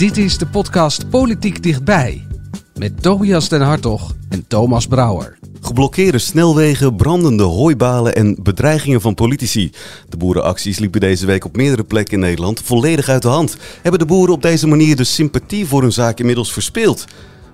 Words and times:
Dit 0.00 0.16
is 0.16 0.38
de 0.38 0.46
podcast 0.46 1.10
Politiek 1.10 1.62
Dichtbij. 1.62 2.26
Met 2.74 3.02
Tobias 3.02 3.48
den 3.48 3.60
Hartog 3.60 4.14
en 4.28 4.46
Thomas 4.46 4.86
Brouwer. 4.86 5.38
Geblokkeerde 5.60 6.18
snelwegen, 6.18 6.96
brandende 6.96 7.42
hooibalen 7.42 8.14
en 8.14 8.36
bedreigingen 8.42 9.00
van 9.00 9.14
politici. 9.14 9.72
De 10.08 10.16
boerenacties 10.16 10.78
liepen 10.78 11.00
deze 11.00 11.26
week 11.26 11.44
op 11.44 11.56
meerdere 11.56 11.84
plekken 11.84 12.14
in 12.14 12.20
Nederland 12.20 12.62
volledig 12.64 13.08
uit 13.08 13.22
de 13.22 13.28
hand. 13.28 13.56
Hebben 13.82 14.00
de 14.00 14.06
boeren 14.06 14.34
op 14.34 14.42
deze 14.42 14.66
manier 14.66 14.96
de 14.96 15.04
sympathie 15.04 15.66
voor 15.66 15.82
hun 15.82 15.92
zaak 15.92 16.18
inmiddels 16.18 16.52
verspeeld? 16.52 17.04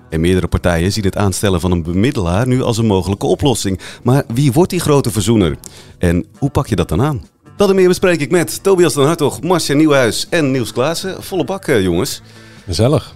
En 0.09 0.21
meerdere 0.21 0.47
partijen 0.47 0.91
zien 0.91 1.05
het 1.05 1.17
aanstellen 1.17 1.59
van 1.59 1.71
een 1.71 1.83
bemiddelaar 1.83 2.47
nu 2.47 2.61
als 2.61 2.77
een 2.77 2.85
mogelijke 2.85 3.25
oplossing. 3.25 3.79
Maar 4.03 4.23
wie 4.33 4.51
wordt 4.51 4.69
die 4.69 4.79
grote 4.79 5.11
verzoener? 5.11 5.57
En 5.97 6.25
hoe 6.37 6.49
pak 6.49 6.67
je 6.67 6.75
dat 6.75 6.89
dan 6.89 7.01
aan? 7.01 7.21
Dat 7.57 7.69
en 7.69 7.75
meer 7.75 7.87
bespreek 7.87 8.21
ik 8.21 8.31
met 8.31 8.63
Tobias 8.63 8.93
den 8.93 9.05
Hartog, 9.05 9.41
Marcia 9.41 9.75
Nieuwhuis 9.75 10.27
en 10.29 10.51
Niels 10.51 10.73
Klaassen. 10.73 11.23
Volle 11.23 11.43
bak, 11.43 11.67
eh, 11.67 11.81
jongens. 11.81 12.21
Gezellig. 12.65 13.15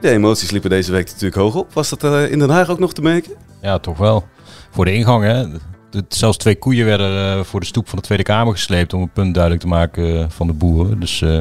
De 0.00 0.10
emoties 0.10 0.50
liepen 0.50 0.70
deze 0.70 0.92
week 0.92 1.06
natuurlijk 1.06 1.34
hoog 1.34 1.54
op. 1.54 1.72
Was 1.72 1.88
dat 1.88 2.04
uh, 2.04 2.30
in 2.30 2.38
Den 2.38 2.50
Haag 2.50 2.68
ook 2.68 2.78
nog 2.78 2.92
te 2.92 3.02
merken? 3.02 3.32
Ja, 3.62 3.78
toch 3.78 3.98
wel. 3.98 4.24
Voor 4.70 4.84
de 4.84 4.92
ingang, 4.92 5.24
hè. 5.24 5.46
Zelfs 6.08 6.36
twee 6.36 6.56
koeien 6.56 6.84
werden 6.84 7.38
uh, 7.38 7.44
voor 7.44 7.60
de 7.60 7.66
stoep 7.66 7.88
van 7.88 7.98
de 7.98 8.04
Tweede 8.04 8.24
Kamer 8.24 8.52
gesleept 8.52 8.94
om 8.94 9.02
een 9.02 9.12
punt 9.12 9.34
duidelijk 9.34 9.62
te 9.62 9.68
maken 9.68 10.30
van 10.30 10.46
de 10.46 10.52
boeren. 10.52 11.00
Dus 11.00 11.20
uh, 11.20 11.40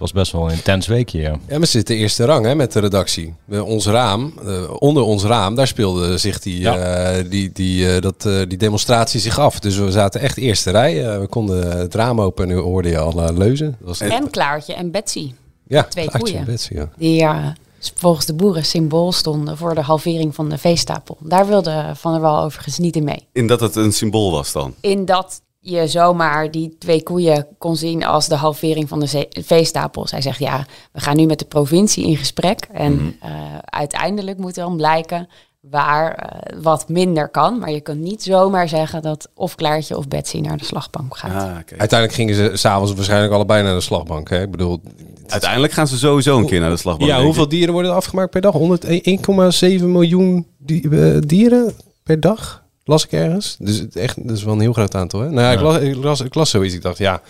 was 0.00 0.12
best 0.12 0.32
wel 0.32 0.46
een 0.46 0.54
intens 0.54 0.86
weekje, 0.86 1.20
ja. 1.20 1.38
Ja, 1.48 1.58
maar 1.58 1.66
ze 1.66 1.72
zitten 1.72 1.96
eerste 1.96 2.24
rang 2.24 2.44
hè, 2.46 2.54
met 2.54 2.72
de 2.72 2.80
redactie. 2.80 3.34
ons 3.48 3.86
raam, 3.86 4.32
onder 4.78 5.02
ons 5.02 5.22
raam, 5.22 5.54
daar 5.54 5.66
speelde 5.66 6.18
zich 6.18 6.38
die, 6.38 6.60
ja. 6.60 7.22
die, 7.22 7.52
die, 7.52 8.00
dat, 8.00 8.22
die 8.22 8.58
demonstratie 8.58 9.20
zich 9.20 9.38
af. 9.38 9.58
Dus 9.58 9.76
we 9.76 9.90
zaten 9.90 10.20
echt 10.20 10.36
eerste 10.36 10.70
rij. 10.70 11.20
we 11.20 11.26
konden 11.26 11.78
het 11.78 11.94
raam 11.94 12.20
open 12.20 12.48
en 12.48 12.54
nu 12.54 12.60
hoorde 12.60 12.88
je 12.88 12.98
alle 12.98 13.32
leuzen. 13.32 13.76
Dat 13.78 13.88
was 13.88 14.00
en 14.00 14.30
Klaartje 14.30 14.74
en 14.74 14.90
Betsy. 14.90 15.32
Ja, 15.66 15.82
twee 15.82 16.04
Klaartje 16.08 16.32
koeien. 16.32 16.46
en 16.46 16.52
Betsy, 16.52 16.74
ja. 16.74 16.88
Die 16.96 17.26
volgens 17.94 18.26
de 18.26 18.34
boeren 18.34 18.64
symbool 18.64 19.12
stonden 19.12 19.56
voor 19.56 19.74
de 19.74 19.80
halvering 19.80 20.34
van 20.34 20.48
de 20.48 20.58
veestapel. 20.58 21.16
Daar 21.20 21.46
wilde 21.46 21.92
Van 21.94 22.12
der 22.12 22.20
Wal 22.20 22.44
overigens 22.44 22.78
niet 22.78 22.96
in 22.96 23.04
mee. 23.04 23.26
In 23.32 23.46
dat 23.46 23.60
het 23.60 23.76
een 23.76 23.92
symbool 23.92 24.30
was 24.30 24.52
dan? 24.52 24.74
In 24.80 25.04
dat 25.04 25.40
je 25.60 25.88
zomaar 25.88 26.50
die 26.50 26.76
twee 26.78 27.02
koeien 27.02 27.46
kon 27.58 27.76
zien 27.76 28.04
als 28.04 28.28
de 28.28 28.34
halvering 28.34 28.88
van 28.88 29.00
de 29.00 29.28
veestapel. 29.30 30.06
Zij 30.06 30.20
zegt 30.20 30.38
ja, 30.38 30.66
we 30.92 31.00
gaan 31.00 31.16
nu 31.16 31.26
met 31.26 31.38
de 31.38 31.44
provincie 31.44 32.06
in 32.06 32.16
gesprek. 32.16 32.68
En 32.72 32.92
mm 32.92 32.98
-hmm. 32.98 33.30
uh, 33.30 33.58
uiteindelijk 33.64 34.38
moet 34.38 34.54
dan 34.54 34.76
blijken 34.76 35.28
waar 35.60 36.32
uh, 36.54 36.62
wat 36.62 36.88
minder 36.88 37.28
kan. 37.28 37.58
Maar 37.58 37.70
je 37.70 37.80
kunt 37.80 38.00
niet 38.00 38.22
zomaar 38.22 38.68
zeggen 38.68 39.02
dat 39.02 39.28
of 39.34 39.54
Klaartje 39.54 39.96
of 39.96 40.08
Betsy 40.08 40.38
naar 40.38 40.56
de 40.56 40.64
slagbank 40.64 41.16
gaat. 41.16 41.30
Ah, 41.30 41.42
okay. 41.42 41.78
Uiteindelijk 41.78 42.12
gingen 42.12 42.34
ze 42.34 42.50
s'avonds 42.54 42.94
waarschijnlijk 42.94 43.32
allebei 43.32 43.62
naar 43.62 43.74
de 43.74 43.80
slagbank. 43.80 44.30
Hè? 44.30 44.42
Ik 44.42 44.50
bedoel, 44.50 44.80
Uiteindelijk 45.26 45.72
gaan 45.72 45.86
ze 45.86 45.98
sowieso 45.98 46.38
een 46.38 46.46
keer 46.46 46.60
naar 46.60 46.70
de 46.70 46.76
slagbank. 46.76 47.10
Ja, 47.10 47.22
hoeveel 47.22 47.48
dieren 47.48 47.72
worden 47.72 47.94
afgemaakt 47.94 48.30
per 48.30 48.40
dag? 48.40 48.54
1,7 48.54 49.84
miljoen 49.84 50.46
di 50.58 50.82
uh, 50.90 51.18
dieren 51.20 51.74
per 52.02 52.20
dag? 52.20 52.59
Las 52.90 53.04
ik 53.04 53.12
ergens. 53.12 53.56
Dus 53.58 53.88
echt, 53.88 54.28
dat 54.28 54.36
is 54.36 54.42
wel 54.44 54.54
een 54.54 54.60
heel 54.60 54.72
groot 54.72 54.94
aantal. 54.94 55.20
Hè? 55.20 55.26
Nou 55.30 55.40
ja, 55.40 55.50
ja. 55.50 55.56
Ik, 55.56 55.60
las, 55.60 55.76
ik, 55.78 56.04
las, 56.04 56.20
ik 56.20 56.34
las 56.34 56.50
zoiets. 56.50 56.74
Ik 56.74 56.82
dacht, 56.82 56.98
ja, 56.98 57.20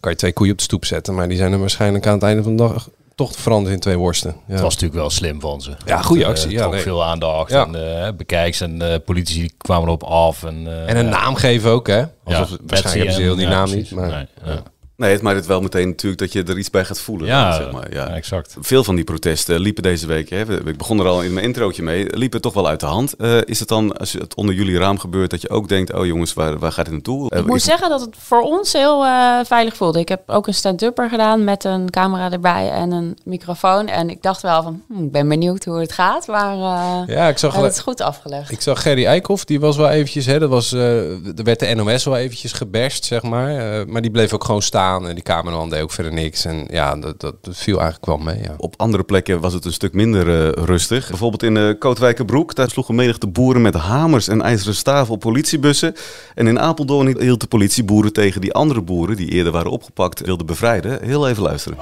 kan 0.00 0.10
je 0.10 0.16
twee 0.18 0.32
koeien 0.32 0.52
op 0.52 0.58
de 0.58 0.64
stoep 0.64 0.84
zetten. 0.84 1.14
Maar 1.14 1.28
die 1.28 1.36
zijn 1.36 1.52
er 1.52 1.58
waarschijnlijk 1.58 2.06
aan 2.06 2.12
het 2.14 2.22
einde 2.22 2.42
van 2.42 2.56
de 2.56 2.62
dag 2.62 2.88
toch 3.14 3.32
te 3.32 3.40
veranderen 3.42 3.74
in 3.74 3.80
twee 3.80 3.96
worsten. 3.96 4.30
Ja. 4.46 4.52
Het 4.52 4.60
was 4.60 4.72
natuurlijk 4.72 5.00
wel 5.00 5.10
slim 5.10 5.40
van 5.40 5.60
ze. 5.60 5.70
Ja, 5.86 6.02
goede 6.02 6.26
actie. 6.26 6.50
Uh, 6.50 6.58
ja, 6.58 6.68
nee. 6.68 6.80
veel 6.80 7.04
aandacht 7.04 7.50
Ja. 7.50 7.66
en 7.66 7.74
uh, 7.74 8.16
bekijks 8.16 8.60
en 8.60 8.82
uh, 8.82 8.94
politici 9.04 9.50
kwamen 9.56 9.86
erop 9.86 10.02
af. 10.02 10.44
En, 10.44 10.86
En 10.86 10.96
een 10.96 11.08
naam 11.08 11.34
geven 11.34 11.70
ook, 11.70 11.86
hè? 11.86 12.04
Alsof, 12.24 12.50
Ja, 12.50 12.56
waarschijnlijk 12.66 12.94
hebben 12.94 13.14
ze 13.14 13.20
heel 13.22 13.36
die 13.36 13.46
naam 13.46 13.70
niet. 13.74 13.90
Maar, 13.90 14.08
Nee, 14.08 14.26
ja. 14.44 14.62
Nee, 14.96 15.12
het 15.12 15.22
maakt 15.22 15.36
het 15.36 15.46
wel 15.46 15.60
meteen 15.60 15.88
natuurlijk 15.88 16.20
dat 16.20 16.32
je 16.32 16.42
er 16.42 16.58
iets 16.58 16.70
bij 16.70 16.84
gaat 16.84 17.00
voelen. 17.00 17.26
Ja, 17.26 17.52
zeg 17.52 17.72
maar. 17.72 17.94
ja. 17.94 18.08
ja, 18.08 18.14
exact. 18.14 18.56
Veel 18.60 18.84
van 18.84 18.94
die 18.94 19.04
protesten 19.04 19.60
liepen 19.60 19.82
deze 19.82 20.06
week, 20.06 20.30
hè, 20.30 20.68
ik 20.68 20.76
begon 20.78 21.00
er 21.00 21.06
al 21.06 21.22
in 21.22 21.32
mijn 21.32 21.46
introotje 21.46 21.82
mee, 21.82 22.16
liepen 22.16 22.40
toch 22.40 22.52
wel 22.54 22.68
uit 22.68 22.80
de 22.80 22.86
hand. 22.86 23.16
Eh, 23.16 23.38
is 23.44 23.58
het 23.58 23.68
dan, 23.68 23.96
als 23.96 24.12
het 24.12 24.34
onder 24.34 24.54
jullie 24.54 24.78
raam 24.78 24.98
gebeurt, 24.98 25.30
dat 25.30 25.40
je 25.40 25.50
ook 25.50 25.68
denkt, 25.68 25.92
oh 25.92 26.06
jongens, 26.06 26.32
waar, 26.32 26.58
waar 26.58 26.72
gaat 26.72 26.84
het 26.86 26.94
naartoe? 26.94 27.30
Eh, 27.30 27.38
Ik 27.38 27.46
moet 27.46 27.56
is- 27.56 27.64
zeggen 27.64 27.88
dat 27.88 28.00
het 28.00 28.16
voor 28.18 28.40
ons 28.40 28.72
heel 28.72 29.04
eh, 29.04 29.38
veilig 29.44 29.76
voelde. 29.76 29.98
Ik 29.98 30.08
heb 30.08 30.22
ook 30.30 30.46
een 30.46 30.54
stand-upper 30.54 31.08
gedaan 31.08 31.44
met 31.44 31.64
een 31.64 31.90
camera 31.90 32.30
erbij 32.30 32.70
en 32.70 32.90
een 32.92 33.16
microfoon. 33.24 33.86
En 33.88 34.10
ik 34.10 34.22
dacht 34.22 34.42
wel 34.42 34.62
van, 34.62 34.82
hm, 34.88 35.02
ik 35.04 35.12
ben 35.12 35.28
benieuwd 35.28 35.64
hoe 35.64 35.80
het 35.80 35.92
gaat. 35.92 36.26
Maar 36.26 36.54
eh 36.54 37.14
ja, 37.14 37.28
ik 37.28 37.38
zag, 37.38 37.54
het 37.56 37.72
is 37.72 37.78
goed 37.78 38.00
afgelegd. 38.00 38.50
ik 38.50 38.60
zag 38.60 38.82
Gerry 38.82 39.04
Eikhoff, 39.06 39.44
die 39.44 39.60
was 39.60 39.76
wel 39.76 39.88
eventjes, 39.88 40.26
hè, 40.26 40.38
dat 40.38 40.50
was, 40.50 40.72
eh, 40.72 41.10
er 41.38 41.44
werd 41.44 41.60
de 41.60 41.74
NOS 41.74 42.04
wel 42.04 42.16
eventjes 42.16 42.52
geberst, 42.52 43.04
zeg 43.04 43.22
maar. 43.22 43.78
Eh, 43.80 43.86
maar 43.86 44.02
die 44.02 44.10
bleef 44.10 44.32
ook 44.32 44.44
gewoon 44.44 44.62
staan 44.62 44.82
en 44.92 45.14
die 45.14 45.22
cameraman 45.22 45.70
deed 45.70 45.82
ook 45.82 45.92
verder 45.92 46.12
niks. 46.12 46.44
En 46.44 46.66
ja, 46.70 46.96
dat, 46.96 47.20
dat, 47.20 47.34
viel 47.50 47.80
eigenlijk 47.80 48.06
wel 48.06 48.16
mee, 48.16 48.42
ja. 48.42 48.54
Op 48.56 48.74
andere 48.76 49.02
plekken 49.02 49.40
was 49.40 49.52
het 49.52 49.64
een 49.64 49.72
stuk 49.72 49.92
minder 49.92 50.28
eh, 50.28 50.64
rustig. 50.64 51.08
Bijvoorbeeld 51.08 51.42
in 51.42 51.56
uh, 51.56 51.78
Kootwijkerbroek, 51.78 52.54
daar 52.54 52.70
sloegen 52.70 52.94
menigte 52.94 53.26
boeren 53.26 53.62
met 53.62 53.74
hamers 53.74 54.28
en 54.28 54.42
ijzeren 54.42 54.74
staven 54.74 55.14
op 55.14 55.20
politiebussen. 55.20 55.94
En 56.34 56.46
in 56.46 56.60
Apeldoorn 56.60 57.20
hield 57.20 57.40
de 57.40 57.46
politie 57.46 57.84
boeren 57.84 58.12
tegen 58.12 58.40
die 58.40 58.52
andere 58.52 58.82
boeren, 58.82 59.16
die 59.16 59.28
eerder 59.28 59.52
waren 59.52 59.70
opgepakt, 59.70 60.20
wilden 60.20 60.46
bevrijden. 60.46 61.02
Heel 61.02 61.28
even 61.28 61.42
luisteren. 61.42 61.78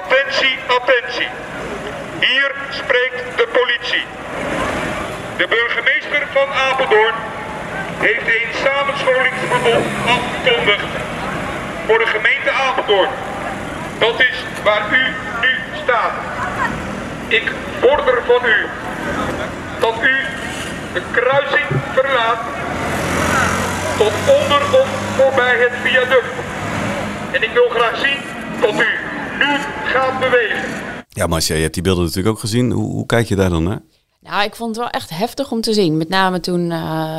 Attentie, 0.00 0.56
attentie. 0.78 1.28
Hier 2.20 2.54
spreekt 2.70 3.36
de 3.36 3.48
politie. 3.58 4.04
De 5.36 5.46
burgemeester 5.48 6.26
van 6.32 6.48
Heeft 6.92 8.26
een 8.26 8.48
samenscholingsverbod 8.64 9.84
afgekondigd 10.06 10.92
voor 11.86 11.98
de 11.98 12.06
gemeente 12.06 12.50
Apeldoorn. 12.50 13.08
Dat 13.98 14.20
is 14.20 14.44
waar 14.64 14.86
u 14.92 15.02
nu 15.40 15.52
staat. 15.82 16.12
Ik 17.28 17.52
vorder 17.80 18.22
van 18.26 18.42
u 18.44 18.66
dat 19.80 19.94
u 20.02 20.16
de 20.92 21.02
kruising 21.10 21.66
verlaat 21.92 22.40
tot 23.96 24.12
onder 24.40 24.80
of 24.80 24.88
voorbij 25.16 25.56
het 25.58 25.72
viaduct. 25.82 26.34
En 27.32 27.42
ik 27.42 27.50
wil 27.52 27.68
graag 27.68 27.98
zien 27.98 28.18
dat 28.60 28.74
u 28.74 28.88
nu 29.38 29.58
gaat 29.84 30.20
bewegen. 30.20 30.68
Ja, 31.08 31.26
Marcia, 31.26 31.56
je 31.56 31.62
hebt 31.62 31.74
die 31.74 31.82
beelden 31.82 32.04
natuurlijk 32.04 32.34
ook 32.34 32.40
gezien. 32.40 32.70
Hoe, 32.70 32.92
hoe 32.92 33.06
kijk 33.06 33.26
je 33.26 33.36
daar 33.36 33.50
dan 33.50 33.62
naar? 33.62 33.80
Nou, 34.22 34.44
ik 34.44 34.54
vond 34.56 34.68
het 34.70 34.78
wel 34.78 34.90
echt 34.90 35.10
heftig 35.10 35.50
om 35.50 35.60
te 35.60 35.72
zien. 35.72 35.96
Met 35.96 36.08
name 36.08 36.40
toen 36.40 36.72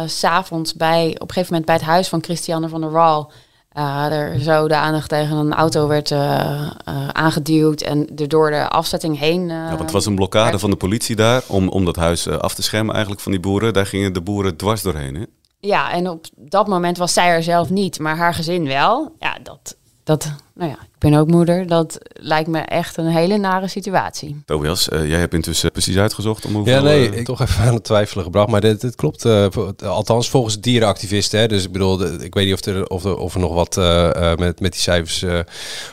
s 0.08 0.20
s'avonds 0.20 0.74
bij, 0.74 1.06
op 1.14 1.22
een 1.22 1.34
gegeven 1.34 1.46
moment 1.48 1.66
bij 1.66 1.76
het 1.76 1.84
huis 1.86 2.08
van 2.10 2.24
Christiane 2.24 2.70
van 2.70 2.82
der 2.82 2.92
Wal... 2.92 3.32
eh, 3.72 4.06
er 4.12 4.40
zo 4.40 4.68
de 4.68 4.76
aandacht 4.76 5.10
tegen 5.10 5.38
een 5.38 5.54
auto 5.54 5.88
werd 5.88 6.12
eh, 6.12 6.68
aangeduwd 7.12 7.82
en 7.82 8.08
er 8.16 8.28
door 8.28 8.50
de 8.52 8.70
afzetting 8.70 9.20
heen... 9.20 9.48
Ja, 9.48 9.68
want 9.68 9.80
het 9.80 9.92
was 9.92 10.06
een 10.06 10.16
blokkade 10.16 10.50
werd- 10.50 10.62
van 10.62 10.70
de 10.70 10.76
politie 10.76 11.16
daar 11.16 11.44
om, 11.48 11.70
om 11.70 11.86
dat 11.86 11.96
huis 11.96 12.28
af 12.30 12.54
te 12.56 12.64
schermen 12.64 12.92
eigenlijk 12.94 13.24
van 13.24 13.32
die 13.32 13.42
boeren. 13.42 13.74
Daar 13.74 13.86
gingen 13.86 14.14
de 14.14 14.22
boeren 14.22 14.56
dwars 14.56 14.82
doorheen. 14.82 15.16
Hè? 15.16 15.24
Ja, 15.60 15.92
en 15.92 16.10
op 16.10 16.26
dat 16.36 16.68
moment 16.68 16.98
was 16.98 17.14
zij 17.14 17.28
er 17.28 17.44
zelf 17.44 17.70
niet, 17.70 18.00
maar 18.00 18.18
haar 18.18 18.34
gezin 18.34 18.66
wel. 18.68 19.16
Ja, 19.20 19.38
dat, 19.44 19.76
dat, 20.04 20.32
nou 20.56 20.70
ja, 20.70 20.76
ik 20.82 21.00
ben 21.10 21.14
ook 21.20 21.28
moeder. 21.28 21.68
Dat 21.68 21.98
lijkt 22.14 22.50
me 22.50 22.60
echt 22.60 22.98
een 22.98 23.08
hele 23.08 23.38
nare 23.38 23.68
situatie. 23.68 24.42
Tobias, 24.46 24.90
eh, 24.90 25.08
jij 25.10 25.20
hebt 25.20 25.34
intussen 25.34 25.72
precies 25.72 25.98
uitgezocht 25.98 26.46
om 26.46 26.54
hoeveel... 26.54 26.74
Ja, 26.74 26.82
nee, 26.82 27.10
eh, 27.10 27.18
ik 27.18 27.26
toch 27.26 27.42
even 27.42 27.64
aan 27.64 27.74
het 27.74 27.84
twijfelen 27.84 28.24
gebracht. 28.24 28.50
Maar 28.50 28.62
dit, 28.62 28.82
dit 28.82 28.96
klopt. 28.96 29.26
eh, 29.26 29.46
althans, 29.84 30.30
volgens 30.30 30.60
dierenactivisten. 30.60 31.40
Hè, 31.40 31.48
dus 31.48 31.64
ik 31.64 31.72
bedoel, 31.72 31.98
de- 31.98 32.18
ik 32.22 32.34
weet 32.34 32.46
niet 32.46 32.54
of 32.54 32.66
er, 32.66 32.88
of 32.88 33.06
er, 33.06 33.18
of 33.18 33.34
er 33.34 33.40
nog 33.40 33.54
wat 33.54 33.78
eh, 33.78 34.32
eh, 34.32 34.38
met, 34.38 34.60
met 34.60 34.72
die 34.72 34.82
cijfers. 34.82 35.22
eh, 35.24 35.30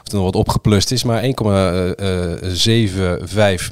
of 0.02 0.08
er 0.08 0.14
nog 0.14 0.24
wat 0.24 0.36
opgeplust 0.36 0.90
is. 0.90 1.04
Maar 1.04 1.22
1,75 1.22 1.28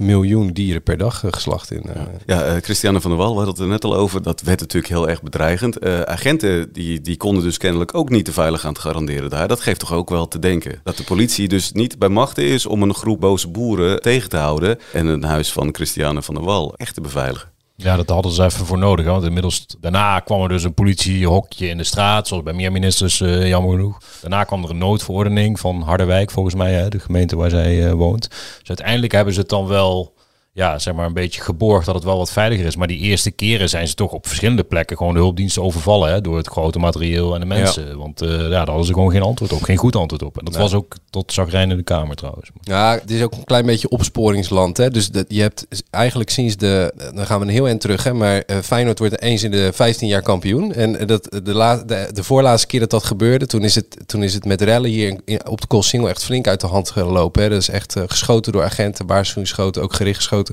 miljoen 0.00 0.52
dieren 0.52 0.82
per 0.82 0.96
dag 0.96 1.22
geslacht 1.30 1.70
in. 1.70 1.82
eh, 1.82 2.02
Ja, 2.26 2.42
eh, 2.42 2.62
Christiane 2.62 3.00
van 3.00 3.10
der 3.10 3.18
Wal, 3.18 3.30
we 3.30 3.34
hadden 3.36 3.54
het 3.54 3.62
er 3.62 3.68
net 3.68 3.84
al 3.84 3.96
over. 3.96 4.22
Dat 4.22 4.42
werd 4.42 4.60
natuurlijk 4.60 4.92
heel 4.92 5.08
erg 5.08 5.22
bedreigend. 5.22 5.78
Eh, 5.78 6.00
agenten 6.00 6.72
die, 6.72 7.00
die 7.00 7.16
konden 7.16 7.42
dus 7.42 7.58
kennelijk 7.58 7.94
ook 7.94 8.08
niet 8.10 8.26
de 8.26 8.32
veilig 8.32 8.66
aan 8.66 8.74
te 8.74 8.80
garanderen 8.80 9.30
daar. 9.30 9.48
Dat 9.48 9.60
geeft 9.60 9.80
toch 9.80 9.92
ook 9.92 10.08
wel 10.08 10.28
te 10.28 10.38
denken. 10.38 10.77
Dat 10.82 10.96
de 10.96 11.04
politie 11.04 11.48
dus 11.48 11.72
niet 11.72 11.98
bij 11.98 12.08
machten 12.08 12.44
is 12.44 12.66
om 12.66 12.82
een 12.82 12.94
groep 12.94 13.20
boze 13.20 13.48
boeren 13.48 14.00
tegen 14.00 14.28
te 14.28 14.36
houden. 14.36 14.78
En 14.92 15.06
een 15.06 15.24
huis 15.24 15.52
van 15.52 15.74
Christiane 15.74 16.22
van 16.22 16.34
der 16.34 16.44
Wal 16.44 16.74
echt 16.76 16.94
te 16.94 17.00
beveiligen. 17.00 17.56
Ja, 17.80 17.96
dat 17.96 18.08
hadden 18.08 18.32
ze 18.32 18.44
even 18.44 18.66
voor 18.66 18.78
nodig. 18.78 19.06
Want 19.06 19.24
inmiddels, 19.24 19.66
daarna 19.80 20.20
kwam 20.20 20.42
er 20.42 20.48
dus 20.48 20.64
een 20.64 20.74
politiehokje 20.74 21.68
in 21.68 21.76
de 21.76 21.84
straat, 21.84 22.28
zoals 22.28 22.42
bij 22.42 22.52
meer 22.52 22.72
ministers, 22.72 23.20
eh, 23.20 23.48
jammer 23.48 23.70
genoeg. 23.70 23.98
Daarna 24.20 24.44
kwam 24.44 24.64
er 24.64 24.70
een 24.70 24.78
noodverordening 24.78 25.60
van 25.60 25.82
Harderwijk, 25.82 26.30
volgens 26.30 26.54
mij, 26.54 26.72
hè, 26.72 26.88
de 26.88 26.98
gemeente 26.98 27.36
waar 27.36 27.50
zij 27.50 27.86
eh, 27.86 27.92
woont. 27.92 28.28
Dus 28.58 28.68
uiteindelijk 28.68 29.12
hebben 29.12 29.34
ze 29.34 29.40
het 29.40 29.48
dan 29.48 29.66
wel, 29.66 30.14
ja, 30.58 30.78
zeg 30.78 30.94
maar, 30.94 31.06
een 31.06 31.12
beetje 31.12 31.40
geborgd 31.40 31.86
dat 31.86 31.94
het 31.94 32.04
wel 32.04 32.16
wat 32.18 32.32
veiliger 32.32 32.66
is. 32.66 32.76
Maar 32.76 32.86
die 32.86 32.98
eerste 32.98 33.30
keren 33.30 33.68
zijn 33.68 33.88
ze 33.88 33.94
toch 33.94 34.12
op 34.12 34.26
verschillende 34.26 34.64
plekken 34.64 34.96
gewoon 34.96 35.12
de 35.14 35.18
hulpdiensten 35.18 35.62
overvallen, 35.62 36.10
hè, 36.10 36.20
door 36.20 36.36
het 36.36 36.46
grote 36.48 36.78
materieel 36.78 37.34
en 37.34 37.40
de 37.40 37.46
mensen. 37.46 37.98
Want 37.98 38.22
eh, 38.22 38.28
ja, 38.30 38.48
daar 38.48 38.66
hadden 38.66 38.84
ze 38.84 38.92
gewoon 38.92 39.10
geen 39.10 39.22
antwoord 39.22 39.52
op, 39.52 39.62
geen 39.62 39.76
goed 39.76 39.96
antwoord 39.96 40.22
op. 40.22 40.38
En 40.38 40.44
dat 40.44 40.54
Nee. 40.54 40.62
was 40.62 40.74
ook 40.74 40.94
tot 41.10 41.32
zagrijn 41.32 41.70
in 41.70 41.76
de 41.76 41.82
Kamer 41.82 42.16
trouwens. 42.16 42.50
Ja, 42.62 42.92
het 43.00 43.10
is 43.10 43.22
ook 43.22 43.32
een 43.32 43.44
klein 43.44 43.66
beetje 43.66 43.88
opsporingsland. 43.88 44.76
Hè? 44.76 44.90
Dus 44.90 45.10
dat, 45.10 45.24
je 45.28 45.40
hebt 45.40 45.66
eigenlijk 45.90 46.30
sinds 46.30 46.56
de... 46.56 46.92
Dan 47.14 47.26
gaan 47.26 47.40
we 47.40 47.46
een 47.46 47.52
heel 47.52 47.66
eind 47.66 47.80
terug, 47.80 48.04
hè? 48.04 48.12
maar 48.14 48.38
eh, 48.40 48.56
Feyenoord 48.62 48.98
wordt 48.98 49.20
eens 49.20 49.42
in 49.42 49.50
de 49.50 49.70
15 49.72 50.08
jaar 50.08 50.22
kampioen. 50.22 50.72
En 50.74 51.06
dat, 51.06 51.38
de, 51.44 51.54
la, 51.54 51.76
de, 51.76 52.08
de 52.12 52.22
voorlaatste 52.24 52.66
keer 52.66 52.80
dat 52.80 52.90
dat 52.90 53.04
gebeurde, 53.04 53.46
toen 53.46 53.64
is 53.64 53.74
het, 53.74 53.96
toen 54.06 54.22
is 54.22 54.34
het 54.34 54.44
met 54.44 54.62
rellen 54.62 54.90
hier 54.90 55.08
in- 55.08 55.20
in- 55.24 55.46
op 55.48 55.60
de 55.60 55.66
Koolsingel 55.66 56.08
echt 56.08 56.24
flink 56.24 56.46
uit 56.46 56.60
de 56.60 56.66
hand 56.66 56.90
gelopen. 56.90 57.42
Hè? 57.42 57.48
Dat 57.48 57.60
is 57.60 57.68
echt 57.68 57.96
eh, 57.96 58.02
geschoten 58.06 58.52
door 58.52 58.64
agenten, 58.64 59.06
waarschuwingsschoten, 59.06 59.82
ook 59.82 59.94
gericht 59.94 60.16
geschoten. 60.16 60.47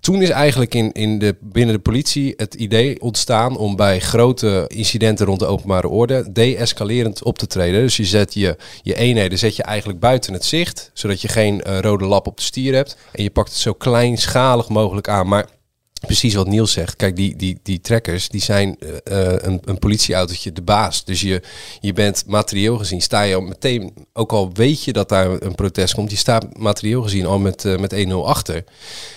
Toen 0.00 0.22
is 0.22 0.30
eigenlijk 0.30 0.74
in, 0.74 0.92
in 0.92 1.18
de, 1.18 1.36
binnen 1.40 1.74
de 1.74 1.80
politie 1.80 2.34
het 2.36 2.54
idee 2.54 3.00
ontstaan 3.00 3.56
om 3.56 3.76
bij 3.76 4.00
grote 4.00 4.64
incidenten 4.66 5.26
rond 5.26 5.38
de 5.38 5.46
openbare 5.46 5.88
orde 5.88 6.32
de-escalerend 6.32 7.22
op 7.22 7.38
te 7.38 7.46
treden. 7.46 7.80
Dus 7.80 7.96
je 7.96 8.04
zet 8.04 8.34
je, 8.34 8.56
je 8.82 8.94
eenheden 8.94 9.38
zet 9.38 9.56
je 9.56 9.62
eigenlijk 9.62 10.00
buiten 10.00 10.32
het 10.32 10.44
zicht, 10.44 10.90
zodat 10.94 11.20
je 11.20 11.28
geen 11.28 11.62
eh, 11.62 11.78
rode 11.78 12.04
lap 12.04 12.26
op 12.26 12.36
de 12.36 12.42
stier 12.42 12.74
hebt. 12.74 12.96
En 13.12 13.22
je 13.22 13.30
pakt 13.30 13.48
het 13.48 13.58
zo 13.58 13.72
kleinschalig 13.72 14.68
mogelijk 14.68 15.08
aan. 15.08 15.28
Maar 15.28 15.46
precies 16.06 16.34
wat 16.34 16.46
Niels 16.46 16.72
zegt. 16.72 16.96
Kijk, 16.96 17.16
die, 17.16 17.36
die, 17.36 17.58
die 17.62 17.80
trekkers, 17.80 18.28
die 18.28 18.40
zijn 18.40 18.76
eh, 18.78 19.32
eh, 19.32 19.38
een, 19.42 19.60
een 19.64 19.78
politieautootje 19.78 20.52
de 20.52 20.62
baas. 20.62 21.04
Dus 21.04 21.20
je, 21.20 21.42
je 21.80 21.92
bent 21.92 22.24
materieel 22.26 22.78
gezien, 22.78 23.02
sta 23.02 23.22
je 23.22 23.34
al 23.34 23.40
meteen, 23.40 23.94
ook 24.12 24.32
al 24.32 24.52
weet 24.52 24.84
je 24.84 24.92
dat 24.92 25.08
daar 25.08 25.42
een 25.42 25.54
protest 25.54 25.94
komt, 25.94 26.10
je 26.10 26.16
staat 26.16 26.58
materieel 26.58 27.02
gezien 27.02 27.26
al 27.26 27.38
met, 27.38 27.64
eh, 27.64 27.78
met 27.78 27.92
1-0 27.92 28.26
achter. 28.26 28.64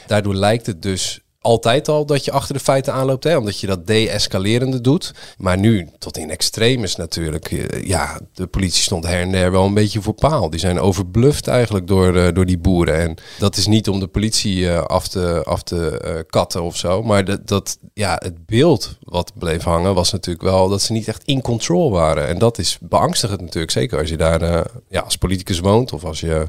Daardoor 0.08 0.36
lijkt 0.36 0.66
het 0.66 0.82
dus 0.82 1.20
altijd 1.45 1.88
al 1.88 2.06
dat 2.06 2.25
je 2.25 2.31
achter 2.31 2.53
de 2.53 2.59
feiten 2.59 2.94
aanloopt, 2.94 3.24
hè, 3.24 3.38
omdat 3.38 3.59
je 3.59 3.68
dat 3.68 3.88
de-escalerende 3.88 4.81
doet. 4.81 5.13
Maar 5.38 5.57
nu, 5.57 5.89
tot 6.00 6.18
in 6.18 6.30
extremis 6.30 6.95
natuurlijk, 6.95 7.51
eh, 7.51 7.88
ja, 7.88 8.19
de 8.33 8.47
politie 8.47 8.83
stond 8.83 9.06
her 9.06 9.21
en 9.21 9.31
der 9.31 9.51
wel 9.51 9.65
een 9.65 9.74
beetje 9.74 10.01
voor 10.01 10.13
paal. 10.13 10.50
Die 10.50 10.59
zijn 10.59 10.80
overbluft 10.80 11.47
eigenlijk 11.47 11.88
door, 11.88 12.15
eh, 12.15 12.33
door 12.33 12.45
die 12.45 12.57
boeren. 12.57 13.00
En 13.00 13.15
dat 13.39 13.57
is 13.57 13.68
niet 13.68 13.89
om 13.89 14.00
de 14.00 14.07
politie 14.07 14.69
eh, 14.69 14.81
af 14.81 15.07
te, 15.07 15.42
af 15.44 15.63
te 15.63 16.25
katten 16.30 16.63
of 16.63 16.77
zo, 16.77 17.03
maar 17.03 17.25
dat, 17.25 17.48
dat, 17.48 17.77
ja, 17.94 18.15
het 18.24 18.45
beeld 18.45 18.98
wat 19.03 19.31
bleef 19.38 19.63
hangen 19.63 19.94
was 19.94 20.12
natuurlijk 20.12 20.45
wel 20.45 20.69
dat 20.69 20.81
ze 20.81 20.91
niet 20.91 21.07
echt 21.07 21.24
in 21.25 21.41
control 21.41 21.91
waren. 21.91 22.27
En 22.27 22.38
dat 22.38 22.57
is 22.57 22.77
beangstigend 22.81 23.41
natuurlijk, 23.41 23.71
zeker 23.71 24.00
als 24.00 24.09
je 24.09 24.18
daar 24.18 24.65
ja, 24.89 25.01
als 25.01 25.15
politicus 25.15 25.59
woont 25.59 25.94
of 25.94 26.03
als 26.03 26.19
je 26.19 26.48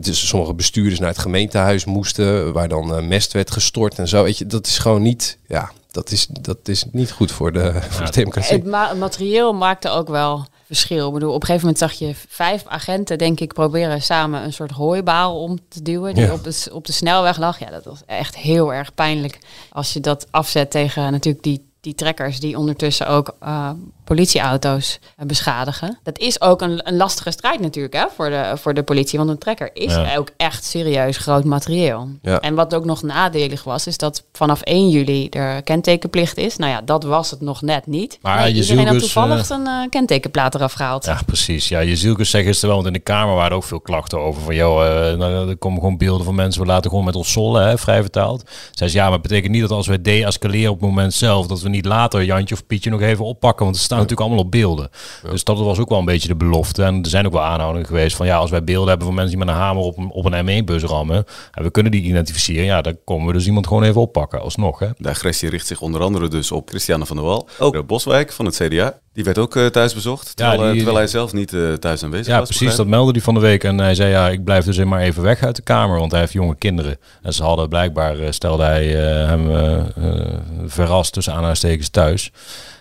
dus 0.00 0.28
sommige 0.28 0.54
bestuurders 0.54 1.00
naar 1.00 1.08
het 1.08 1.18
gemeentehuis 1.18 1.84
moesten, 1.84 2.52
waar 2.52 2.68
dan 2.68 3.08
mest 3.08 3.32
werd 3.32 3.50
gestort 3.50 3.91
en 3.98 4.08
zo. 4.08 4.22
Weet 4.22 4.38
je, 4.38 4.46
dat 4.46 4.66
is 4.66 4.78
gewoon 4.78 5.02
niet, 5.02 5.38
ja, 5.46 5.70
dat 5.90 6.10
is, 6.10 6.26
dat 6.26 6.58
is 6.68 6.84
niet 6.92 7.10
goed 7.12 7.32
voor 7.32 7.52
de, 7.52 7.72
voor 7.90 8.04
de 8.06 8.12
democratie. 8.12 8.56
Het 8.56 8.66
ma- 8.66 8.94
materieel 8.94 9.54
maakte 9.54 9.88
ook 9.88 10.08
wel 10.08 10.46
verschil. 10.66 11.06
Ik 11.06 11.12
bedoel, 11.12 11.32
op 11.32 11.40
een 11.40 11.46
gegeven 11.46 11.66
moment 11.68 11.78
zag 11.90 11.92
je 11.98 12.14
vijf 12.28 12.62
agenten, 12.66 13.18
denk 13.18 13.40
ik, 13.40 13.52
proberen 13.52 14.02
samen 14.02 14.42
een 14.44 14.52
soort 14.52 14.70
hooibaal 14.70 15.40
om 15.42 15.58
te 15.68 15.82
duwen 15.82 16.14
die 16.14 16.24
Ja. 16.24 16.32
op, 16.32 16.44
de, 16.44 16.68
op 16.72 16.86
de 16.86 16.92
snelweg 16.92 17.38
lag. 17.38 17.58
Ja, 17.58 17.70
dat 17.70 17.84
was 17.84 18.00
echt 18.06 18.36
heel 18.36 18.72
erg 18.74 18.94
pijnlijk 18.94 19.38
als 19.72 19.92
je 19.92 20.00
dat 20.00 20.26
afzet 20.30 20.70
tegen 20.70 21.12
natuurlijk 21.12 21.44
die, 21.44 21.70
die 21.80 21.94
trekkers 21.94 22.40
die 22.40 22.58
ondertussen 22.58 23.08
ook 23.08 23.34
eh, 23.40 23.70
politieauto's 24.16 24.98
eh, 25.16 25.26
beschadigen. 25.26 25.98
Dat 26.02 26.18
is 26.18 26.40
ook 26.40 26.60
een, 26.62 26.80
een 26.88 26.96
lastige 26.96 27.30
strijd 27.30 27.60
natuurlijk 27.60 27.94
hè, 27.94 28.04
voor, 28.16 28.30
de, 28.30 28.52
voor 28.54 28.74
de 28.74 28.82
politie, 28.82 29.18
want 29.18 29.30
een 29.30 29.38
trekker 29.38 29.70
is 29.72 29.92
Ja. 29.94 30.16
ook 30.16 30.30
echt 30.36 30.64
serieus 30.64 31.16
groot 31.16 31.44
materieel. 31.44 32.08
Ja. 32.22 32.40
En 32.40 32.54
wat 32.54 32.74
ook 32.74 32.84
nog 32.84 33.02
nadelig 33.02 33.64
was, 33.64 33.86
is 33.86 33.96
dat 33.98 34.24
vanaf 34.32 34.60
1 34.60 34.88
juli 34.88 35.28
er 35.28 35.62
kentekenplicht 35.62 36.36
is. 36.36 36.56
Nou 36.56 36.70
ja, 36.72 36.80
dat 36.84 37.04
was 37.04 37.30
het 37.30 37.40
nog 37.40 37.62
net 37.62 37.86
niet. 37.86 38.18
Maar 38.22 38.40
Nee, 38.40 38.54
je 38.54 38.60
iedereen 38.60 38.86
had 38.86 38.98
toevallig 38.98 39.38
eh, 39.38 39.44
zijn 39.44 39.66
eh, 39.66 39.88
kentekenplaat 39.90 40.54
eraf 40.54 40.72
gehaald. 40.72 41.04
Ja, 41.04 41.20
precies. 41.26 41.68
Ja, 41.68 41.80
je 41.80 41.96
zielkus 41.96 42.30
zei 42.30 42.44
gisteren 42.44 42.74
wel, 42.74 42.82
want 42.82 42.94
in 42.94 43.00
de 43.02 43.10
Kamer 43.12 43.34
waren 43.34 43.50
er 43.50 43.56
ook 43.56 43.64
veel 43.64 43.80
klachten 43.80 44.18
over. 44.20 44.42
Van, 44.42 44.54
joh, 44.54 44.78
nou, 45.18 45.48
er 45.48 45.56
komen 45.56 45.80
gewoon 45.80 45.96
beelden 45.98 46.24
van 46.24 46.34
mensen, 46.34 46.60
we 46.62 46.66
laten 46.66 46.90
gewoon 46.90 47.04
met 47.04 47.14
ons 47.14 47.32
sollen, 47.32 47.66
hè, 47.68 47.78
vrij 47.78 48.00
vertaald. 48.00 48.44
Zei 48.70 48.90
ze, 48.90 48.96
ja, 48.96 49.02
maar 49.04 49.12
het 49.12 49.22
betekent 49.22 49.52
niet 49.52 49.60
dat 49.60 49.70
als 49.70 49.86
wij 49.86 50.02
de-escaleren 50.02 50.70
op 50.70 50.80
het 50.80 50.88
moment 50.88 51.14
zelf, 51.14 51.46
dat 51.46 51.60
we 51.60 51.68
niet 51.68 51.84
later 51.84 52.24
Jantje 52.24 52.54
of 52.54 52.66
Pietje 52.66 52.90
nog 52.90 53.00
even 53.00 53.24
oppakken. 53.24 53.64
Want 53.64 53.76
het 53.76 53.84
staan 53.84 54.01
natuurlijk 54.02 54.20
allemaal 54.28 54.44
op 54.44 54.50
beelden. 54.50 54.90
Dus 55.30 55.44
dat 55.44 55.58
was 55.58 55.78
ook 55.78 55.88
wel 55.88 55.98
een 55.98 56.04
beetje 56.04 56.28
de 56.28 56.36
belofte. 56.36 56.82
En 56.82 57.02
er 57.02 57.08
zijn 57.08 57.26
ook 57.26 57.32
wel 57.32 57.42
aanhoudingen 57.42 57.86
geweest 57.86 58.16
van, 58.16 58.26
ja, 58.26 58.36
als 58.36 58.50
wij 58.50 58.64
beelden 58.64 58.88
hebben 58.88 59.06
van 59.06 59.14
mensen 59.16 59.36
die 59.36 59.44
met 59.46 59.54
een 59.54 59.60
hamer 59.60 59.82
op 59.82 59.96
een, 59.98 60.10
op 60.10 60.24
een 60.32 60.62
M1-bus 60.64 60.82
rammen, 60.82 61.24
en 61.52 61.62
we 61.62 61.70
kunnen 61.70 61.92
die 61.92 62.02
identificeren, 62.02 62.64
ja, 62.64 62.80
dan 62.82 62.96
komen 63.04 63.26
we 63.26 63.32
dus 63.32 63.46
iemand 63.46 63.66
gewoon 63.66 63.82
even 63.82 64.00
oppakken, 64.00 64.40
alsnog, 64.40 64.78
hè. 64.78 64.88
De 64.96 65.08
agressie 65.08 65.48
richt 65.50 65.66
zich 65.66 65.80
onder 65.80 66.00
andere 66.00 66.28
dus 66.28 66.52
op 66.52 66.68
Christiane 66.68 67.06
van 67.06 67.16
der 67.16 67.24
Wal. 67.24 67.48
Ook 67.58 67.72
de 67.72 67.82
Boswijk 67.82 68.32
van 68.32 68.44
het 68.44 68.56
CDA. 68.56 69.00
Die 69.12 69.24
werd 69.24 69.38
ook 69.38 69.56
eh, 69.56 69.66
thuis 69.66 69.94
bezocht, 69.94 70.36
terwijl, 70.36 70.58
eh, 70.62 70.66
die- 70.66 70.76
terwijl 70.76 70.96
hij 70.96 71.06
zelf 71.06 71.32
niet 71.32 71.52
eh, 71.54 71.72
thuis 71.72 72.04
aanwezig 72.04 72.26
Ja, 72.26 72.38
was. 72.38 72.48
precies. 72.48 72.76
Dat 72.76 72.86
meldde 72.86 73.12
hij 73.12 73.20
van 73.20 73.34
de 73.34 73.40
week. 73.40 73.64
En 73.64 73.78
hij 73.78 73.94
zei, 73.94 74.10
ja, 74.10 74.28
ik 74.28 74.44
blijf 74.44 74.64
dus 74.64 74.84
maar 74.84 75.00
even 75.00 75.22
weg 75.22 75.42
uit 75.42 75.56
de 75.56 75.62
kamer, 75.62 75.98
want 75.98 76.10
hij 76.10 76.20
heeft 76.20 76.32
jonge 76.32 76.54
kinderen. 76.56 76.96
En 77.22 77.32
ze 77.34 77.42
hadden 77.42 77.68
blijkbaar, 77.68 78.18
eh, 78.18 78.30
stelde 78.30 78.62
hij 78.62 79.10
eh, 79.22 79.28
hem 79.28 79.50
eh, 79.50 79.78
eh, 79.78 80.26
verrast 80.66 81.12
tussen 81.12 81.32
aanhalingstekens 81.32 81.88
thuis. 81.88 82.32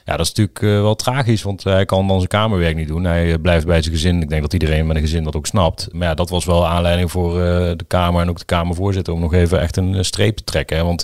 Ja, 0.05 0.17
dat 0.17 0.25
is 0.25 0.33
natuurlijk 0.33 0.61
eh, 0.61 0.81
wel 0.81 0.95
tragisch, 0.95 1.41
want 1.43 1.63
hij 1.63 1.85
kan 1.85 2.07
dan 2.07 2.17
zijn 2.17 2.27
kamerwerk 2.29 2.75
niet 2.75 2.87
doen. 2.87 3.03
Hij 3.03 3.31
eh, 3.33 3.41
blijft 3.41 3.65
bij 3.65 3.81
zijn 3.81 3.93
gezin. 3.95 4.21
Ik 4.21 4.29
denk 4.29 4.41
dat 4.41 4.53
iedereen 4.53 4.87
met 4.87 4.95
een 4.95 5.01
gezin 5.01 5.23
dat 5.23 5.35
ook 5.35 5.45
snapt. 5.45 5.87
Maar 5.91 6.07
ja, 6.07 6.13
dat 6.13 6.29
was 6.29 6.45
wel 6.45 6.67
aanleiding 6.67 7.11
voor 7.11 7.31
eh, 7.41 7.45
de 7.75 7.85
Kamer 7.87 8.21
en 8.21 8.29
ook 8.29 8.39
de 8.39 8.45
Kamervoorzitter 8.45 9.13
om 9.13 9.19
nog 9.19 9.33
even 9.33 9.59
echt 9.59 9.77
een 9.77 10.05
streep 10.05 10.37
te 10.37 10.43
trekken. 10.43 10.77
Hè? 10.77 10.83
Want 10.83 11.03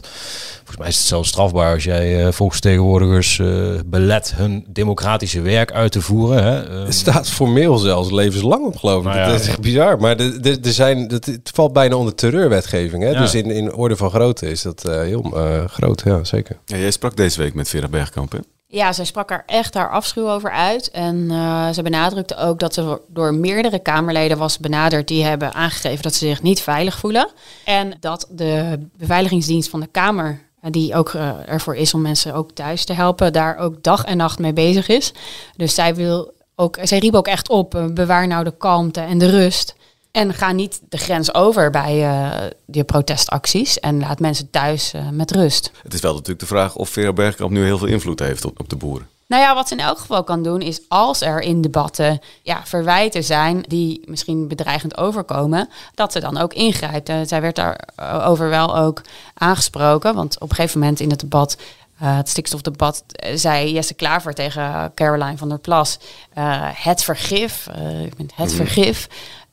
volgens 0.57 0.77
mij 0.77 0.87
is 0.87 0.97
het 0.97 1.05
zelfs 1.07 1.29
strafbaar 1.29 1.73
als 1.73 1.83
jij 1.83 2.25
eh, 2.25 2.31
volksvertegenwoordigers 2.31 3.39
eh, 3.39 3.47
belet 3.85 4.33
hun 4.35 4.65
democratische 4.69 5.41
werk 5.41 5.71
uit 5.71 5.91
te 5.91 6.01
voeren. 6.01 6.43
Hè? 6.43 6.63
Eh, 6.79 6.85
Het 6.85 6.93
staat 6.93 7.29
formeel 7.29 7.77
zelfs 7.77 8.11
levenslang 8.11 8.65
op, 8.65 8.75
geloof 8.77 8.97
ik. 8.99 9.07
Nou 9.07 9.17
ja. 9.17 9.27
Dat 9.27 9.39
is 9.39 9.47
echt 9.47 9.61
bizar. 9.61 9.99
Maar 9.99 10.17
de- 10.17 10.39
de- 10.39 10.59
er 10.63 10.71
zijn, 10.73 11.07
dat, 11.07 11.25
het 11.25 11.49
valt 11.53 11.73
bijna 11.73 11.95
onder 11.95 12.15
terreurwetgeving. 12.15 13.03
Hè? 13.03 13.09
Ja. 13.09 13.19
Dus 13.19 13.33
in, 13.35 13.51
in 13.51 13.73
orde 13.73 13.95
van 13.95 14.09
grootte 14.09 14.49
is 14.49 14.61
dat 14.61 14.85
eh, 14.85 15.01
heel 15.01 15.31
eh, 15.35 15.65
groot. 15.67 16.01
Ja, 16.05 16.23
zeker. 16.23 16.57
Ja, 16.65 16.77
jij 16.77 16.91
sprak 16.91 17.15
deze 17.15 17.39
week 17.41 17.53
met 17.53 17.69
Vera 17.69 17.87
Bergkamp, 17.87 18.31
hè? 18.31 18.37
Ja, 18.69 18.93
zij 18.93 19.05
sprak 19.05 19.31
er 19.31 19.43
echt 19.45 19.73
haar 19.73 19.91
afschuw 19.91 20.29
over 20.29 20.51
uit. 20.51 20.91
En 20.91 21.31
eh, 21.31 21.69
ze 21.69 21.81
benadrukte 21.81 22.37
ook 22.37 22.59
dat 22.59 22.73
ze 22.73 23.01
door 23.07 23.33
meerdere 23.33 23.79
Kamerleden 23.79 24.37
was 24.37 24.57
benaderd 24.57 25.07
die 25.07 25.23
hebben 25.23 25.53
aangegeven 25.53 26.01
dat 26.01 26.13
ze 26.13 26.27
zich 26.27 26.41
niet 26.41 26.61
veilig 26.61 26.97
voelen. 26.97 27.29
En 27.65 27.93
dat 27.99 28.27
de 28.29 28.79
beveiligingsdienst 28.97 29.69
van 29.69 29.79
de 29.79 29.87
Kamer, 29.87 30.41
eh, 30.61 30.71
die 30.71 30.95
ook 30.95 31.13
eh, 31.13 31.31
ervoor 31.45 31.75
is 31.75 31.93
om 31.93 32.01
mensen 32.01 32.33
ook 32.33 32.51
thuis 32.51 32.85
te 32.85 32.93
helpen, 32.93 33.33
daar 33.33 33.57
ook 33.57 33.83
dag 33.83 34.03
en 34.03 34.17
nacht 34.17 34.39
mee 34.39 34.53
bezig 34.53 34.87
is. 34.87 35.13
Dus 35.55 35.75
zij 35.75 35.95
wil 35.95 36.33
ook, 36.55 36.77
zij 36.81 36.97
riep 36.97 37.13
ook 37.13 37.27
echt 37.27 37.49
op, 37.49 37.89
bewaar 37.93 38.27
nou 38.27 38.43
de 38.43 38.57
kalmte 38.57 39.01
en 39.01 39.17
de 39.17 39.29
rust. 39.29 39.75
En 40.17 40.33
ga 40.33 40.51
niet 40.51 40.81
de 40.89 40.97
grens 40.97 41.33
over 41.33 41.69
bij 41.69 42.03
eh 42.03 42.47
die 42.65 42.83
protestacties 42.83 43.79
en 43.79 43.99
laat 43.99 44.19
mensen 44.19 44.49
thuis 44.49 44.93
eh, 44.93 45.09
met 45.09 45.31
rust. 45.31 45.71
Het 45.83 45.93
is 45.93 45.99
wel 45.99 46.11
natuurlijk 46.11 46.39
de 46.39 46.45
vraag 46.45 46.75
of 46.75 46.89
Vera 46.89 47.13
Bergkamp 47.13 47.51
nu 47.51 47.63
heel 47.63 47.77
veel 47.77 47.87
invloed 47.87 48.19
heeft 48.19 48.45
op, 48.45 48.59
op 48.59 48.69
de 48.69 48.75
boeren. 48.75 49.07
Nou 49.27 49.41
ja, 49.41 49.55
wat 49.55 49.67
ze 49.67 49.73
in 49.73 49.79
elk 49.79 49.99
geval 49.99 50.23
kan 50.23 50.43
doen 50.43 50.61
is 50.61 50.81
als 50.87 51.21
er 51.21 51.41
in 51.41 51.61
debatten 51.61 52.19
ja, 52.41 52.61
verwijten 52.65 53.23
zijn 53.23 53.63
die 53.67 54.01
misschien 54.05 54.47
bedreigend 54.47 54.97
overkomen, 54.97 55.69
dat 55.95 56.11
ze 56.11 56.19
dan 56.19 56.37
ook 56.37 56.53
ingrijpt. 56.53 57.09
Eh, 57.09 57.15
zij 57.25 57.41
werd 57.41 57.55
daarover 57.95 58.49
wel 58.49 58.77
ook 58.77 59.01
aangesproken, 59.33 60.15
want 60.15 60.39
op 60.39 60.49
een 60.49 60.55
gegeven 60.55 60.79
moment 60.79 60.99
in 60.99 61.09
het 61.09 61.19
debat, 61.19 61.57
eh, 61.99 62.17
het 62.17 62.29
stikstofdebat, 62.29 63.03
eh, 63.07 63.35
zei 63.35 63.73
Jesse 63.73 63.93
Klaver 63.93 64.33
tegen 64.33 64.91
Caroline 64.95 65.37
van 65.37 65.49
der 65.49 65.59
Plas, 65.59 65.99
eh, 66.33 66.43
het 66.73 67.03
vergif, 67.03 67.67
eh, 67.67 68.05
ik 68.05 68.15
ben 68.15 68.29
het 68.35 68.53
vergif. 68.53 69.07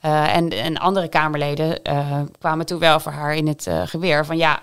Eh, 0.04 0.36
en, 0.36 0.48
en 0.48 0.76
andere 0.76 1.08
Kamerleden 1.08 1.82
eh, 1.82 2.20
kwamen 2.38 2.66
toen 2.66 2.78
wel 2.78 3.00
voor 3.00 3.12
haar 3.12 3.34
in 3.34 3.46
het 3.46 3.66
eh, 3.66 3.82
geweer 3.84 4.26
van 4.26 4.36
ja, 4.36 4.60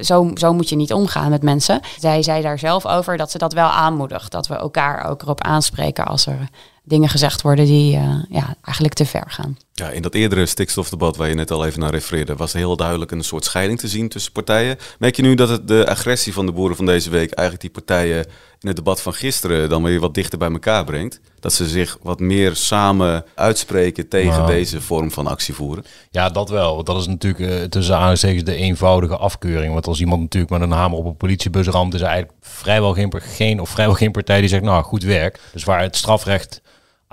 zo, 0.00 0.30
zo 0.34 0.52
moet 0.52 0.68
je 0.68 0.76
niet 0.76 0.92
omgaan 0.92 1.30
met 1.30 1.42
mensen. 1.42 1.80
Zij 1.98 2.22
zei 2.22 2.42
daar 2.42 2.58
zelf 2.58 2.86
over 2.86 3.16
dat 3.16 3.30
ze 3.30 3.38
dat 3.38 3.52
wel 3.52 3.68
aanmoedigt. 3.68 4.30
Dat 4.32 4.46
we 4.46 4.54
elkaar 4.54 5.04
ook 5.04 5.22
erop 5.22 5.42
aanspreken 5.42 6.04
als 6.04 6.26
er 6.26 6.48
dingen 6.82 7.08
gezegd 7.08 7.42
worden 7.42 7.64
die 7.64 7.90
ja, 8.28 8.56
eigenlijk 8.62 8.94
te 8.94 9.06
ver 9.06 9.24
gaan. 9.26 9.58
Ja, 9.72 9.90
in 9.90 10.02
dat 10.02 10.14
eerdere 10.14 10.46
stikstofdebat 10.46 11.16
waar 11.16 11.28
je 11.28 11.34
net 11.34 11.50
al 11.50 11.66
even 11.66 11.80
naar 11.80 11.90
refereerde, 11.90 12.36
was 12.36 12.52
heel 12.52 12.76
duidelijk 12.76 13.10
een 13.10 13.24
soort 13.24 13.44
scheiding 13.44 13.78
te 13.78 13.88
zien 13.88 14.08
tussen 14.08 14.32
partijen. 14.32 14.78
Merk 14.98 15.16
je 15.16 15.22
nu 15.22 15.34
dat 15.34 15.48
het 15.48 15.68
de 15.68 15.86
agressie 15.88 16.32
van 16.32 16.46
de 16.46 16.52
boeren 16.52 16.76
van 16.76 16.86
deze 16.86 17.10
week 17.10 17.30
eigenlijk 17.30 17.60
die 17.60 17.82
partijen 17.82 18.26
in 18.66 18.72
het 18.72 18.84
debat 18.84 19.02
van 19.02 19.14
gisteren 19.14 19.68
dan 19.68 19.82
weer 19.82 20.00
wat 20.00 20.14
dichter 20.14 20.38
bij 20.38 20.50
elkaar 20.50 20.84
brengt? 20.84 21.20
Dat 21.40 21.52
ze 21.52 21.68
zich 21.68 21.98
wat 22.02 22.20
meer 22.20 22.56
samen 22.56 23.24
uitspreken 23.34 24.08
tegen 24.08 24.46
deze 24.46 24.80
vorm 24.80 25.10
van 25.10 25.26
actie 25.26 25.54
voeren? 25.54 25.84
Ja, 26.10 26.28
dat 26.28 26.48
wel. 26.48 26.74
Want 26.74 26.86
dat 26.86 27.00
is 27.00 27.06
natuurlijk 27.06 27.52
eh, 27.52 27.62
tussen 27.62 27.94
aanhalingstekens 27.94 28.44
de 28.44 28.54
eenvoudige 28.54 29.16
afkeuring. 29.16 29.72
Want 29.72 29.86
als 29.86 30.00
iemand 30.00 30.20
natuurlijk 30.20 30.52
met 30.52 30.60
een 30.60 30.70
hamer 30.70 30.98
op 30.98 31.04
een 31.04 31.16
politiebus 31.16 31.66
ramt, 31.66 31.94
is 31.94 32.00
er 32.00 32.06
eigenlijk 32.06 32.38
vrijwel 32.40 32.92
geen, 32.92 33.12
geen, 33.16 33.60
of 33.60 33.68
vrijwel 33.68 33.94
geen 33.94 34.12
partij 34.12 34.40
die 34.40 34.48
zegt, 34.48 34.62
nou, 34.62 34.82
goed 34.84 35.02
werk. 35.02 35.40
Dus 35.52 35.64
waar 35.64 35.80
het 35.80 35.96
strafrecht 35.96 36.60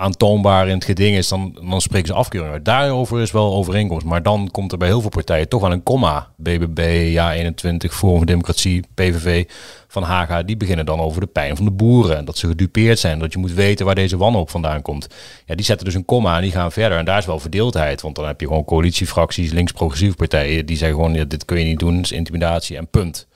aantoonbaar 0.04 0.68
in 0.68 0.74
het 0.74 0.84
geding 0.84 1.16
is, 1.16 1.28
dan, 1.28 1.58
dan 1.68 1.80
spreken 1.80 2.06
ze 2.06 2.14
afkeuring. 2.14 2.64
Daarover 2.64 3.20
is 3.20 3.32
wel 3.32 3.54
overeenkomst. 3.54 4.06
Maar 4.06 4.22
dan 4.22 4.48
komt 4.50 4.72
er 4.72 4.78
bij 4.78 4.88
heel 4.88 5.00
veel 5.00 5.10
partijen 5.10 5.48
toch 5.48 5.60
wel 5.60 5.72
een 5.72 5.82
komma. 5.82 6.28
BBB, 6.36 7.12
Ja21, 7.16 7.90
Forum 7.90 8.16
voor 8.16 8.26
Democratie, 8.26 8.82
PVV 8.94 9.44
van 9.88 10.02
Haga, 10.02 10.42
die 10.42 10.56
beginnen 10.56 10.86
dan 10.86 11.00
over 11.00 11.20
de 11.20 11.26
pijn 11.26 11.56
van 11.56 11.64
de 11.64 11.70
boeren. 11.70 12.16
En 12.16 12.24
dat 12.24 12.38
ze 12.38 12.46
gedupeerd 12.46 12.98
zijn, 12.98 13.18
dat 13.18 13.32
je 13.32 13.38
moet 13.38 13.52
weten 13.52 13.86
waar 13.86 13.94
deze 13.94 14.16
wanhoop 14.16 14.50
vandaan 14.50 14.82
komt. 14.82 15.06
Ja, 15.46 15.54
die 15.54 15.64
zetten 15.64 15.86
dus 15.86 15.94
een 15.94 16.04
komma 16.04 16.36
en 16.36 16.42
die 16.42 16.50
gaan 16.50 16.72
verder. 16.72 16.98
En 16.98 17.04
daar 17.04 17.18
is 17.18 17.26
wel 17.26 17.38
verdeeldheid. 17.38 18.02
Want 18.02 18.14
dan 18.14 18.26
heb 18.26 18.40
je 18.40 18.46
gewoon 18.46 18.64
coalitiefracties, 18.64 19.52
links-progressieve 19.52 20.16
partijen, 20.16 20.66
die 20.66 20.76
zeggen 20.76 20.96
gewoon, 20.96 21.14
ja, 21.14 21.24
dit 21.24 21.44
kun 21.44 21.58
je 21.58 21.64
niet 21.64 21.78
doen, 21.78 21.94
dat 21.94 22.04
is 22.04 22.12
intimidatie 22.12 22.76
en 22.76 22.88
punt. 22.88 23.26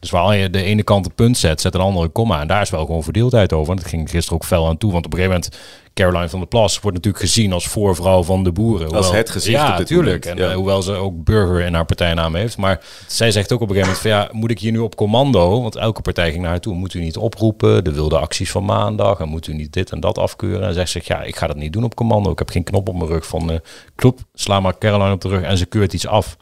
Dus 0.00 0.10
waar 0.10 0.36
je 0.36 0.50
de 0.50 0.62
ene 0.62 0.82
kant 0.82 1.06
een 1.06 1.14
punt 1.14 1.38
zet, 1.38 1.60
zet 1.60 1.74
een 1.74 1.80
andere 1.80 2.08
komma. 2.08 2.40
En 2.40 2.46
daar 2.46 2.62
is 2.62 2.70
wel 2.70 2.84
gewoon 2.86 3.02
verdeeldheid 3.02 3.52
over. 3.52 3.70
En 3.70 3.76
dat 3.76 3.88
ging 3.88 4.10
gisteren 4.10 4.38
ook 4.38 4.44
fel 4.44 4.68
aan 4.68 4.78
toe. 4.78 4.92
Want 4.92 5.06
op 5.06 5.12
een 5.12 5.18
gegeven 5.18 5.40
moment, 5.40 5.58
Caroline 5.96 6.28
van 6.28 6.38
der 6.38 6.48
Plas 6.48 6.80
wordt 6.80 6.96
natuurlijk 6.96 7.24
gezien 7.24 7.52
als 7.52 7.66
voorvrouw 7.66 8.22
van 8.22 8.44
de 8.44 8.52
boeren. 8.52 8.90
Als 8.90 9.10
het 9.10 9.30
gezicht 9.30 9.56
Ja, 9.56 9.70
op 9.70 9.76
dit 9.78 9.78
natuurlijk. 9.90 10.24
moment, 10.24 10.40
En 10.40 10.44
ja. 10.46 10.50
eh, 10.50 10.56
hoewel 10.56 10.82
ze 10.82 10.92
ook 10.92 11.24
burger 11.24 11.60
in 11.60 11.74
haar 11.74 11.84
partijnaam 11.84 12.34
heeft. 12.34 12.56
Maar 12.56 12.80
zij 13.06 13.30
zegt 13.30 13.52
ook 13.52 13.60
op 13.60 13.68
een 13.68 13.74
gegeven 13.74 13.94
moment 14.02 14.14
van 14.14 14.22
ja, 14.34 14.40
moet 14.40 14.50
ik 14.50 14.58
hier 14.58 14.72
nu 14.72 14.78
op 14.78 14.96
commando? 14.96 15.62
Want 15.62 15.76
elke 15.76 16.00
partij 16.00 16.30
ging 16.30 16.40
naar 16.42 16.50
haar 16.50 16.60
toe. 16.60 16.74
Moet 16.74 16.94
u 16.94 17.00
niet 17.00 17.16
oproepen? 17.16 17.84
De 17.84 17.92
wilde 17.92 18.18
acties 18.18 18.50
van 18.50 18.64
maandag. 18.64 19.18
En 19.20 19.28
moet 19.28 19.46
u 19.46 19.54
niet 19.54 19.72
dit 19.72 19.90
en 19.90 20.00
dat 20.00 20.18
afkeuren? 20.18 20.68
En 20.68 20.74
zegt 20.74 20.90
ze 20.90 21.00
ja, 21.04 21.22
ik 21.22 21.36
ga 21.36 21.46
dat 21.46 21.56
niet 21.56 21.72
doen 21.72 21.84
op 21.84 21.94
commando. 21.94 22.30
Ik 22.30 22.38
heb 22.38 22.50
geen 22.50 22.64
knop 22.64 22.88
op 22.88 22.94
mijn 22.96 23.10
rug 23.10 23.26
van 23.26 23.50
eh 23.50 23.58
kloep, 23.94 24.20
sla 24.34 24.60
maar 24.60 24.78
Caroline 24.78 25.12
op 25.12 25.20
de 25.20 25.28
rug 25.28 25.42
en 25.42 25.58
ze 25.58 25.66
keurt 25.66 25.92
iets 25.92 26.06
af. 26.06 26.36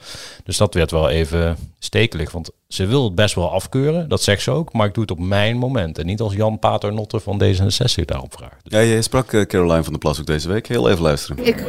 Dus 0.45 0.57
dat 0.57 0.75
werd 0.75 0.91
wel 0.91 1.09
even 1.09 1.57
stekelig. 1.79 2.31
Want 2.33 2.51
ze 2.69 2.87
wil 2.87 3.05
het 3.05 3.15
best 3.15 3.35
wel 3.35 3.51
afkeuren, 3.53 4.09
dat 4.09 4.23
zegt 4.23 4.43
ze 4.43 4.51
ook. 4.51 4.73
Maar 4.73 4.87
ik 4.87 4.95
doe 4.95 5.03
het 5.03 5.13
op 5.13 5.19
mijn 5.19 5.57
moment. 5.57 5.99
En 5.99 6.07
niet 6.07 6.21
als 6.21 6.35
Jan 6.35 6.59
Paternotte 6.59 7.21
van 7.21 7.43
D66 7.45 8.05
daarop 8.05 8.33
vraagt. 8.37 8.61
Ja, 8.63 8.83
jij 8.83 9.03
sprak 9.03 9.33
eh, 9.33 9.44
Caroline 9.47 9.83
van 9.83 9.93
der 9.93 9.99
Plas 10.01 10.21
ook 10.21 10.27
deze 10.27 10.49
week. 10.49 10.67
Heel 10.69 10.91
even 10.91 11.03
luisteren. 11.03 11.47
Ik 11.47 11.65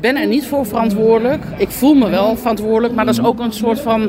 ben 0.00 0.16
er 0.16 0.26
niet 0.26 0.46
voor 0.46 0.66
verantwoordelijk. 0.66 1.44
Ik 1.56 1.70
voel 1.70 1.94
me 1.94 2.08
wel 2.10 2.36
verantwoordelijk, 2.36 2.94
maar 2.94 3.04
dat 3.04 3.14
is 3.18 3.24
ook 3.24 3.38
een 3.38 3.52
soort 3.52 3.80
van 3.80 4.08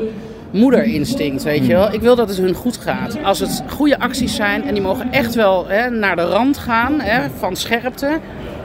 moederinstinct, 0.52 1.42
weet 1.42 1.66
je 1.66 1.72
wel. 1.72 1.92
Ik 1.92 2.00
wil 2.00 2.16
dat 2.16 2.28
het 2.28 2.38
hun 2.38 2.54
goed 2.54 2.76
gaat. 2.76 3.18
Als 3.24 3.38
het 3.38 3.62
goede 3.68 3.98
acties 3.98 4.34
zijn 4.34 4.64
en 4.64 4.74
die 4.74 4.82
mogen 4.82 5.12
echt 5.12 5.34
wel 5.34 5.66
hè, 5.68 5.90
naar 5.90 6.16
de 6.16 6.22
rand 6.22 6.58
gaan 6.58 7.00
hè, 7.00 7.28
van 7.38 7.56
scherpte. 7.56 8.18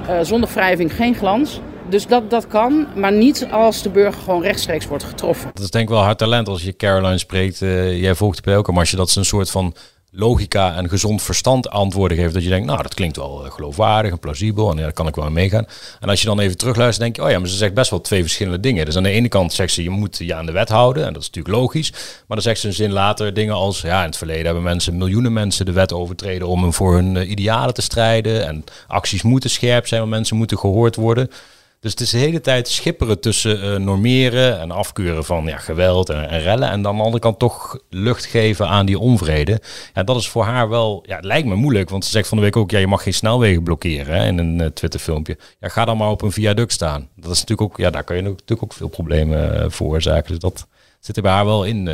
eh, 0.07 0.15
zonder 0.21 0.49
wrijving 0.53 0.95
geen 0.95 1.15
glans. 1.15 1.59
Dus 1.89 2.07
dat, 2.07 2.29
dat 2.29 2.47
kan, 2.47 2.87
maar 2.95 3.11
niet 3.11 3.47
als 3.51 3.81
de 3.81 3.89
burger 3.89 4.21
gewoon 4.21 4.41
rechtstreeks 4.41 4.87
wordt 4.87 5.03
getroffen. 5.03 5.49
Dat 5.53 5.63
is 5.63 5.69
denk 5.69 5.83
ik 5.83 5.89
wel 5.95 6.03
haar 6.03 6.15
talent 6.15 6.47
als 6.47 6.63
je 6.63 6.75
Caroline 6.75 7.17
spreekt. 7.17 7.61
eh, 7.61 8.01
jij 8.01 8.15
volgt 8.15 8.43
de 8.43 8.51
PL 8.51 8.57
ook, 8.57 8.67
maar 8.69 8.79
als 8.79 8.91
je 8.91 8.97
dat 8.97 9.09
ze 9.09 9.19
een 9.19 9.25
soort 9.25 9.51
van 9.51 9.73
logica 10.15 10.75
en 10.75 10.89
gezond 10.89 11.21
verstand 11.21 11.69
antwoorden 11.69 12.17
geeft. 12.17 12.33
Dat 12.33 12.43
je 12.43 12.49
denkt, 12.49 12.67
nou 12.67 12.81
dat 12.81 12.93
klinkt 12.93 13.17
wel 13.17 13.45
eh, 13.45 13.51
geloofwaardig 13.51 14.11
en 14.11 14.19
plausibel 14.19 14.69
en 14.69 14.77
ja, 14.77 14.81
daar 14.81 14.93
kan 14.93 15.07
ik 15.07 15.15
wel 15.15 15.29
meegaan. 15.29 15.67
En 15.99 16.09
als 16.09 16.21
je 16.21 16.27
dan 16.27 16.39
even 16.39 16.57
terugluistert, 16.57 17.03
denk 17.03 17.15
je, 17.15 17.23
oh 17.23 17.29
ja, 17.29 17.39
maar 17.39 17.49
ze 17.49 17.55
zegt 17.55 17.73
best 17.73 17.89
wel 17.89 18.01
twee 18.01 18.21
verschillende 18.21 18.59
dingen. 18.59 18.85
Dus 18.85 18.97
aan 18.97 19.03
de 19.03 19.09
ene 19.09 19.27
kant 19.27 19.53
zegt 19.53 19.73
ze, 19.73 19.83
je 19.83 19.89
moet 19.89 20.17
je 20.17 20.35
aan 20.35 20.45
de 20.45 20.51
wet 20.51 20.69
houden 20.69 21.05
en 21.05 21.13
dat 21.13 21.21
is 21.21 21.27
natuurlijk 21.27 21.55
logisch. 21.55 21.91
Maar 21.91 22.23
dan 22.27 22.41
zegt 22.41 22.59
ze 22.59 22.67
een 22.67 22.73
zin 22.73 22.91
later 22.91 23.33
dingen 23.33 23.53
als, 23.53 23.81
ja 23.81 23.99
in 23.99 24.05
het 24.05 24.17
verleden 24.17 24.45
hebben 24.45 24.63
mensen, 24.63 24.97
miljoenen 24.97 25.33
mensen 25.33 25.65
de 25.65 25.71
wet 25.71 25.93
overtreden 25.93 26.47
om 26.47 26.73
voor 26.73 26.93
hun 26.93 27.17
eh, 27.17 27.29
idealen 27.29 27.73
te 27.73 27.81
strijden. 27.81 28.47
En 28.47 28.63
acties 28.87 29.21
moeten 29.21 29.49
scherp 29.49 29.87
zijn, 29.87 29.99
want 29.99 30.13
mensen 30.13 30.37
moeten 30.37 30.57
gehoord 30.57 30.95
worden. 30.95 31.29
Dus 31.85 31.93
het 31.93 32.03
is 32.03 32.09
de 32.09 32.17
hele 32.17 32.41
tijd 32.41 32.67
schipperen 32.67 33.19
tussen 33.19 33.61
eh, 33.61 33.79
normeren 33.79 34.59
en 34.59 34.71
afkeuren 34.71 35.25
van 35.25 35.45
ja, 35.45 35.57
geweld 35.57 36.09
en, 36.09 36.29
en 36.29 36.41
rellen. 36.41 36.69
En 36.69 36.81
dan 36.81 36.91
aan 36.91 36.97
de 36.97 37.03
andere 37.03 37.21
kant 37.21 37.39
toch 37.39 37.79
lucht 37.89 38.25
geven 38.25 38.67
aan 38.67 38.85
die 38.85 38.99
onvrede. 38.99 39.61
Ja, 39.93 40.03
dat 40.03 40.15
is 40.15 40.29
voor 40.29 40.43
haar 40.43 40.69
wel, 40.69 41.03
ja, 41.05 41.15
het 41.15 41.25
lijkt 41.25 41.47
me 41.47 41.55
moeilijk. 41.55 41.89
Want 41.89 42.05
ze 42.05 42.11
zegt 42.11 42.27
van 42.27 42.37
de 42.37 42.43
week 42.43 42.55
ook, 42.55 42.71
ja, 42.71 42.79
je 42.79 42.87
mag 42.87 43.03
geen 43.03 43.13
snelwegen 43.13 43.63
blokkeren 43.63 44.15
hè, 44.15 44.25
in 44.25 44.37
een 44.37 44.59
uh, 44.59 44.65
Twitter 44.65 44.99
filmpje. 44.99 45.37
Ja, 45.59 45.67
ga 45.67 45.85
dan 45.85 45.97
maar 45.97 46.09
op 46.09 46.21
een 46.21 46.31
viaduct 46.31 46.71
staan. 46.71 47.09
Dat 47.15 47.31
is 47.31 47.39
natuurlijk 47.39 47.61
ook, 47.71 47.77
ja, 47.77 47.89
daar 47.89 48.03
kan 48.03 48.15
je 48.15 48.21
natuurlijk 48.21 48.63
ook 48.63 48.73
veel 48.73 48.87
problemen 48.87 49.55
uh, 49.55 49.65
veroorzaken. 49.67 50.29
Dus 50.29 50.39
dat 50.39 50.67
zit 50.99 51.15
er 51.15 51.21
bij 51.21 51.31
haar 51.31 51.45
wel 51.45 51.63
in, 51.63 51.89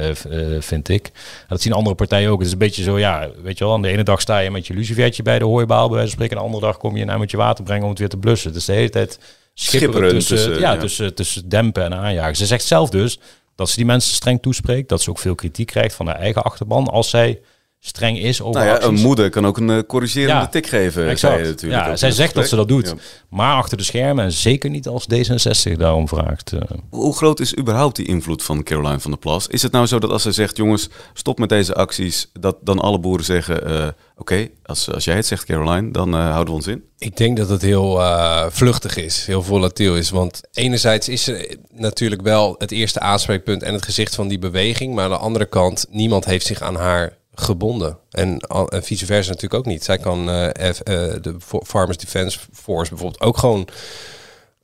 vind 0.59 0.89
ik. 0.89 1.11
Dat 1.47 1.61
zien 1.61 1.73
andere 1.73 1.95
partijen 1.95 2.29
ook. 2.29 2.37
Het 2.37 2.47
is 2.47 2.53
een 2.53 2.59
beetje 2.59 2.83
zo, 2.83 2.99
ja, 2.99 3.29
weet 3.43 3.57
je 3.57 3.63
wel, 3.63 3.73
aan 3.73 3.81
de 3.81 3.87
ene 3.87 4.03
dag 4.03 4.21
sta 4.21 4.39
je 4.39 4.51
met 4.51 4.67
je 4.67 4.73
lucifertje 4.73 5.23
bij 5.23 5.39
de 5.39 5.45
hooibaal, 5.45 5.87
bij 5.87 5.97
wijze 5.97 6.11
spreken. 6.11 6.35
En 6.35 6.41
de 6.41 6.47
andere 6.47 6.65
dag 6.65 6.77
kom 6.77 6.97
je 6.97 7.05
naar 7.05 7.19
met 7.19 7.31
je 7.31 7.37
water 7.37 7.63
brengen 7.63 7.83
om 7.83 7.89
het 7.89 7.99
weer 7.99 8.09
te 8.09 8.17
blussen. 8.17 8.53
Dus 8.53 8.65
de 8.65 8.73
hele 8.73 8.89
tijd 8.89 9.19
schipperen, 9.63 10.09
tussen, 10.09 10.35
tussen, 10.35 10.59
ja, 10.59 10.73
ja. 10.73 10.79
Tussen, 10.79 11.13
tussen 11.15 11.49
dempen 11.49 11.83
en 11.83 11.93
aanjagen. 11.93 12.35
Ze 12.35 12.45
zegt 12.45 12.65
zelf 12.65 12.89
dus 12.89 13.19
dat 13.55 13.69
ze 13.69 13.75
die 13.75 13.85
mensen 13.85 14.13
streng 14.13 14.41
toespreekt. 14.41 14.89
Dat 14.89 15.01
ze 15.01 15.09
ook 15.09 15.19
veel 15.19 15.35
kritiek 15.35 15.67
krijgt 15.67 15.95
van 15.95 16.07
haar 16.07 16.15
eigen 16.19 16.43
achterban. 16.43 16.87
Als 16.87 17.09
zij 17.09 17.39
streng 17.83 18.19
is 18.19 18.41
over 18.41 18.61
nou 18.61 18.65
ja, 18.65 18.73
acties. 18.73 18.99
Een 18.99 19.05
moeder 19.05 19.29
kan 19.29 19.45
ook 19.45 19.57
een 19.57 19.69
uh, 19.69 19.79
corrigerende 19.87 20.41
ja, 20.41 20.47
tik 20.47 20.67
geven, 20.67 21.09
exact. 21.09 21.19
zei 21.19 21.43
je 21.43 21.49
natuurlijk. 21.49 21.85
Ja, 21.85 21.95
zij 21.95 22.11
zegt 22.11 22.33
dat 22.33 22.47
ze 22.47 22.55
dat 22.55 22.67
doet. 22.67 22.87
Ja. 22.87 22.93
Maar 23.29 23.55
achter 23.55 23.77
de 23.77 23.83
schermen 23.83 24.23
en 24.23 24.31
zeker 24.31 24.69
niet 24.69 24.87
als 24.87 25.07
D66 25.13 25.77
daarom 25.77 26.07
vraagt. 26.07 26.51
Uh. 26.51 26.61
Hoe 26.89 27.15
groot 27.15 27.39
is 27.39 27.57
überhaupt 27.57 27.95
die 27.95 28.05
invloed 28.05 28.43
van 28.43 28.63
Caroline 28.63 28.99
van 28.99 29.11
der 29.11 29.19
Plas? 29.19 29.47
Is 29.47 29.61
het 29.61 29.71
nou 29.71 29.85
zo 29.85 29.99
dat 29.99 30.09
als 30.09 30.21
ze 30.21 30.31
zegt, 30.31 30.57
jongens, 30.57 30.89
stop 31.13 31.39
met 31.39 31.49
deze 31.49 31.75
acties, 31.75 32.29
dat 32.33 32.57
dan 32.61 32.79
alle 32.79 32.99
boeren 32.99 33.25
zeggen, 33.25 33.71
uh, 33.71 33.77
oké, 33.81 33.93
okay, 34.15 34.51
als, 34.65 34.91
als 34.91 35.03
jij 35.03 35.15
het 35.15 35.25
zegt 35.25 35.45
Caroline, 35.45 35.91
dan 35.91 36.15
uh, 36.15 36.29
houden 36.31 36.45
we 36.45 36.59
ons 36.59 36.67
in? 36.67 36.83
Ik 36.97 37.17
denk 37.17 37.37
dat 37.37 37.49
het 37.49 37.61
heel 37.61 37.99
uh, 37.99 38.45
vluchtig 38.49 38.97
is, 38.97 39.25
heel 39.25 39.43
volatiel 39.43 39.95
is. 39.95 40.09
Want 40.09 40.41
enerzijds 40.53 41.09
is 41.09 41.27
er 41.27 41.55
natuurlijk 41.73 42.21
wel 42.21 42.55
het 42.57 42.71
eerste 42.71 42.99
aanspreekpunt 42.99 43.63
en 43.63 43.73
het 43.73 43.85
gezicht 43.85 44.15
van 44.15 44.27
die 44.27 44.39
beweging. 44.39 44.95
Maar 44.95 45.03
aan 45.03 45.09
de 45.09 45.17
andere 45.17 45.45
kant, 45.45 45.85
niemand 45.89 46.25
heeft 46.25 46.45
zich 46.45 46.61
aan 46.61 46.75
haar 46.75 47.19
gebonden. 47.33 47.97
En, 48.09 48.37
en 48.69 48.83
vice 48.83 49.05
versa 49.05 49.29
natuurlijk 49.29 49.59
ook 49.59 49.71
niet. 49.71 49.83
Zij 49.83 49.97
kan 49.97 50.29
uh, 50.29 50.47
F, 50.47 50.79
uh, 50.89 51.13
de 51.21 51.35
Farmers 51.63 51.97
Defence 51.97 52.39
Force 52.53 52.89
bijvoorbeeld 52.89 53.21
ook 53.21 53.37
gewoon 53.37 53.67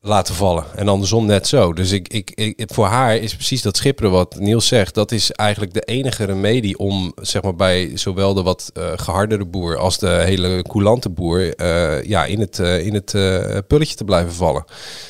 laten 0.01 0.35
vallen. 0.35 0.65
En 0.75 0.87
andersom 0.87 1.25
net 1.25 1.47
zo. 1.47 1.73
Dus 1.73 1.91
ik, 1.91 2.07
ik, 2.07 2.31
ik, 2.35 2.63
voor 2.73 2.85
haar 2.85 3.17
is 3.17 3.35
precies 3.35 3.61
dat 3.61 3.77
schipperen 3.77 4.11
wat 4.11 4.39
Niels 4.39 4.67
zegt. 4.67 4.93
Dat 4.93 5.11
is 5.11 5.31
eigenlijk 5.31 5.73
de 5.73 5.81
enige 5.81 6.23
remedie 6.23 6.77
om 6.77 7.11
zeg 7.21 7.41
maar, 7.41 7.55
bij 7.55 7.91
zowel 7.93 8.33
de 8.33 8.41
wat 8.41 8.71
uh, 8.77 8.91
gehardere 8.95 9.45
boer 9.45 9.77
als 9.77 9.97
de 9.97 10.09
hele 10.25 10.61
coulante 10.61 11.09
boer 11.09 11.61
uh, 11.61 12.03
ja, 12.03 12.25
in 12.25 12.39
het, 12.39 12.59
uh, 12.59 12.85
in 12.85 12.93
het 12.93 13.11
pulletje 13.67 13.95
te 13.95 14.03
blijven 14.03 14.33
vallen. 14.33 14.65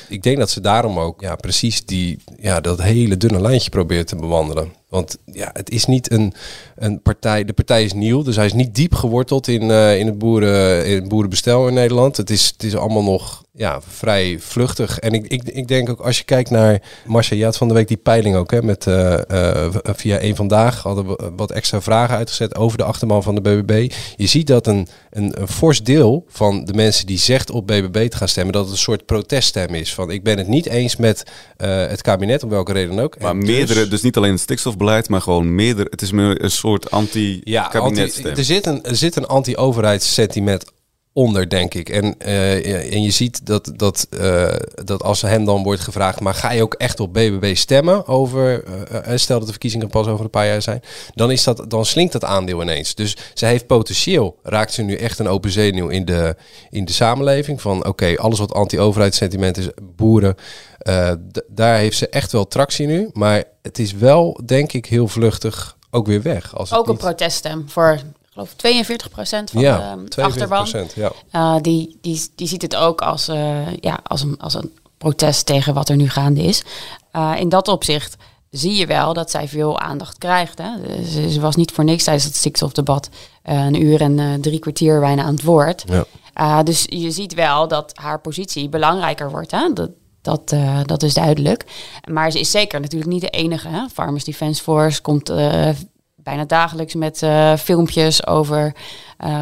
Ik 0.08 0.22
denk 0.22 0.38
dat 0.38 0.50
ze 0.50 0.60
daarom 0.60 0.98
ook 0.98 1.20
ja, 1.20 1.36
precies 1.36 1.84
die, 1.84 2.18
ja, 2.40 2.60
dat 2.60 2.82
hele 2.82 3.16
dunne 3.16 3.40
lijntje 3.40 3.70
probeert 3.70 4.06
te 4.06 4.16
bewandelen. 4.16 4.76
Want 4.88 5.16
ja, 5.24 5.50
het 5.52 5.70
is 5.70 5.84
niet 5.84 6.12
een, 6.12 6.34
een 6.76 7.02
partij. 7.02 7.44
De 7.44 7.52
partij 7.52 7.84
is 7.84 7.92
nieuw, 7.92 8.22
dus 8.22 8.36
hij 8.36 8.46
is 8.46 8.52
niet 8.52 8.74
diep 8.74 8.94
geworteld 8.94 9.48
in, 9.48 9.62
in, 9.70 10.06
het, 10.06 10.18
boeren, 10.18 10.86
in 10.86 10.94
het 10.94 11.08
boerenbestel 11.08 11.68
in 11.68 11.74
Nederland. 11.74 12.16
Het 12.16 12.30
is, 12.30 12.46
het 12.46 12.62
is 12.62 12.76
allemaal 12.76 13.02
nog 13.02 13.42
ja, 13.58 13.80
vrij 13.88 14.38
vluchtig. 14.40 14.98
En 14.98 15.12
ik, 15.12 15.26
ik, 15.26 15.42
ik 15.44 15.68
denk 15.68 15.88
ook 15.88 16.00
als 16.00 16.18
je 16.18 16.24
kijkt 16.24 16.50
naar. 16.50 16.82
Marcia, 17.06 17.36
je 17.36 17.44
had 17.44 17.56
van 17.56 17.68
de 17.68 17.74
week 17.74 17.88
die 17.88 17.96
peiling 17.96 18.36
ook. 18.36 18.50
Hè, 18.50 18.62
met, 18.62 18.86
uh, 18.86 19.18
uh, 19.32 19.66
via 19.82 20.18
één 20.18 20.36
vandaag 20.36 20.82
hadden 20.82 21.06
we 21.06 21.32
wat 21.36 21.50
extra 21.50 21.80
vragen 21.80 22.16
uitgezet 22.16 22.56
over 22.56 22.78
de 22.78 22.84
achterman 22.84 23.22
van 23.22 23.34
de 23.34 23.40
BBB. 23.40 23.92
Je 24.16 24.26
ziet 24.26 24.46
dat 24.46 24.66
een, 24.66 24.88
een, 25.10 25.40
een 25.40 25.48
fors 25.48 25.82
deel 25.82 26.24
van 26.28 26.64
de 26.64 26.72
mensen 26.72 27.06
die 27.06 27.18
zegt 27.18 27.50
op 27.50 27.66
BBB 27.66 28.08
te 28.08 28.16
gaan 28.16 28.28
stemmen, 28.28 28.52
dat 28.52 28.62
het 28.62 28.72
een 28.72 28.78
soort 28.78 29.06
proteststem 29.06 29.74
is. 29.74 29.94
Van 29.94 30.10
ik 30.10 30.22
ben 30.22 30.38
het 30.38 30.48
niet 30.48 30.66
eens 30.66 30.96
met 30.96 31.22
het 31.56 32.02
kabinet, 32.02 32.42
om 32.42 32.50
welke 32.50 32.72
reden 32.72 32.98
ook. 32.98 33.18
Maar 33.18 33.30
en 33.30 33.38
meerdere, 33.38 33.80
dus, 33.80 33.88
dus 33.88 34.02
niet 34.02 34.16
alleen 34.16 34.32
het 34.32 34.40
stikstof 34.40 34.76
beleid, 34.76 35.08
maar 35.08 35.20
gewoon 35.20 35.54
meerdere. 35.54 35.88
Het 35.90 36.02
is 36.02 36.12
meer 36.12 36.42
een 36.42 36.50
soort 36.50 36.90
anti-kabinetstem. 36.90 38.24
Ja, 38.24 38.28
anti, 38.28 38.40
er, 38.40 38.44
zit 38.44 38.66
een, 38.66 38.84
er 38.84 38.96
zit 38.96 39.16
een 39.16 39.26
anti-overheidssentiment 39.26 40.64
onder, 41.18 41.48
denk 41.48 41.74
ik. 41.74 41.88
En, 41.88 42.14
uh, 42.26 42.92
en 42.92 43.02
je 43.02 43.10
ziet 43.10 43.46
dat, 43.46 43.72
dat, 43.76 44.06
uh, 44.10 44.54
dat 44.84 45.02
als 45.02 45.22
hem 45.22 45.44
dan 45.44 45.62
wordt 45.62 45.80
gevraagd... 45.80 46.20
maar 46.20 46.34
ga 46.34 46.52
je 46.52 46.62
ook 46.62 46.74
echt 46.74 47.00
op 47.00 47.12
BBB 47.12 47.56
stemmen 47.56 48.06
over... 48.06 48.64
Uh, 48.64 49.16
stel 49.16 49.36
dat 49.36 49.46
de 49.46 49.52
verkiezingen 49.52 49.88
pas 49.88 50.06
over 50.06 50.24
een 50.24 50.30
paar 50.30 50.46
jaar 50.46 50.62
zijn... 50.62 50.82
dan, 51.14 51.30
is 51.30 51.44
dat, 51.44 51.64
dan 51.68 51.84
slinkt 51.84 52.12
dat 52.12 52.24
aandeel 52.24 52.62
ineens. 52.62 52.94
Dus 52.94 53.16
ze 53.34 53.46
heeft 53.46 53.66
potentieel... 53.66 54.38
raakt 54.42 54.72
ze 54.72 54.82
nu 54.82 54.94
echt 54.94 55.18
een 55.18 55.28
open 55.28 55.50
zenuw 55.50 55.88
in 55.88 56.04
de, 56.04 56.36
in 56.70 56.84
de 56.84 56.92
samenleving... 56.92 57.60
van 57.60 57.78
oké, 57.78 57.88
okay, 57.88 58.14
alles 58.14 58.38
wat 58.38 58.52
anti-overheidssentiment 58.52 59.56
is... 59.56 59.68
boeren... 59.96 60.34
daar 61.48 61.76
heeft 61.78 61.96
ze 61.96 62.08
echt 62.08 62.32
wel 62.32 62.46
tractie 62.46 62.86
nu. 62.86 63.10
Maar 63.12 63.44
het 63.62 63.78
is 63.78 63.92
wel, 63.92 64.40
denk 64.44 64.72
ik, 64.72 64.86
heel 64.86 65.08
vluchtig 65.08 65.76
ook 65.90 66.06
weer 66.06 66.22
weg. 66.22 66.56
Als 66.56 66.72
ook 66.72 66.86
niet... 66.86 66.88
een 66.88 67.06
proteststem 67.06 67.68
voor 67.68 67.98
geloof 68.38 68.54
42 68.56 69.10
procent 69.10 69.50
van 69.50 69.60
Ja, 69.60 69.96
de 69.96 70.20
42%, 70.20 70.24
achterban. 70.24 70.66
ja. 70.94 71.12
Eh, 71.30 71.56
die, 71.60 71.98
die, 72.00 72.30
die 72.34 72.46
ziet 72.46 72.62
het 72.62 72.76
ook 72.76 73.00
als, 73.00 73.28
eh, 73.28 73.74
ja, 73.74 74.00
als, 74.02 74.22
een, 74.22 74.38
als 74.38 74.54
een 74.54 74.72
protest 74.98 75.46
tegen 75.46 75.74
wat 75.74 75.88
er 75.88 75.96
nu 75.96 76.08
gaande 76.08 76.42
is. 76.42 76.64
Eh, 77.10 77.32
in 77.38 77.48
dat 77.48 77.68
opzicht 77.68 78.16
zie 78.50 78.74
je 78.74 78.86
wel 78.86 79.12
dat 79.12 79.30
zij 79.30 79.48
veel 79.48 79.78
aandacht 79.78 80.18
krijgt. 80.18 80.58
Hè? 80.58 81.02
Ze, 81.04 81.30
ze 81.30 81.40
was 81.40 81.56
niet 81.56 81.72
voor 81.72 81.84
niks 81.84 82.04
tijdens 82.04 82.24
het 82.24 82.36
stikstofdebat 82.36 83.08
een 83.42 83.82
uur 83.82 84.00
en 84.00 84.40
drie 84.40 84.58
kwartier 84.58 85.00
bijna 85.00 85.22
aan 85.22 85.34
het 85.34 85.42
woord. 85.42 85.84
Ja. 85.86 86.04
Uh, 86.40 86.62
dus 86.62 86.84
je 86.88 87.10
ziet 87.10 87.34
wel 87.34 87.68
dat 87.68 87.92
haar 87.94 88.20
positie 88.20 88.68
belangrijker 88.68 89.30
wordt. 89.30 89.50
Hè? 89.50 89.72
Dat, 89.72 89.90
dat, 90.22 90.52
uh, 90.52 90.80
dat 90.84 91.02
is 91.02 91.14
duidelijk. 91.14 91.64
Maar 92.10 92.30
ze 92.30 92.40
is 92.40 92.50
zeker 92.50 92.80
natuurlijk 92.80 93.10
niet 93.10 93.20
de 93.20 93.30
enige. 93.30 93.68
Hè? 93.68 93.88
Farmers 93.92 94.24
Defence 94.24 94.62
Force 94.62 95.00
komt 95.00 95.30
uh, 95.30 95.68
bijna 96.28 96.44
dagelijks 96.44 96.94
met 96.94 97.22
uh, 97.22 97.56
filmpjes 97.56 98.26
over 98.26 98.74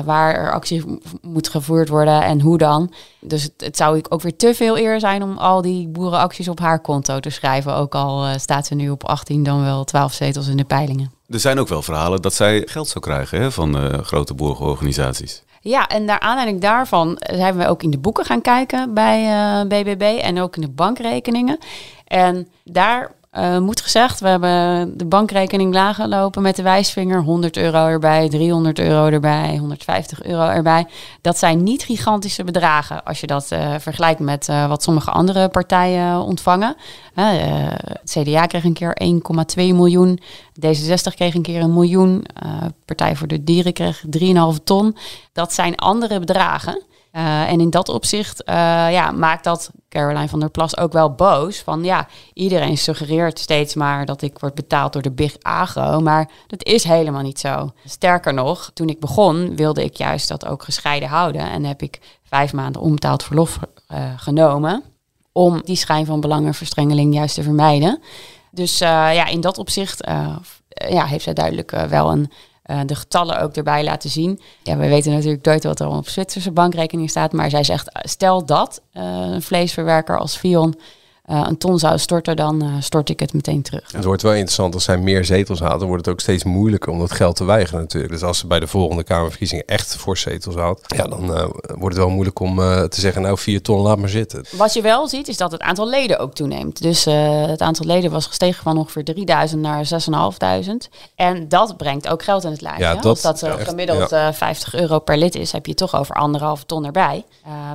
waar 0.04 0.34
er 0.34 0.52
actie 0.52 0.84
moet 1.22 1.48
gevoerd 1.48 1.88
worden 1.88 2.22
en 2.22 2.40
hoe 2.40 2.58
dan. 2.58 2.92
Dus 3.20 3.42
het, 3.42 3.52
het, 3.56 3.76
zou 3.76 4.02
ook 4.08 4.22
weer 4.22 4.36
te 4.36 4.54
veel 4.54 4.78
eer 4.78 5.00
zijn 5.00 5.22
om 5.22 5.38
al 5.38 5.62
die 5.62 5.88
boerenacties 5.88 6.48
op 6.48 6.58
haar 6.58 6.80
konto 6.80 7.20
te 7.20 7.30
schrijven. 7.30 7.74
Ook 7.74 7.94
al 7.94 8.38
staat 8.38 8.66
ze 8.66 8.74
nu 8.74 8.90
op 8.90 9.04
18, 9.04 9.42
dan 9.42 9.62
wel 9.62 9.84
12 9.84 10.12
zetels 10.12 10.48
in 10.48 10.56
de 10.56 10.64
peilingen. 10.64 11.12
Er 11.28 11.40
zijn 11.40 11.58
ook 11.58 11.68
wel 11.68 11.82
verhalen 11.82 12.22
dat 12.22 12.34
zij 12.34 12.62
geld 12.66 12.88
zou 12.88 13.04
krijgen 13.04 13.40
hè, 13.40 13.52
van 13.52 14.04
grote 14.04 14.34
boerenorganisaties. 14.34 15.42
Ja, 15.60 15.88
en 15.88 16.04
naar 16.04 16.20
aanleiding 16.20 16.60
daarvan 16.60 17.18
zijn 17.32 17.56
we 17.56 17.68
ook 17.68 17.82
in 17.82 17.90
de 17.90 17.98
boeken 17.98 18.24
gaan 18.24 18.40
kijken 18.40 18.94
bij 18.94 19.66
BBB 19.66 20.18
en 20.22 20.40
ook 20.40 20.56
in 20.56 20.62
de 20.62 20.68
bankrekeningen. 20.68 21.58
En 22.06 22.48
daar 22.64 23.12
uh, 23.38 23.58
moet 23.58 23.80
gezegd, 23.80 24.20
we 24.20 24.28
hebben 24.28 24.98
de 24.98 25.04
bankrekening 25.04 25.74
laag 25.74 26.06
lopen 26.06 26.42
met 26.42 26.56
de 26.56 26.62
wijsvinger. 26.62 27.22
100 27.22 27.56
euro 27.56 27.86
erbij, 27.86 28.28
300 28.28 28.78
euro 28.78 29.06
erbij, 29.06 29.56
150 29.56 30.22
euro 30.22 30.48
erbij. 30.48 30.86
Dat 31.20 31.38
zijn 31.38 31.62
niet 31.62 31.82
gigantische 31.82 32.44
bedragen 32.44 33.04
als 33.04 33.20
je 33.20 33.26
dat 33.26 33.50
uh, 33.52 33.74
vergelijkt 33.78 34.20
met 34.20 34.46
wat 34.46 34.82
sommige 34.82 35.10
andere 35.10 35.48
partijen 35.48 36.20
ontvangen. 36.20 36.76
het 37.14 38.10
CDA 38.10 38.46
kreeg 38.46 38.64
een 38.64 38.72
keer 38.72 38.96
1,2 39.56 39.56
miljoen. 39.56 40.20
D66 40.66 41.14
kreeg 41.14 41.34
een 41.34 41.42
keer 41.42 41.60
een 41.60 41.74
miljoen. 41.74 42.26
Partij 42.84 43.16
voor 43.16 43.28
de 43.28 43.44
Dieren 43.44 43.72
kreeg 43.72 44.04
3,5 44.18 44.62
ton. 44.64 44.96
Dat 45.32 45.52
zijn 45.52 45.76
andere 45.76 46.18
bedragen. 46.18 46.82
Uh, 47.16 47.50
en 47.50 47.60
in 47.60 47.70
dat 47.70 47.88
opzicht 47.88 48.42
uh, 48.48 48.54
ja, 48.90 49.10
maakt 49.10 49.44
dat 49.44 49.70
Caroline 49.88 50.28
van 50.28 50.40
der 50.40 50.50
Plas 50.50 50.76
ook 50.76 50.92
wel 50.92 51.14
boos. 51.14 51.58
Van 51.58 51.84
ja, 51.84 52.08
iedereen 52.32 52.78
suggereert 52.78 53.38
steeds 53.38 53.74
maar 53.74 54.06
dat 54.06 54.22
ik 54.22 54.38
word 54.38 54.54
betaald 54.54 54.92
door 54.92 55.02
de 55.02 55.12
Big 55.12 55.36
Agro. 55.42 56.00
Maar 56.00 56.30
dat 56.46 56.64
is 56.64 56.84
helemaal 56.84 57.22
niet 57.22 57.38
zo. 57.38 57.72
Sterker 57.84 58.34
nog, 58.34 58.70
toen 58.74 58.88
ik 58.88 59.00
begon 59.00 59.56
wilde 59.56 59.84
ik 59.84 59.96
juist 59.96 60.28
dat 60.28 60.46
ook 60.46 60.62
gescheiden 60.62 61.08
houden. 61.08 61.50
En 61.50 61.64
heb 61.64 61.82
ik 61.82 62.00
vijf 62.22 62.52
maanden 62.52 62.82
onbetaald 62.82 63.22
verlof 63.22 63.58
uh, 63.88 63.98
genomen. 64.16 64.82
Om 65.32 65.60
die 65.64 65.76
schijn 65.76 66.06
van 66.06 66.20
belangenverstrengeling 66.20 67.14
juist 67.14 67.34
te 67.34 67.42
vermijden. 67.42 68.00
Dus 68.50 68.78
ja, 68.78 69.26
in 69.26 69.40
dat 69.40 69.58
opzicht 69.58 70.06
ja, 70.88 71.04
heeft 71.04 71.24
zij 71.24 71.32
duidelijk 71.32 71.70
wel 71.70 72.10
een 72.10 72.30
uh, 72.66 72.80
de 72.86 72.94
getallen 72.94 73.40
ook 73.40 73.56
erbij 73.56 73.84
laten 73.84 74.10
zien. 74.10 74.40
Ja, 74.62 74.76
we 74.76 74.88
weten 74.88 75.12
natuurlijk 75.12 75.44
nooit 75.44 75.64
wat 75.64 75.80
er 75.80 75.88
op 75.88 76.08
Zwitserse 76.08 76.50
bankrekening 76.50 77.10
staat. 77.10 77.32
Maar 77.32 77.50
zij 77.50 77.64
zegt, 77.64 77.90
stel 77.92 78.44
dat 78.44 78.80
uh, 78.92 79.02
een 79.02 79.42
vleesverwerker 79.42 80.18
als 80.18 80.38
Vion 80.38 80.74
uh, 81.30 81.44
een 81.48 81.58
ton 81.58 81.78
zou 81.78 81.98
storten, 81.98 82.36
dan 82.36 82.72
stort 82.80 83.08
ik 83.08 83.20
het 83.20 83.32
meteen 83.32 83.62
terug. 83.62 83.92
Het 83.92 84.04
wordt 84.04 84.22
wel 84.22 84.32
interessant 84.32 84.74
als 84.74 84.84
zij 84.84 84.98
meer 84.98 85.24
zetels 85.24 85.60
haalt. 85.60 85.78
Dan 85.78 85.88
wordt 85.88 86.04
het 86.04 86.14
ook 86.14 86.20
steeds 86.20 86.44
moeilijker 86.44 86.92
om 86.92 86.98
dat 86.98 87.12
geld 87.12 87.36
te 87.36 87.44
weigeren 87.44 87.80
natuurlijk. 87.80 88.12
Dus 88.12 88.22
als 88.22 88.38
ze 88.38 88.46
bij 88.46 88.60
de 88.60 88.66
volgende 88.66 89.04
Kamerverkiezingen 89.04 89.64
echt 89.64 89.96
voor 89.96 90.16
zetels 90.16 90.54
haalt, 90.54 90.80
ja, 90.86 91.06
dan 91.06 91.26
wordt 91.66 91.96
het 91.96 91.96
wel 91.96 92.08
moeilijk 92.08 92.38
om 92.38 92.56
te 92.56 93.00
zeggen, 93.00 93.22
nou 93.22 93.38
vier 93.38 93.62
ton, 93.62 93.80
laat 93.80 93.98
maar 93.98 94.08
zitten. 94.08 94.44
Wat 94.50 94.74
je 94.74 94.82
wel 94.82 95.08
ziet, 95.08 95.28
is 95.28 95.36
dat 95.36 95.52
het 95.52 95.60
aantal 95.60 95.88
leden 95.88 96.18
ook 96.18 96.34
toeneemt. 96.34 96.82
Dus 96.82 97.04
het 97.04 97.60
aantal 97.60 97.86
leden 97.86 98.10
was 98.10 98.26
gestegen 98.26 98.62
van 98.62 98.78
ongeveer 98.78 99.04
3000 99.04 99.60
naar 99.60 99.88
6.500. 100.64 100.70
En 101.14 101.48
dat 101.48 101.76
brengt 101.76 102.08
ook 102.08 102.22
geld 102.22 102.44
in 102.44 102.50
het 102.50 102.60
lijf. 102.60 102.78
Ja, 102.78 102.94
dat, 102.94 103.02
dat, 103.02 103.24
Als 103.24 103.40
dat 103.40 103.68
gemiddeld 103.68 104.10
ja. 104.10 104.28
uh, 104.28 104.34
50 104.34 104.74
euro 104.74 104.98
per 104.98 105.16
lid 105.16 105.34
is, 105.34 105.52
heb 105.52 105.66
je 105.66 105.74
toch 105.74 105.96
over 105.96 106.14
anderhalf 106.14 106.64
ton 106.64 106.84
erbij. 106.84 107.24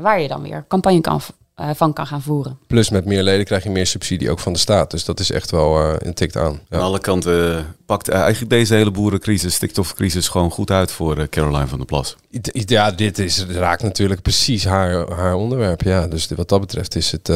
Waar 0.01 0.21
je 0.21 0.27
dan 0.27 0.41
weer 0.41 0.65
campagne 0.67 1.01
kan, 1.01 1.21
uh, 1.59 1.69
van 1.75 1.93
kan 1.93 2.07
gaan 2.07 2.21
voeren. 2.21 2.59
Plus 2.67 2.89
met 2.89 3.05
meer 3.05 3.23
leden 3.23 3.45
krijg 3.45 3.63
je 3.63 3.69
meer 3.69 3.87
subsidie 3.87 4.31
ook 4.31 4.39
van 4.39 4.53
de 4.53 4.59
staat. 4.59 4.91
Dus 4.91 5.05
dat 5.05 5.19
is 5.19 5.31
echt 5.31 5.51
wel 5.51 5.81
uh, 5.81 5.93
een 5.97 6.13
tikt 6.13 6.37
aan. 6.37 6.59
Ja. 6.69 6.77
Aan 6.77 6.83
alle 6.83 6.99
kanten 6.99 7.57
uh, 7.57 7.59
pakt 7.85 8.09
eigenlijk 8.09 8.49
deze 8.49 8.73
hele 8.73 8.91
boerencrisis, 8.91 9.53
stikstofcrisis 9.53 10.27
gewoon 10.27 10.51
goed 10.51 10.71
uit 10.71 10.91
voor 10.91 11.29
Caroline 11.29 11.67
van 11.67 11.77
der 11.77 11.87
Plas. 11.87 12.15
Ja, 12.51 12.91
dit 12.91 13.19
is, 13.19 13.45
raakt 13.45 13.83
natuurlijk 13.83 14.21
precies 14.21 14.65
haar, 14.65 15.11
haar 15.11 15.33
onderwerp. 15.33 15.81
Ja, 15.81 16.07
dus 16.07 16.27
wat 16.27 16.49
dat 16.49 16.59
betreft 16.59 16.95
is 16.95 17.11
het 17.11 17.27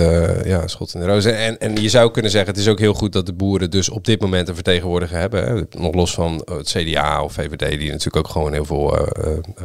ja, 0.45 0.67
schot 0.67 0.93
in 0.93 0.99
de 0.99 1.05
roos. 1.05 1.25
En, 1.25 1.59
en 1.59 1.81
je 1.81 1.89
zou 1.89 2.11
kunnen 2.11 2.31
zeggen, 2.31 2.51
het 2.51 2.59
is 2.59 2.67
ook 2.67 2.79
heel 2.79 2.93
goed 2.93 3.13
dat 3.13 3.25
de 3.25 3.33
boeren 3.33 3.71
dus 3.71 3.89
op 3.89 4.05
dit 4.05 4.21
moment 4.21 4.47
een 4.47 4.55
vertegenwoordiger 4.55 5.17
hebben. 5.17 5.45
Hè. 5.45 5.79
Nog 5.79 5.93
los 5.93 6.13
van 6.13 6.41
het 6.45 6.69
CDA 6.69 7.23
of 7.23 7.33
VVD, 7.33 7.79
die 7.79 7.89
natuurlijk 7.89 8.15
ook 8.15 8.27
gewoon 8.27 8.53
heel 8.53 8.65
veel 8.65 9.07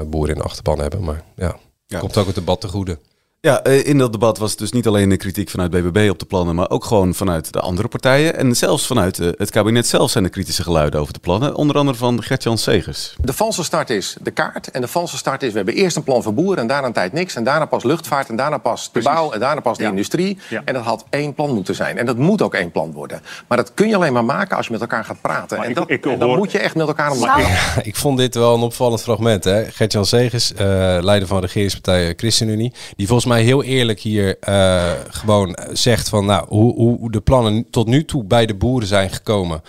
boeren 0.06 0.34
in 0.34 0.40
de 0.40 0.46
achterban 0.46 0.80
hebben. 0.80 1.02
Maar 1.02 1.22
ja, 1.36 1.56
ja. 1.86 1.98
komt 1.98 2.16
ook 2.16 2.26
het 2.26 2.34
debat 2.34 2.60
te 2.60 2.68
goede. 2.68 2.98
Ja, 3.42 3.64
in 3.64 3.98
dat 3.98 4.12
debat 4.12 4.38
was 4.38 4.56
dus 4.56 4.72
niet 4.72 4.86
alleen 4.86 5.08
de 5.08 5.16
kritiek 5.16 5.50
vanuit 5.50 5.70
BBB 5.70 6.10
op 6.10 6.18
de 6.18 6.24
plannen, 6.24 6.54
maar 6.54 6.70
ook 6.70 6.84
gewoon 6.84 7.14
vanuit 7.14 7.52
de 7.52 7.60
andere 7.60 7.88
partijen. 7.88 8.36
En 8.36 8.56
zelfs 8.56 8.86
vanuit 8.86 9.16
het 9.16 9.50
kabinet 9.50 9.86
zelf 9.86 10.10
zijn 10.10 10.24
er 10.24 10.30
kritische 10.30 10.62
geluiden 10.62 11.00
over 11.00 11.12
de 11.12 11.18
plannen. 11.18 11.54
Onder 11.54 11.76
andere 11.76 11.98
van 11.98 12.22
Gert-Jan 12.22 12.58
Segers. 12.58 13.14
De 13.18 13.32
valse 13.32 13.64
start 13.64 13.90
is 13.90 14.16
de 14.22 14.30
kaart. 14.30 14.70
En 14.70 14.80
de 14.80 14.88
valse 14.88 15.16
start 15.16 15.42
is, 15.42 15.50
we 15.50 15.56
hebben 15.56 15.74
eerst 15.74 15.96
een 15.96 16.02
plan 16.02 16.22
voor 16.22 16.34
boeren 16.34 16.58
en 16.58 16.66
daarna 16.66 16.86
een 16.86 16.92
tijd 16.92 17.12
niks. 17.12 17.34
En 17.34 17.44
daarna 17.44 17.64
pas 17.64 17.84
luchtvaart 17.84 18.28
en 18.28 18.36
daarna 18.36 18.58
pas 18.58 18.84
de 18.84 18.90
Precies. 18.90 19.10
bouw 19.10 19.32
en 19.32 19.40
daarna 19.40 19.60
pas 19.60 19.76
de 19.76 19.82
ja. 19.82 19.90
industrie. 19.90 20.38
Ja. 20.48 20.62
En 20.64 20.74
dat 20.74 20.84
had 20.84 21.04
één 21.10 21.34
plan 21.34 21.54
moeten 21.54 21.74
zijn. 21.74 21.98
En 21.98 22.06
dat 22.06 22.16
moet 22.16 22.42
ook 22.42 22.54
één 22.54 22.70
plan 22.70 22.92
worden. 22.92 23.22
Maar 23.48 23.58
dat 23.58 23.74
kun 23.74 23.88
je 23.88 23.94
alleen 23.94 24.12
maar 24.12 24.24
maken 24.24 24.56
als 24.56 24.66
je 24.66 24.72
met 24.72 24.80
elkaar 24.80 25.04
gaat 25.04 25.20
praten. 25.20 25.58
Maar 25.58 25.66
en, 25.66 25.74
dat, 25.74 25.90
ik, 25.90 26.04
ik, 26.04 26.12
en 26.12 26.18
dan 26.18 26.36
moet 26.36 26.52
je 26.52 26.58
echt 26.58 26.74
met 26.74 26.86
elkaar 26.86 27.10
om 27.10 27.18
ja, 27.18 27.58
Ik 27.82 27.96
vond 27.96 28.18
dit 28.18 28.34
wel 28.34 28.54
een 28.54 28.62
opvallend 28.62 29.02
fragment. 29.02 29.46
Gert-Jan 29.70 30.06
Segers, 30.06 30.52
uh, 30.52 30.58
leider 31.00 31.28
van 31.28 31.40
de 31.40 31.46
regeringspartij 31.46 32.14
ChristenUnie, 32.16 32.72
die 32.96 33.06
volgens 33.06 33.26
mij 33.26 33.29
heel 33.38 33.62
eerlijk 33.62 34.00
hier 34.00 34.36
uh, 34.48 34.92
gewoon 35.08 35.58
zegt 35.72 36.08
van 36.08 36.24
nou, 36.24 36.46
hoe, 36.48 36.74
hoe 36.74 37.10
de 37.10 37.20
plannen 37.20 37.66
tot 37.70 37.86
nu 37.86 38.04
toe 38.04 38.24
bij 38.24 38.46
de 38.46 38.54
boeren 38.54 38.88
zijn 38.88 39.10
gekomen. 39.10 39.62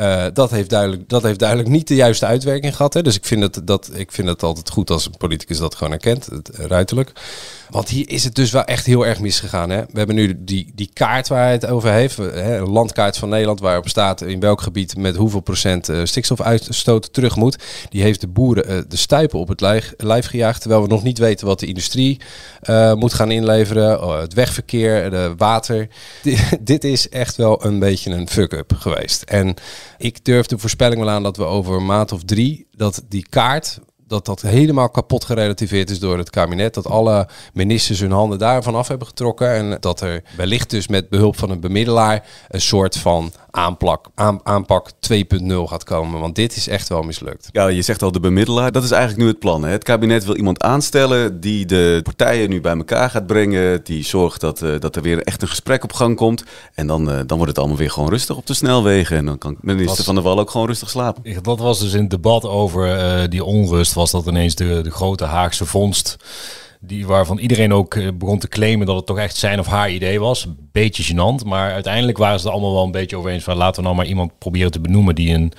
Uh, 0.00 0.24
dat, 0.32 0.50
heeft 0.50 0.70
duidelijk, 0.70 1.08
dat 1.08 1.22
heeft 1.22 1.38
duidelijk 1.38 1.68
niet 1.68 1.88
de 1.88 1.94
juiste 1.94 2.26
uitwerking 2.26 2.76
gehad. 2.76 2.94
Hè? 2.94 3.02
Dus 3.02 3.16
ik 3.16 3.24
vind, 3.24 3.42
het, 3.42 3.66
dat, 3.66 3.90
ik 3.94 4.12
vind 4.12 4.28
het 4.28 4.42
altijd 4.42 4.70
goed 4.70 4.90
als 4.90 5.06
een 5.06 5.16
politicus 5.18 5.58
dat 5.58 5.74
gewoon 5.74 5.92
erkent, 5.92 6.26
het, 6.26 6.50
ruiterlijk. 6.56 7.12
Want 7.74 7.88
hier 7.88 8.10
is 8.10 8.24
het 8.24 8.34
dus 8.34 8.50
wel 8.50 8.64
echt 8.64 8.86
heel 8.86 9.06
erg 9.06 9.20
misgegaan. 9.20 9.70
Hè? 9.70 9.80
We 9.80 9.98
hebben 9.98 10.16
nu 10.16 10.34
die, 10.38 10.72
die 10.74 10.90
kaart 10.92 11.28
waar 11.28 11.50
het 11.50 11.66
over 11.66 11.90
heeft. 11.90 12.16
Hè? 12.16 12.56
Een 12.56 12.68
landkaart 12.68 13.16
van 13.16 13.28
Nederland 13.28 13.60
waarop 13.60 13.88
staat 13.88 14.20
in 14.20 14.40
welk 14.40 14.60
gebied 14.60 14.96
met 14.96 15.16
hoeveel 15.16 15.40
procent 15.40 15.88
uh, 15.88 16.00
stikstofuitstoot 16.04 17.12
terug 17.12 17.36
moet. 17.36 17.58
Die 17.88 18.02
heeft 18.02 18.20
de 18.20 18.28
boeren 18.28 18.70
uh, 18.70 18.78
de 18.88 18.96
stuipen 18.96 19.38
op 19.38 19.48
het 19.48 19.60
lijf, 19.60 20.26
gejaagd. 20.26 20.60
Terwijl 20.60 20.82
we 20.82 20.88
nog 20.88 21.02
niet 21.02 21.18
weten 21.18 21.46
wat 21.46 21.60
de 21.60 21.66
industrie 21.66 22.20
uh, 22.68 22.94
moet 22.94 23.14
gaan 23.14 23.30
inleveren. 23.30 24.18
het 24.20 24.34
wegverkeer, 24.34 25.10
de 25.10 25.34
water. 25.36 25.88
Dit 26.60 26.84
is 26.84 27.08
echt 27.08 27.36
wel 27.36 27.64
een 27.64 27.78
beetje 27.78 28.10
een 28.10 28.28
fuck-up 28.28 28.72
geweest. 28.72 29.22
En 29.22 29.54
ik 29.98 30.24
durf 30.24 30.46
de 30.46 30.58
voorspelling 30.58 31.00
wel 31.00 31.10
aan 31.10 31.22
dat 31.22 31.36
we 31.36 31.44
over 31.44 31.82
maand 31.82 32.12
of 32.12 32.22
drie... 32.24 32.66
dat 32.76 33.02
die 33.08 33.26
kaart 33.28 33.78
dat 34.14 34.24
dat 34.26 34.50
helemaal 34.50 34.88
kapot 34.88 35.24
gerelativeerd 35.24 35.90
is 35.90 35.98
door 35.98 36.18
het 36.18 36.30
kabinet. 36.30 36.74
Dat 36.74 36.86
alle 36.86 37.28
ministers 37.52 38.00
hun 38.00 38.10
handen 38.10 38.38
daarvan 38.38 38.74
af 38.74 38.88
hebben 38.88 39.06
getrokken. 39.06 39.50
En 39.54 39.76
dat 39.80 40.00
er 40.00 40.22
wellicht 40.36 40.70
dus 40.70 40.88
met 40.88 41.08
behulp 41.08 41.38
van 41.38 41.50
een 41.50 41.60
bemiddelaar 41.60 42.26
een 42.48 42.60
soort 42.60 42.96
van 42.96 43.32
aanplak, 43.54 44.06
aan, 44.14 44.40
aanpak 44.42 44.90
2.0 44.90 45.54
gaat 45.64 45.84
komen. 45.84 46.20
Want 46.20 46.34
dit 46.34 46.56
is 46.56 46.68
echt 46.68 46.88
wel 46.88 47.02
mislukt. 47.02 47.48
Ja, 47.52 47.66
je 47.66 47.82
zegt 47.82 48.02
al 48.02 48.12
de 48.12 48.20
bemiddelaar. 48.20 48.72
Dat 48.72 48.84
is 48.84 48.90
eigenlijk 48.90 49.22
nu 49.22 49.28
het 49.28 49.38
plan. 49.38 49.64
Hè? 49.64 49.70
Het 49.70 49.84
kabinet 49.84 50.24
wil 50.24 50.36
iemand 50.36 50.62
aanstellen 50.62 51.40
die 51.40 51.66
de 51.66 52.00
partijen 52.02 52.50
nu 52.50 52.60
bij 52.60 52.76
elkaar 52.76 53.10
gaat 53.10 53.26
brengen. 53.26 53.84
Die 53.84 54.04
zorgt 54.04 54.40
dat, 54.40 54.62
uh, 54.62 54.80
dat 54.80 54.96
er 54.96 55.02
weer 55.02 55.22
echt 55.22 55.42
een 55.42 55.48
gesprek 55.48 55.84
op 55.84 55.92
gang 55.92 56.16
komt. 56.16 56.44
En 56.74 56.86
dan, 56.86 57.10
uh, 57.10 57.16
dan 57.26 57.36
wordt 57.36 57.46
het 57.46 57.58
allemaal 57.58 57.76
weer 57.76 57.90
gewoon 57.90 58.08
rustig 58.08 58.36
op 58.36 58.46
de 58.46 58.54
snelwegen. 58.54 59.16
En 59.16 59.24
dan 59.24 59.38
kan 59.38 59.56
minister 59.60 59.96
was, 59.96 60.04
Van 60.04 60.14
der 60.14 60.24
Wal 60.24 60.38
ook 60.38 60.50
gewoon 60.50 60.66
rustig 60.66 60.90
slapen. 60.90 61.42
Dat 61.42 61.58
was 61.58 61.78
dus 61.78 61.92
in 61.92 62.00
het 62.00 62.10
debat 62.10 62.44
over 62.44 62.96
uh, 62.96 63.28
die 63.28 63.44
onrust. 63.44 63.94
Was 63.94 64.10
dat 64.10 64.26
ineens 64.26 64.54
de, 64.54 64.80
de 64.82 64.90
grote 64.90 65.24
Haagse 65.24 65.66
vondst 65.66 66.16
die 66.86 67.06
waarvan 67.06 67.38
iedereen 67.38 67.72
ook 67.72 68.18
begon 68.18 68.38
te 68.38 68.48
claimen 68.48 68.86
dat 68.86 68.96
het 68.96 69.06
toch 69.06 69.18
echt 69.18 69.36
zijn 69.36 69.58
of 69.58 69.66
haar 69.66 69.90
idee 69.90 70.20
was. 70.20 70.46
Beetje 70.72 71.14
gênant, 71.14 71.46
maar 71.46 71.72
uiteindelijk 71.72 72.18
waren 72.18 72.40
ze 72.40 72.46
er 72.46 72.52
allemaal 72.52 72.74
wel 72.74 72.84
een 72.84 72.90
beetje 72.90 73.16
over 73.16 73.30
eens 73.30 73.44
van 73.44 73.56
laten 73.56 73.76
we 73.76 73.82
nou 73.82 73.96
maar 73.96 74.06
iemand 74.06 74.38
proberen 74.38 74.70
te 74.70 74.80
benoemen 74.80 75.14
die 75.14 75.34
een 75.34 75.52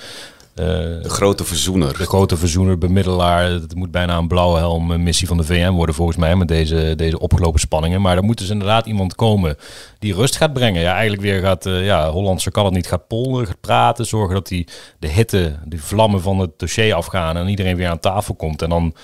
eh, 0.55 0.65
De 0.65 1.09
grote 1.09 1.43
verzoener. 1.43 1.97
de 1.97 2.05
grote 2.05 2.37
verzoener, 2.37 2.77
bemiddelaar. 2.77 3.43
Het 3.43 3.75
moet 3.75 3.91
bijna 3.91 4.17
een 4.17 4.27
blauwe 4.27 4.57
helm 4.57 4.91
eh, 4.91 4.97
missie 4.97 5.27
van 5.27 5.37
de 5.37 5.43
VN 5.43 5.71
worden 5.71 5.95
volgens 5.95 6.17
mij 6.17 6.35
met 6.35 6.47
deze, 6.47 6.93
deze 6.95 7.19
opgelopen 7.19 7.59
spanningen. 7.59 8.01
Maar 8.01 8.17
er 8.17 8.23
moet 8.23 8.37
dus 8.37 8.49
inderdaad 8.49 8.85
iemand 8.85 9.15
komen 9.15 9.57
die 9.99 10.13
rust 10.13 10.35
gaat 10.35 10.53
brengen. 10.53 10.81
Ja, 10.81 10.91
eigenlijk 10.91 11.21
weer 11.21 11.41
gaat, 11.41 11.65
eh 11.65 11.85
ja, 11.85 12.11
Hollandse 12.11 12.51
kan 12.51 12.65
het 12.65 12.73
niet, 12.73 12.87
gaat 12.87 13.07
polderen, 13.07 13.47
gaat 13.47 13.61
praten. 13.61 14.05
Zorgen 14.05 14.33
dat 14.33 14.47
die, 14.47 14.67
de 14.99 15.07
hitte, 15.07 15.55
de 15.65 15.77
vlammen 15.77 16.21
van 16.21 16.39
het 16.39 16.59
dossier 16.59 16.93
afgaan 16.93 17.37
en 17.37 17.47
iedereen 17.47 17.75
weer 17.75 17.89
aan 17.89 17.99
tafel 17.99 18.35
komt. 18.35 18.61
En 18.61 18.69
dan, 18.69 18.95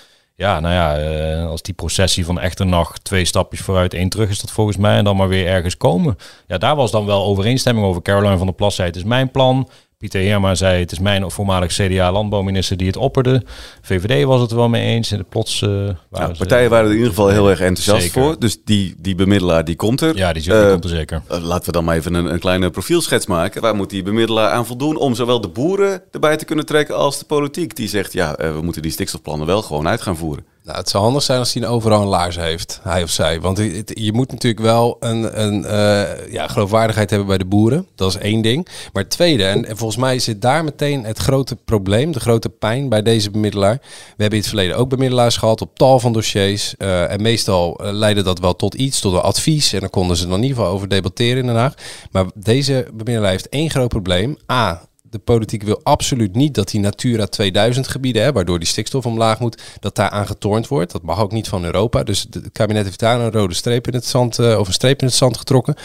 ja, 0.41 0.59
nou 0.59 0.73
ja, 0.73 0.97
eh, 0.97 1.47
als 1.47 1.61
die 1.61 1.73
processie 1.73 2.25
van 2.25 2.39
echte 2.39 2.63
nacht 2.63 3.03
twee 3.03 3.25
stapjes 3.25 3.61
vooruit, 3.61 3.93
één 3.93 4.09
terug 4.09 4.29
is 4.29 4.41
dat 4.41 4.51
volgens 4.51 4.77
mij. 4.77 4.97
En 4.97 5.03
dan 5.03 5.15
maar 5.15 5.27
weer 5.27 5.47
ergens 5.47 5.77
komen. 5.77 6.17
Ja, 6.47 6.57
daar 6.57 6.75
was 6.75 6.91
dan 6.91 7.05
wel 7.05 7.23
overeenstemming 7.23 7.85
over. 7.85 8.01
Caroline 8.01 8.37
van 8.37 8.45
der 8.45 8.55
Plas 8.55 8.75
zei, 8.75 8.87
het 8.87 8.97
is 8.97 9.03
mijn 9.03 9.31
plan. 9.31 9.69
Pieter 10.01 10.21
Heerma 10.21 10.55
zei, 10.55 10.79
het 10.79 10.91
is 10.91 10.99
mijn 10.99 11.31
voormalig 11.31 11.71
CDA-landbouwminister 11.71 12.77
die 12.77 12.87
het 12.87 12.97
opperde. 12.97 13.43
VVD 13.81 14.23
was 14.23 14.41
het 14.41 14.51
er 14.51 14.57
wel 14.57 14.69
mee 14.69 14.83
eens. 14.95 15.11
En 15.11 15.17
de 15.17 15.25
plots 15.29 15.61
eh, 15.61 15.69
waren 15.69 15.95
Ja, 16.11 16.27
ze- 16.27 16.37
partijen 16.37 16.69
waren 16.69 16.85
er 16.85 16.91
in 16.91 16.97
ieder 16.97 17.09
geval 17.13 17.27
heel 17.29 17.49
erg 17.49 17.59
enthousiast 17.59 18.01
Zeker. 18.01 18.21
voor. 18.21 18.39
Dus 18.39 18.57
die, 18.65 18.95
die 18.97 19.15
bemiddelaar 19.15 19.65
die 19.65 19.75
komt 19.75 20.01
er. 20.01 20.15
Ja, 20.15 20.33
die, 20.33 20.41
die 20.43 20.53
Eh, 20.53 20.71
komt 20.71 20.83
er 20.83 20.89
zeker. 20.89 21.21
eh, 21.27 21.43
laten 21.43 21.65
we 21.65 21.71
dan 21.71 21.83
maar 21.83 21.95
even 21.95 22.13
een, 22.13 22.25
een 22.33 22.39
kleine 22.39 22.69
profielschets 22.69 23.25
maken. 23.25 23.61
Waar 23.61 23.75
moet 23.75 23.89
die 23.89 24.03
bemiddelaar 24.03 24.49
aan 24.51 24.65
voldoen 24.65 24.95
om 24.97 25.15
zowel 25.15 25.41
de 25.41 25.47
boeren 25.47 26.01
erbij 26.11 26.37
te 26.37 26.45
kunnen 26.45 26.65
trekken 26.65 26.95
als 26.95 27.19
de 27.19 27.25
politiek? 27.25 27.75
Die 27.75 27.87
zegt, 27.89 28.13
ja, 28.13 28.35
we 28.37 28.59
moeten 28.61 28.81
die 28.81 28.91
stikstofplannen 28.91 29.47
wel 29.47 29.61
gewoon 29.61 29.87
uit 29.87 30.01
gaan 30.01 30.17
voeren. 30.17 30.45
Nou, 30.63 30.77
het 30.77 30.89
zou 30.89 31.03
handig 31.03 31.23
zijn 31.23 31.39
als 31.39 31.53
hij 31.53 31.67
overal 31.67 32.01
een 32.01 32.07
laars 32.07 32.35
heeft, 32.35 32.79
hij 32.83 33.03
of 33.03 33.09
zij. 33.09 33.41
Want 33.41 33.57
je 33.85 34.13
moet 34.13 34.31
natuurlijk 34.31 34.61
wel 34.61 34.97
een, 34.99 35.41
een 35.43 35.65
eh, 35.65 36.31
ja, 36.31 36.47
geloofwaardigheid 36.47 37.09
hebben 37.09 37.27
bij 37.27 37.37
de 37.37 37.45
boeren. 37.45 37.87
Dat 37.95 38.09
is 38.09 38.17
één 38.17 38.41
ding. 38.41 38.67
Maar 38.93 39.03
het 39.03 39.11
tweede, 39.11 39.43
en, 39.43 39.65
en 39.65 39.77
volgens 39.77 39.99
mij 39.99 40.19
zit 40.19 40.41
daar 40.41 40.63
meteen 40.63 41.03
het 41.03 41.17
grote 41.17 41.55
probleem, 41.55 42.11
de 42.11 42.19
grote 42.19 42.49
pijn 42.49 42.89
bij 42.89 43.01
deze 43.01 43.31
bemiddelaar. 43.31 43.77
We 43.81 43.87
hebben 44.07 44.31
in 44.31 44.37
het 44.39 44.47
verleden 44.47 44.77
ook 44.77 44.89
bemiddelaars 44.89 45.37
gehad 45.37 45.61
op 45.61 45.77
tal 45.77 45.99
van 45.99 46.13
dossiers. 46.13 46.77
eh, 46.77 47.11
en 47.11 47.21
meestal 47.21 47.75
eh, 47.77 47.91
leidde 47.91 48.23
dat 48.23 48.39
wel 48.39 48.55
tot 48.55 48.73
iets, 48.73 48.99
tot 48.99 49.13
een 49.13 49.19
advies. 49.19 49.73
En 49.73 49.79
dan 49.79 49.89
konden 49.89 50.17
ze 50.17 50.27
er 50.27 50.33
in 50.33 50.41
ieder 50.41 50.57
geval 50.57 50.71
over 50.71 50.87
debatteren 50.87 51.37
in 51.37 51.45
Den 51.45 51.55
Haag. 51.55 51.73
Maar 52.11 52.25
deze 52.35 52.87
bemiddelaar 52.93 53.31
heeft 53.31 53.49
één 53.49 53.69
groot 53.69 53.89
probleem. 53.89 54.37
A, 54.51 54.81
de 55.11 55.19
politiek 55.19 55.63
wil 55.63 55.79
absoluut 55.83 56.35
niet 56.35 56.55
dat 56.55 56.69
die 56.69 56.79
Natura 56.79 57.25
2000 57.25 57.87
gebieden, 57.87 58.23
hè, 58.23 58.31
waardoor 58.31 58.59
die 58.59 58.67
stikstof 58.67 59.05
omlaag 59.05 59.39
moet, 59.39 59.61
dat 59.79 59.95
daar 59.95 60.09
aan 60.09 60.27
getornd 60.27 60.67
wordt. 60.67 60.91
Dat 60.91 61.01
mag 61.01 61.19
ook 61.19 61.31
niet 61.31 61.47
van 61.47 61.63
Europa. 61.63 62.03
Dus 62.03 62.27
het 62.29 62.51
kabinet 62.51 62.85
heeft 62.85 62.99
daar 62.99 63.19
een 63.19 63.31
rode 63.31 63.53
streep 63.53 63.87
in 63.87 63.93
het 63.93 64.05
zand, 64.05 64.39
eh, 64.39 64.59
of 64.59 64.67
een 64.67 64.73
streep 64.73 65.01
in 65.01 65.07
het 65.07 65.15
zand 65.15 65.37
getrokken. 65.37 65.75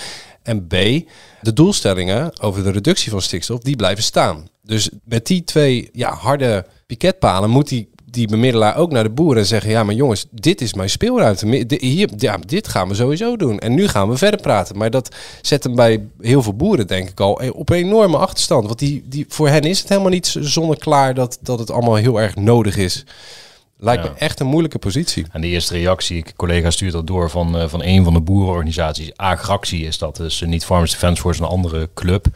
En 0.43 0.67
B, 0.67 0.73
de 1.41 1.53
doelstellingen 1.53 2.41
over 2.41 2.63
de 2.63 2.71
reductie 2.71 3.11
van 3.11 3.23
stikstof, 3.23 3.61
die 3.61 3.77
blijven 3.77 4.05
staan. 4.05 4.49
Dus 4.63 4.91
met 5.05 5.27
die 5.27 5.45
twee 5.45 5.89
ja, 5.93 6.15
harde 6.15 6.67
piketpalen 6.87 7.51
moet 7.51 7.69
die, 7.69 7.89
die 8.17 8.29
bemiddelaar 8.29 8.77
ook 8.77 8.91
naar 8.91 9.03
de 9.03 9.11
boeren 9.11 9.39
en 9.43 9.47
zeggen: 9.49 9.71
Ja, 9.71 9.85
maar 9.85 9.95
jongens, 9.95 10.27
dit 10.31 10.61
is 10.61 10.75
mijn 10.75 10.91
speelruimte. 10.91 11.65
Hier, 11.79 12.09
ja, 12.17 12.39
dit 12.47 12.69
gaan 12.69 12.89
we 12.89 12.95
sowieso 12.95 13.37
doen. 13.37 13.59
En 13.59 13.75
nu 13.75 13.89
gaan 13.89 14.09
we 14.09 14.17
verder 14.17 14.41
praten. 14.41 14.77
Maar 14.79 14.91
dat 14.91 15.15
zet 15.43 15.65
hem 15.65 15.75
bij 15.75 16.07
heel 16.21 16.43
veel 16.43 16.55
boeren, 16.57 16.87
denk 16.87 17.09
ik 17.09 17.21
al, 17.21 17.41
op 17.53 17.69
een 17.71 17.77
enorme 17.77 18.17
achterstand. 18.17 18.67
Want 18.67 18.79
die, 18.79 19.03
die, 19.07 19.27
voor 19.29 19.49
hen 19.49 19.63
is 19.63 19.79
het 19.79 19.89
helemaal 19.89 20.11
niet 20.11 20.37
zonneklaar 20.41 21.15
dat, 21.15 21.39
dat 21.41 21.59
het 21.59 21.71
allemaal 21.71 21.95
heel 21.95 22.21
erg 22.21 22.35
nodig 22.37 22.77
is. 22.77 23.05
Lijkt 23.79 24.05
Ja. 24.05 24.11
me 24.11 24.17
echt 24.19 24.41
een 24.41 24.47
moeilijke 24.47 24.79
positie. 24.79 25.27
En 25.33 25.41
de 25.41 25.47
eerste 25.47 25.75
reactie, 25.75 26.17
een 26.17 26.37
collega 26.37 26.71
stuurt 26.71 26.93
dat 26.93 27.07
door 27.07 27.31
van, 27.31 27.57
eh, 27.59 27.69
van 27.69 27.83
een 27.83 28.05
van 28.05 28.13
de 28.13 28.21
boerenorganisaties. 28.21 29.17
Agractie 29.17 29.85
is 29.87 29.99
dat, 29.99 30.17
dus 30.17 30.41
niet 30.47 30.65
Farmers 30.65 30.91
Defence 30.93 31.21
Force, 31.21 31.43
een 31.43 31.49
andere 31.49 31.89
club. 31.95 32.27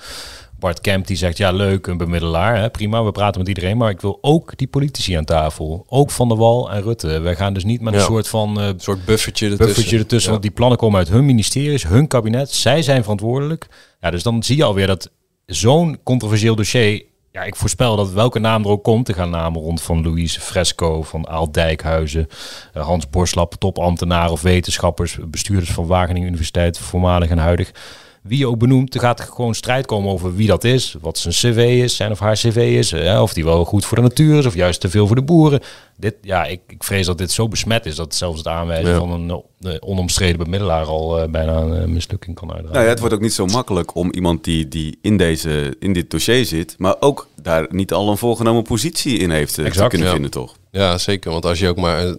Bart 0.60 0.80
Kemp 0.80 1.06
die 1.06 1.16
zegt, 1.16 1.36
ja 1.36 1.50
leuk, 1.52 1.86
een 1.86 1.96
bemiddelaar, 1.96 2.56
hè, 2.60 2.70
prima, 2.70 3.04
we 3.04 3.12
praten 3.12 3.38
met 3.40 3.48
iedereen. 3.48 3.76
Maar 3.76 3.90
ik 3.90 4.00
wil 4.00 4.18
ook 4.20 4.56
die 4.56 4.66
politici 4.68 5.14
aan 5.14 5.24
tafel. 5.24 5.84
Ook 5.88 6.10
Van 6.10 6.28
der 6.28 6.36
Wal 6.36 6.70
en 6.70 6.82
Rutte. 6.82 7.20
Wij 7.20 7.36
gaan 7.36 7.52
dus 7.54 7.64
niet 7.64 7.80
met 7.80 7.92
een 7.92 7.98
Ja. 7.98 8.04
soort 8.06 8.28
van... 8.28 8.60
eh, 8.60 8.66
Een 8.66 8.80
soort 8.80 9.04
buffertje 9.04 9.44
ertussen. 9.44 9.66
buffertje 9.66 9.98
ertussen. 9.98 10.26
Ja. 10.26 10.30
Want 10.30 10.42
die 10.42 10.50
plannen 10.56 10.78
komen 10.78 10.98
uit 10.98 11.08
hun 11.08 11.26
ministeries, 11.26 11.86
hun 11.86 12.06
kabinet. 12.06 12.50
Zij 12.50 12.82
zijn 12.82 13.02
verantwoordelijk. 13.02 13.66
Ja, 14.00 14.10
dus 14.10 14.22
dan 14.22 14.42
zie 14.42 14.56
je 14.56 14.64
alweer 14.64 14.86
dat 14.86 15.10
zo'n 15.46 15.98
controversieel 16.02 16.54
dossier... 16.54 17.08
Ja, 17.32 17.42
ik 17.42 17.56
voorspel 17.56 17.96
dat 17.96 18.12
welke 18.12 18.38
naam 18.38 18.62
er 18.64 18.70
ook 18.70 18.82
komt. 18.84 19.08
Er 19.08 19.14
gaan 19.14 19.30
namen 19.30 19.60
rond 19.60 19.82
van 19.82 20.02
Louise 20.02 20.40
Fresco, 20.40 21.02
van 21.02 21.28
Aal 21.28 21.52
Dijkhuizen, 21.52 22.28
eh, 22.72 22.84
Hans 22.84 23.08
Borslap, 23.10 23.54
topambtenaren 23.54 24.32
of 24.32 24.42
wetenschappers, 24.42 25.18
bestuurders 25.26 25.70
van 25.72 25.86
Wageningen 25.86 26.28
Universiteit, 26.28 26.78
voormalig 26.78 27.30
en 27.30 27.38
huidig. 27.38 27.70
Wie 28.22 28.38
je 28.38 28.46
ook 28.46 28.58
benoemt, 28.58 28.94
er 28.94 29.00
gaat 29.00 29.20
gewoon 29.20 29.54
strijd 29.54 29.86
komen 29.86 30.12
over 30.12 30.34
wie 30.34 30.46
dat 30.46 30.64
is, 30.64 30.96
wat 31.00 31.18
zijn 31.18 31.34
cv 31.34 31.82
is, 31.82 31.96
zijn 31.96 32.10
of 32.10 32.18
haar 32.18 32.34
cv 32.34 32.76
is, 32.78 32.92
eh, 32.92 33.22
of 33.22 33.32
die 33.32 33.44
wel 33.44 33.64
goed 33.64 33.84
voor 33.84 33.96
de 33.96 34.02
natuur 34.02 34.38
is, 34.38 34.46
of 34.46 34.54
juist 34.54 34.80
te 34.80 34.90
veel 34.90 35.06
voor 35.06 35.16
de 35.16 35.22
boeren. 35.22 35.60
Dit, 35.96 36.14
ja, 36.22 36.44
ik, 36.44 36.60
ik 36.66 36.84
vrees 36.84 37.06
dat 37.06 37.18
dit 37.18 37.30
zo 37.30 37.48
besmet 37.48 37.86
is 37.86 37.94
dat 37.94 38.14
zelfs 38.14 38.38
het 38.38 38.46
aanwijzen 38.46 38.92
Ja. 38.92 38.98
van 38.98 39.10
een 39.10 39.42
eh, 39.60 39.74
onomstreden 39.80 40.38
bemiddelaar 40.38 40.84
al 40.86 41.18
eh, 41.20 41.28
bijna 41.28 41.56
een 41.56 41.82
eh, 41.82 41.84
mislukking 41.84 42.36
kan 42.36 42.48
uitdragen. 42.48 42.74
Nou 42.74 42.84
ja, 42.84 42.90
het 42.90 43.00
wordt 43.00 43.14
ook 43.14 43.20
niet 43.20 43.32
zo 43.32 43.46
makkelijk 43.46 43.94
om 43.94 44.12
iemand 44.12 44.44
die, 44.44 44.68
die 44.68 44.98
in, 45.02 45.16
deze, 45.16 45.76
in 45.78 45.92
dit 45.92 46.10
dossier 46.10 46.44
zit, 46.44 46.74
maar 46.78 46.96
ook 47.00 47.28
daar 47.42 47.66
niet 47.70 47.92
al 47.92 48.10
een 48.10 48.16
voorgenomen 48.16 48.62
positie 48.62 49.18
in 49.18 49.30
heeft 49.30 49.54
te 49.54 49.86
kunnen 49.88 50.06
ja. 50.06 50.12
vinden, 50.12 50.30
toch? 50.30 50.54
Ja, 50.70 50.98
zeker. 50.98 51.30
Want 51.30 51.46
als 51.46 51.58
je 51.58 51.68
ook 51.68 51.76
maar 51.76 52.14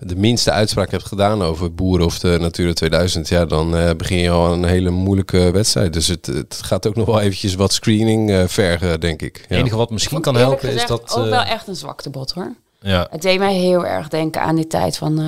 de 0.00 0.16
minste 0.16 0.50
uitspraak 0.50 0.90
hebt 0.90 1.04
gedaan 1.04 1.42
over 1.42 1.74
boeren 1.74 2.06
of 2.06 2.18
de 2.18 2.36
Natura 2.40 2.72
2000, 2.72 3.28
ja, 3.28 3.44
dan 3.44 3.76
eh, 3.76 3.90
begin 3.96 4.18
je 4.18 4.30
al 4.30 4.52
een 4.52 4.64
hele 4.64 4.90
moeilijke 4.90 5.50
wedstrijd. 5.50 5.92
Dus 5.92 6.06
het, 6.06 6.26
het 6.26 6.60
gaat 6.62 6.86
ook 6.86 6.96
nog 6.96 7.06
wel 7.06 7.20
eventjes 7.20 7.54
wat 7.54 7.72
screening 7.72 8.30
eh, 8.30 8.42
vergen, 8.46 9.00
denk 9.00 9.22
ik. 9.22 9.36
Het 9.36 9.46
Ja. 9.48 9.56
enige 9.56 9.76
wat 9.76 9.90
misschien 9.90 10.20
kan 10.20 10.36
helpen 10.36 10.72
is 10.72 10.86
dat... 10.86 11.14
ook 11.16 11.24
eh, 11.24 11.30
wel 11.30 11.42
echt 11.42 11.68
een 11.68 11.76
zwaktebod 11.76 12.32
hoor. 12.32 12.52
ja, 12.80 13.06
Het 13.10 13.22
deed 13.22 13.38
mij 13.38 13.54
heel 13.54 13.86
erg 13.86 14.08
denken 14.08 14.42
aan 14.42 14.54
die 14.56 14.66
tijd 14.66 14.96
van 14.96 15.18
eh 15.20 15.26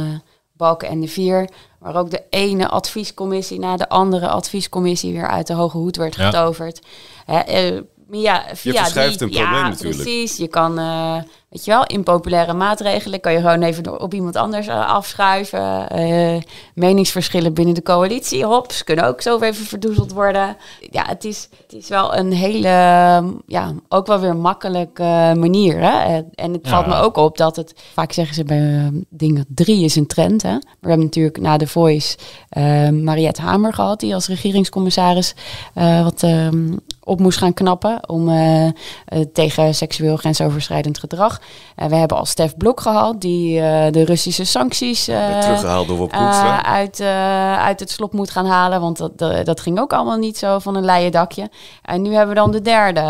Balken 0.56 0.88
en 0.88 1.00
de 1.00 1.08
Vier. 1.08 1.48
Waar 1.78 1.96
ook 1.96 2.10
de 2.10 2.22
ene 2.30 2.68
adviescommissie 2.68 3.58
na 3.58 3.76
de 3.76 3.88
andere 3.88 4.28
adviescommissie 4.28 5.12
weer 5.12 5.28
uit 5.28 5.46
de 5.46 5.52
hoge 5.54 5.76
hoed 5.76 5.96
werd 5.96 6.14
Ja. 6.14 6.24
getoverd. 6.30 6.80
Hè, 7.24 7.38
eh, 7.38 7.80
ja, 8.20 8.44
via 8.52 8.72
verschuift 8.82 9.18
die, 9.18 9.28
een 9.28 9.34
probleem 9.34 9.54
ja, 9.62 9.68
natuurlijk. 9.68 10.02
Precies. 10.02 10.36
Je 10.36 10.48
kan, 10.48 10.78
eh, 10.78 11.16
weet 11.48 11.64
je 11.64 11.70
wel, 11.70 11.84
impopulaire 11.86 12.52
maatregelen 12.52 13.20
kan 13.20 13.32
je 13.32 13.38
gewoon 13.40 13.62
even 13.62 13.82
door- 13.82 13.98
op 13.98 14.14
iemand 14.14 14.36
anders 14.36 14.66
eh, 14.66 14.88
afschuiven. 14.88 15.88
Eh, 15.90 16.40
meningsverschillen 16.74 17.54
binnen 17.54 17.74
de 17.74 17.82
coalitie, 17.82 18.44
hops, 18.44 18.84
kunnen 18.84 19.04
ook 19.06 19.20
zo 19.20 19.38
even 19.40 19.66
verdoezeld 19.66 20.12
worden. 20.12 20.56
Ja, 20.90 21.04
het 21.06 21.24
is, 21.24 21.48
het 21.62 21.72
is 21.82 21.88
wel 21.88 22.16
een 22.16 22.32
hele, 22.32 22.68
ja, 23.46 23.72
ook 23.88 24.06
wel 24.06 24.18
weer 24.20 24.36
makkelijke 24.36 25.32
manier. 25.38 25.78
Hè? 25.80 26.22
En- 26.34 26.52
het 26.52 26.60
Ja. 26.62 26.70
valt 26.70 26.86
me 26.86 26.94
ook 26.94 27.16
op 27.16 27.36
dat 27.36 27.56
het, 27.56 27.74
vaak 27.92 28.12
zeggen 28.12 28.34
ze 28.34 28.44
bij 28.44 28.58
eh, 28.76 29.00
dingen 29.08 29.44
drie 29.48 29.84
is 29.84 29.96
een 29.96 30.06
trend. 30.06 30.42
Hè? 30.42 30.54
We 30.54 30.88
hebben 30.88 31.04
natuurlijk 31.06 31.40
na 31.40 31.56
The 31.56 31.66
Voice 31.66 32.16
eh 32.48 32.88
Mariette 32.88 33.42
Hamer 33.42 33.72
gehad, 33.74 34.00
die 34.00 34.14
als 34.14 34.26
regeringscommissaris 34.28 35.34
wat 36.02 36.22
ehm, 36.22 36.76
op 37.04 37.20
moest 37.20 37.38
gaan 37.38 37.54
knappen 37.54 38.08
om, 38.08 38.28
eh, 38.28 38.66
eh, 38.66 38.72
tegen 39.32 39.74
seksueel 39.74 40.16
grensoverschrijdend 40.16 40.98
gedrag. 40.98 41.40
Eh, 41.76 41.86
we 41.86 41.96
hebben 41.96 42.16
al 42.16 42.24
Stef 42.24 42.56
Blok 42.56 42.80
gehad, 42.80 43.20
die 43.20 43.60
de 43.90 44.04
Russische 44.04 44.44
sancties 44.44 45.04
teruggehaald 45.04 45.88
door 45.88 45.96
uit, 46.62 47.00
uit 47.58 47.80
het 47.80 47.90
slop 47.90 48.12
moet 48.12 48.30
gaan 48.30 48.46
halen. 48.46 48.80
Want 48.80 48.96
dat, 48.96 49.18
dat, 49.18 49.46
dat 49.46 49.60
ging 49.60 49.78
ook 49.80 49.92
allemaal 49.92 50.16
niet 50.16 50.38
zo 50.38 50.58
van 50.58 50.76
een 50.76 50.84
leien 50.84 51.12
dakje. 51.12 51.50
En 51.82 52.02
nu 52.02 52.10
hebben 52.10 52.34
we 52.34 52.40
dan 52.40 52.50
de 52.50 52.62
derde. 52.62 53.00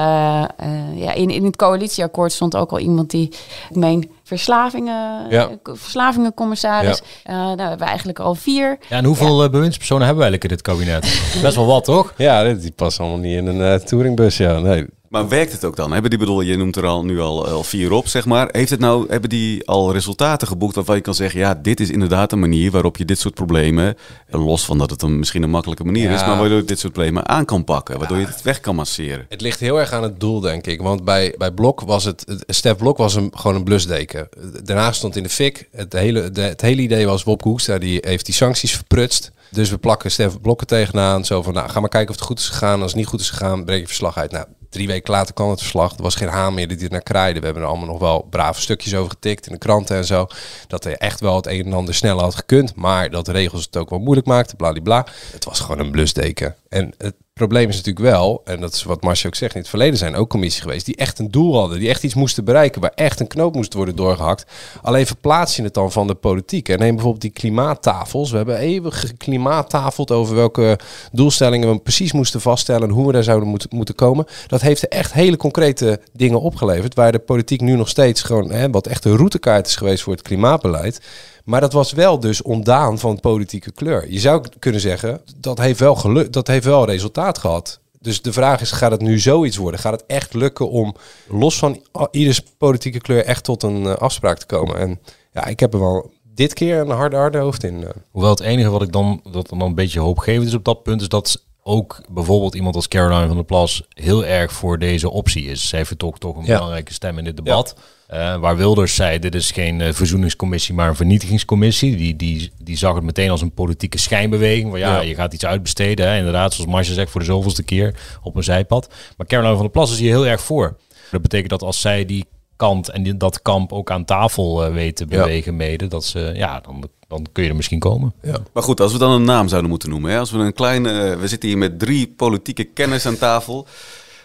ja, 0.94 1.12
in, 1.14 1.31
in 1.31 1.44
het 1.44 1.57
coalitieakkoord 1.57 2.33
stond 2.33 2.57
ook 2.57 2.70
al 2.70 2.78
iemand 2.78 3.11
die, 3.11 3.28
ik 3.70 3.76
meen, 3.76 4.11
verslavingen, 4.22 5.30
Ja. 5.30 5.48
eh, 5.48 5.74
verslavingencommissaris. 5.74 7.02
Eh 7.24 7.35
nou, 7.35 7.56
we 7.56 7.62
hebben 7.62 7.87
eigenlijk 7.87 8.18
al 8.18 8.35
vier. 8.35 8.78
ja, 8.88 8.96
en 8.96 9.04
hoeveel 9.04 9.44
eh, 9.44 9.50
bewindspersonen 9.50 10.06
hebben 10.06 10.24
we 10.24 10.30
eigenlijk 10.30 10.62
in 10.66 10.76
dit 10.76 10.88
kabinet? 11.02 11.22
Best 11.42 11.56
wel 11.56 11.66
wat, 11.66 11.85
toch? 11.85 12.12
Ja, 12.16 12.54
die 12.54 12.70
passen 12.72 13.04
allemaal 13.04 13.22
niet 13.22 13.37
in 13.37 13.46
een 13.46 13.85
touringbus. 13.85 14.37
Ja, 14.37 14.58
nee. 14.58 14.87
Maar 15.12 15.29
werkt 15.29 15.53
het 15.53 15.64
ook 15.64 15.77
dan? 15.77 15.92
Hebben 15.92 16.11
die, 16.11 16.18
bedoel, 16.18 16.40
je 16.40 16.57
noemt 16.57 16.77
er 16.77 16.87
al 16.87 17.05
nu 17.05 17.20
al, 17.20 17.48
al 17.48 17.64
vier 17.64 17.92
op, 17.92 18.09
zeg 18.09 18.27
maar. 18.27 18.48
Heeft 18.53 18.70
het 18.70 18.81
nou, 18.81 19.07
hebben 19.09 19.29
die 19.31 19.66
al 19.68 19.92
resultaten 19.92 20.48
geboekt 20.48 20.75
waarvan 20.75 20.96
je 20.96 21.03
kan 21.03 21.14
zeggen, 21.14 21.40
ja, 21.40 21.55
dit 21.55 21.81
is 21.81 21.90
inderdaad 21.90 22.33
een 22.33 22.38
manier 22.38 22.70
waarop 22.70 22.96
je 22.96 23.05
dit 23.05 23.18
soort 23.18 23.35
problemen, 23.35 23.96
eh, 24.27 24.46
los 24.46 24.64
van 24.64 24.79
dat 24.79 24.90
het 24.90 25.03
een, 25.03 25.18
misschien 25.18 25.42
een 25.42 25.51
makkelijke 25.51 25.85
manier 25.85 26.11
is, 26.11 26.20
maar 26.20 26.38
waardoor 26.38 26.59
je 26.59 26.64
dit 26.64 26.79
soort 26.79 26.92
problemen 26.92 27.29
aan 27.29 27.44
kan 27.44 27.64
pakken, 27.64 27.98
waardoor 27.98 28.18
je 28.18 28.27
het 28.27 28.42
weg 28.42 28.61
kan 28.61 28.75
masseren. 28.75 29.27
Het 29.29 29.40
ligt 29.40 29.61
heel 29.61 29.81
erg 29.81 29.92
aan 29.92 30.03
het 30.03 30.20
doel, 30.20 30.40
denk 30.40 30.66
ik. 30.66 30.81
Want 30.81 31.05
bij, 31.05 31.35
bij 31.38 31.51
Blok 31.51 31.81
was 31.81 32.05
het... 32.05 32.44
Stef 32.46 32.77
Blok 32.77 32.96
was 32.96 33.14
een, 33.14 33.33
gewoon 33.35 33.57
een 33.57 33.64
blusdeken. 33.64 34.29
Daarna 34.64 34.92
stond 34.92 35.16
in 35.16 35.22
de 35.22 35.29
fik. 35.29 35.68
Het 35.72 35.92
hele, 35.92 36.31
de, 36.31 36.40
het 36.40 36.61
hele 36.61 36.83
idee 36.83 37.07
was... 37.07 37.22
Wopke 37.22 37.48
Hoekstra 37.48 37.79
die 37.79 37.98
heeft 38.01 38.25
die 38.25 38.35
sancties 38.35 38.75
verprutst. 38.75 39.33
Dus 39.51 39.70
we 39.70 39.79
plakken 39.79 40.11
Stef 40.11 40.40
Blok 40.40 40.61
er 40.61 40.66
tegenaan. 40.66 41.25
Zo 41.25 41.42
van, 41.42 41.55
nou, 41.55 41.68
ga 41.68 41.81
maar 41.81 41.88
kijken 41.88 42.11
of 42.11 42.16
het 42.16 42.25
goed 42.25 42.38
is 42.38 42.48
gegaan. 42.48 42.83
Als 42.83 42.90
het 42.90 43.01
niet 43.01 43.09
goed 43.09 43.20
is 43.20 43.31
gegaan, 43.31 43.64
breek 43.64 43.81
je 43.81 43.87
verslag 43.87 44.16
uit. 44.16 44.31
Nou, 44.31 44.46
drie 44.72 44.87
weken 44.87 45.12
later 45.12 45.35
kwam 45.35 45.50
het 45.50 45.61
verslag. 45.61 45.96
Er 45.96 46.02
was 46.02 46.14
geen 46.14 46.28
haan 46.28 46.54
meer 46.54 46.68
die 46.68 46.78
er 46.85 46.90
naar 46.90 47.02
kraaide. 47.02 47.38
We 47.38 47.44
hebben 47.44 47.62
er 47.62 47.68
allemaal 47.68 47.88
nog 47.88 47.98
wel 47.98 48.26
brave 48.30 48.61
stukjes 48.61 48.94
over 48.94 49.11
getikt 49.11 49.46
in 49.46 49.52
de 49.52 49.58
kranten 49.58 49.96
en 49.96 50.04
zo. 50.04 50.26
Dat 50.66 50.85
er 50.85 50.96
echt 50.96 51.20
wel 51.20 51.37
het 51.37 51.46
een 51.46 51.66
en 51.66 51.72
ander 51.72 51.94
sneller 51.94 52.22
had 52.22 52.35
gekund. 52.35 52.74
Maar 52.74 53.11
dat 53.11 53.24
de 53.24 53.32
regels 53.32 53.64
het 53.64 53.76
ook 53.76 53.90
wel 53.90 53.98
moeilijk 53.98 54.26
maakten, 54.26 54.56
bladibla. 54.56 55.06
Het 55.32 55.44
was 55.44 55.61
gewoon 55.61 55.78
een 55.78 55.90
blusdeken. 55.90 56.56
En 56.72 56.92
het, 56.98 57.14
probleem 57.35 57.68
is 57.68 57.76
natuurlijk 57.76 58.06
wel, 58.06 58.40
en 58.44 58.61
dat 58.61 58.74
is 58.74 58.82
wat 58.82 59.02
Marcia 59.02 59.28
ook 59.28 59.35
zegt, 59.35 59.54
in 59.54 59.61
het 59.61 59.68
verleden 59.68 59.98
zijn 59.98 60.14
ook 60.14 60.28
commissies 60.28 60.62
geweest 60.62 60.87
die 60.87 60.96
echt 60.96 61.18
een 61.18 61.30
doel 61.30 61.58
hadden, 61.58 61.78
die 61.78 61.88
echt 61.88 62.02
iets 62.02 62.14
moesten 62.14 62.44
bereiken, 62.44 62.80
waar 62.80 62.92
echt 62.94 63.20
een 63.20 63.26
knoop 63.26 63.54
moest 63.54 63.74
worden 63.74 63.96
doorgehakt. 63.96 64.46
Alleen 64.82 65.06
verplaats 65.06 65.56
je 65.56 65.62
het 65.62 65.74
dan 65.74 65.92
van 65.92 66.06
de 66.06 66.14
politiek. 66.14 66.68
En 66.68 66.78
neem 66.78 66.94
bijvoorbeeld 66.94 67.22
die 67.22 67.30
klimaattafels. 67.30 68.30
We 68.30 68.37
hebben 68.37 68.58
eeuwig 68.58 69.00
geklimaattafeld 69.00 70.11
over 70.11 70.35
welke 70.35 70.78
doelstellingen 71.12 71.70
we 71.70 71.78
precies 71.78 72.12
moesten 72.12 72.40
vaststellen 72.40 72.88
en 72.88 72.94
hoe 72.94 73.06
we 73.06 73.12
daar 73.12 73.22
zouden 73.22 73.48
moeten, 73.48 73.68
moeten 73.72 73.94
komen. 73.94 74.26
Dat 74.46 74.61
heeft 74.61 74.82
er 74.82 74.88
echt 74.88 75.12
hele 75.12 75.37
concrete 75.37 76.00
dingen 76.12 76.40
opgeleverd, 76.40 76.94
waar 76.94 77.12
de 77.12 77.18
politiek 77.18 77.61
nu 77.61 77.76
nog 77.76 77.88
steeds 77.88 78.22
gewoon, 78.22 78.50
hè, 78.50 78.70
wat 78.70 78.87
echt 78.87 79.04
een 79.04 79.16
routekaart 79.16 79.66
is 79.66 79.76
geweest 79.76 80.02
voor 80.02 80.12
het 80.12 80.22
klimaatbeleid. 80.22 81.00
Maar 81.44 81.61
dat 81.61 81.72
was 81.72 81.92
wel 81.92 82.20
dus 82.20 82.42
ontdaan 82.42 82.98
van 82.98 83.20
politieke 83.20 83.72
kleur. 83.72 84.11
Je 84.11 84.20
zou 84.20 84.44
kunnen 84.59 84.81
zeggen, 84.81 85.20
dat 85.37 85.59
heeft 85.59 85.81
wel, 85.81 85.94
geluk, 85.94 86.33
dat 86.33 86.46
heeft 86.46 86.64
wel 86.64 86.85
resultaat 86.85 87.38
gehad. 87.38 87.81
Dus 88.00 88.22
de 88.22 88.33
vraag 88.33 88.61
is, 88.61 88.70
gaat 88.70 88.90
het 88.90 89.00
nu 89.00 89.18
zoiets 89.18 89.57
worden? 89.57 89.81
Gaat 89.81 89.92
het 89.92 90.07
echt 90.07 90.35
lukken 90.35 90.70
om 90.70 90.94
los 91.28 91.59
van 91.59 91.83
ieders 92.11 92.42
politieke 92.59 93.00
kleur 93.00 93.24
echt 93.24 93.44
tot 93.44 93.62
een 93.62 93.83
uh, 93.83 93.94
afspraak 93.94 94.38
te 94.38 94.46
komen? 94.46 94.76
En 94.76 95.00
ja, 95.33 95.46
ik 95.46 95.61
heb 95.61 95.74
er 95.74 95.81
wel 95.81 96.11
dit 96.35 96.52
keer 96.52 96.78
een 96.78 96.90
harde, 96.90 97.16
harde 97.16 97.38
hoofd 97.38 97.64
in. 97.64 97.81
Uh. 97.81 97.88
Hoewel 98.11 98.31
het 98.31 98.40
enige 98.40 98.70
wat 98.70 98.83
ik 98.83 98.92
dan, 98.92 99.20
dat 99.31 99.48
dan 99.48 99.61
een 99.61 99.74
beetje 99.74 100.00
hoopgevend 100.00 100.46
is 100.46 100.55
op 100.55 100.64
dat 100.64 100.83
punt, 100.83 101.00
is 101.00 101.09
dat 101.09 101.44
ook 101.62 102.03
bijvoorbeeld 102.09 102.55
iemand 102.55 102.75
als 102.75 102.88
Caroline 102.88 103.27
van 103.27 103.37
der 103.37 103.44
Plas 103.44 103.83
heel 103.88 104.25
erg 104.25 104.53
voor 104.53 104.79
deze 104.79 105.11
optie 105.11 105.44
is. 105.44 105.68
Zij 105.68 105.85
vertrok 105.85 106.18
toch 106.18 106.37
een 106.37 106.44
belangrijke 106.44 106.92
stem 106.92 107.18
in 107.18 107.25
dit 107.25 107.37
debat. 107.37 107.75
Ja. 108.09 108.35
Uh, 108.35 108.40
waar 108.40 108.57
Wilders 108.57 108.94
zei, 108.94 109.18
dit 109.18 109.35
is 109.35 109.51
geen 109.51 109.81
uh, 109.81 109.92
verzoeningscommissie, 109.92 110.75
maar 110.75 110.88
een 110.88 110.96
vernietigingscommissie. 110.96 111.96
Die, 111.96 112.16
die, 112.16 112.53
die 112.59 112.77
zag 112.77 112.94
het 112.94 113.05
meteen 113.05 113.31
als 113.31 113.40
een 113.40 113.53
politieke 113.53 113.98
schijnbeweging. 113.98 114.70
Waar 114.70 114.79
ja, 114.79 114.94
ja. 114.94 115.01
je 115.01 115.14
gaat 115.14 115.35
iets 115.35 115.44
uitbesteden. 115.44 116.09
Hè, 116.09 116.18
inderdaad, 116.18 116.55
zoals 116.55 116.70
Marcia 116.70 116.94
zegt, 116.94 117.11
voor 117.11 117.20
de 117.20 117.27
zoveelste 117.27 117.62
keer 117.62 118.18
op 118.22 118.37
een 118.37 118.44
zijpad. 118.44 118.88
Maar 119.16 119.27
Caroline 119.27 119.55
van 119.55 119.64
der 119.64 119.72
Plas 119.72 119.92
is 119.92 119.98
hier 119.98 120.11
heel 120.11 120.27
erg 120.27 120.40
voor. 120.40 120.77
Dat 121.11 121.22
betekent 121.22 121.51
dat 121.51 121.62
als 121.62 121.81
zij 121.81 122.05
die 122.05 122.27
kant 122.62 122.88
en 122.88 123.03
die, 123.03 123.16
dat 123.16 123.42
kamp 123.42 123.72
ook 123.72 123.90
aan 123.90 124.05
tafel 124.05 124.66
uh, 124.66 124.72
weet 124.72 124.96
te 124.96 125.07
bewegen 125.07 125.53
ja. 125.53 125.59
mede, 125.59 125.87
dat 125.88 126.05
ze, 126.05 126.33
ja, 126.35 126.61
dan 126.61 126.88
dan 127.09 127.27
kun 127.33 127.42
je 127.42 127.48
er 127.48 127.57
misschien 127.57 127.79
komen. 127.79 128.12
Ja. 128.22 128.37
Maar 128.53 128.62
goed, 128.62 128.81
als 128.81 128.92
we 128.92 128.98
dan 128.98 129.11
een 129.11 129.25
naam 129.25 129.48
zouden 129.48 129.70
moeten 129.70 129.88
noemen. 129.90 130.11
Hè? 130.11 130.18
Als 130.18 130.31
we 130.31 130.38
een 130.38 130.53
klein, 130.53 130.85
uh, 130.85 130.92
we 131.20 131.29
zitten 131.29 131.48
hier 131.48 131.59
met 131.59 131.79
drie 131.79 132.14
politieke 132.16 132.64
kenners 132.64 133.07
aan 133.07 133.18
tafel. 133.18 133.66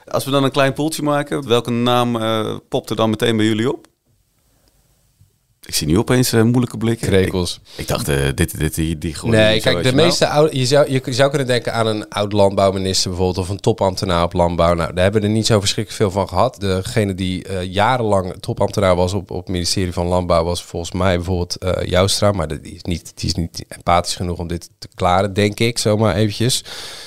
Als 0.08 0.26
we 0.26 0.32
dan 0.32 0.44
een 0.44 0.52
klein 0.52 0.74
poeltje 0.74 1.04
maken, 1.04 1.48
welke 1.48 1.72
naam 1.72 2.16
uh, 2.16 2.56
popt 2.70 2.90
er 2.90 2.96
dan 2.96 3.10
meteen 3.10 3.38
bij 3.38 3.46
jullie 3.46 3.72
op? 3.72 3.88
Ik 5.68 5.76
zie 5.76 5.88
nu 5.88 5.98
opeens 5.98 6.34
uh, 6.34 6.44
moeilijke 6.44 6.78
blikken. 6.78 7.08
Krekels. 7.08 7.60
Ik, 7.64 7.80
ik 7.80 7.88
dacht, 7.88 8.10
uh, 8.10 8.16
dit, 8.36 8.58
dit, 8.58 8.76
die, 8.76 8.98
die 8.98 9.14
gewoon. 9.14 9.36
Nee, 9.36 9.62
kijk, 9.62 9.84
de 9.84 9.94
meeste 9.94 10.28
oude, 10.28 10.58
je, 10.58 10.66
zou, 10.66 10.92
je 10.92 11.02
zou 11.06 11.30
kunnen 11.30 11.48
denken 11.48 11.74
aan 11.74 11.88
een 11.88 12.10
oud 12.10 12.32
landbouwminister 12.34 13.10
bijvoorbeeld, 13.10 13.46
of 13.46 13.50
een 13.50 13.60
topambtenaar 13.60 14.24
op 14.24 14.34
landbouw. 14.34 14.74
Nou, 14.74 14.94
daar 14.94 15.04
hebben 15.04 15.22
we 15.22 15.28
er 15.28 15.34
niet 15.34 15.46
zo 15.46 15.60
verschrikkelijk 15.60 16.04
veel 16.04 16.12
van 16.12 16.28
gehad. 16.28 16.60
Degene 16.60 17.16
die 17.16 17.50
uh, 17.50 17.64
jarenlang 17.64 18.34
topambtenaar 18.40 18.96
was 18.96 19.14
op, 19.14 19.32
op 19.32 19.40
het 19.40 19.48
ministerie 19.48 19.94
van 19.94 20.06
Landbouw 20.06 20.44
was 20.44 20.64
volgens 20.64 20.92
mij 20.92 21.16
bijvoorbeeld 21.16 21.58
Joustra, 21.86 22.32
maar 22.32 22.48
die 22.48 22.74
is, 22.74 22.84
niet, 22.84 23.12
die 23.16 23.30
is 23.30 23.36
niet 23.36 23.66
empathisch 23.68 24.16
genoeg 24.16 24.40
om 24.40 24.48
dit 24.48 24.70
te 24.80 24.88
klaren, 24.96 25.34
denk 25.34 25.60
ik, 25.60 25.78
zomaar 25.78 26.16
eventjes. 26.16 26.64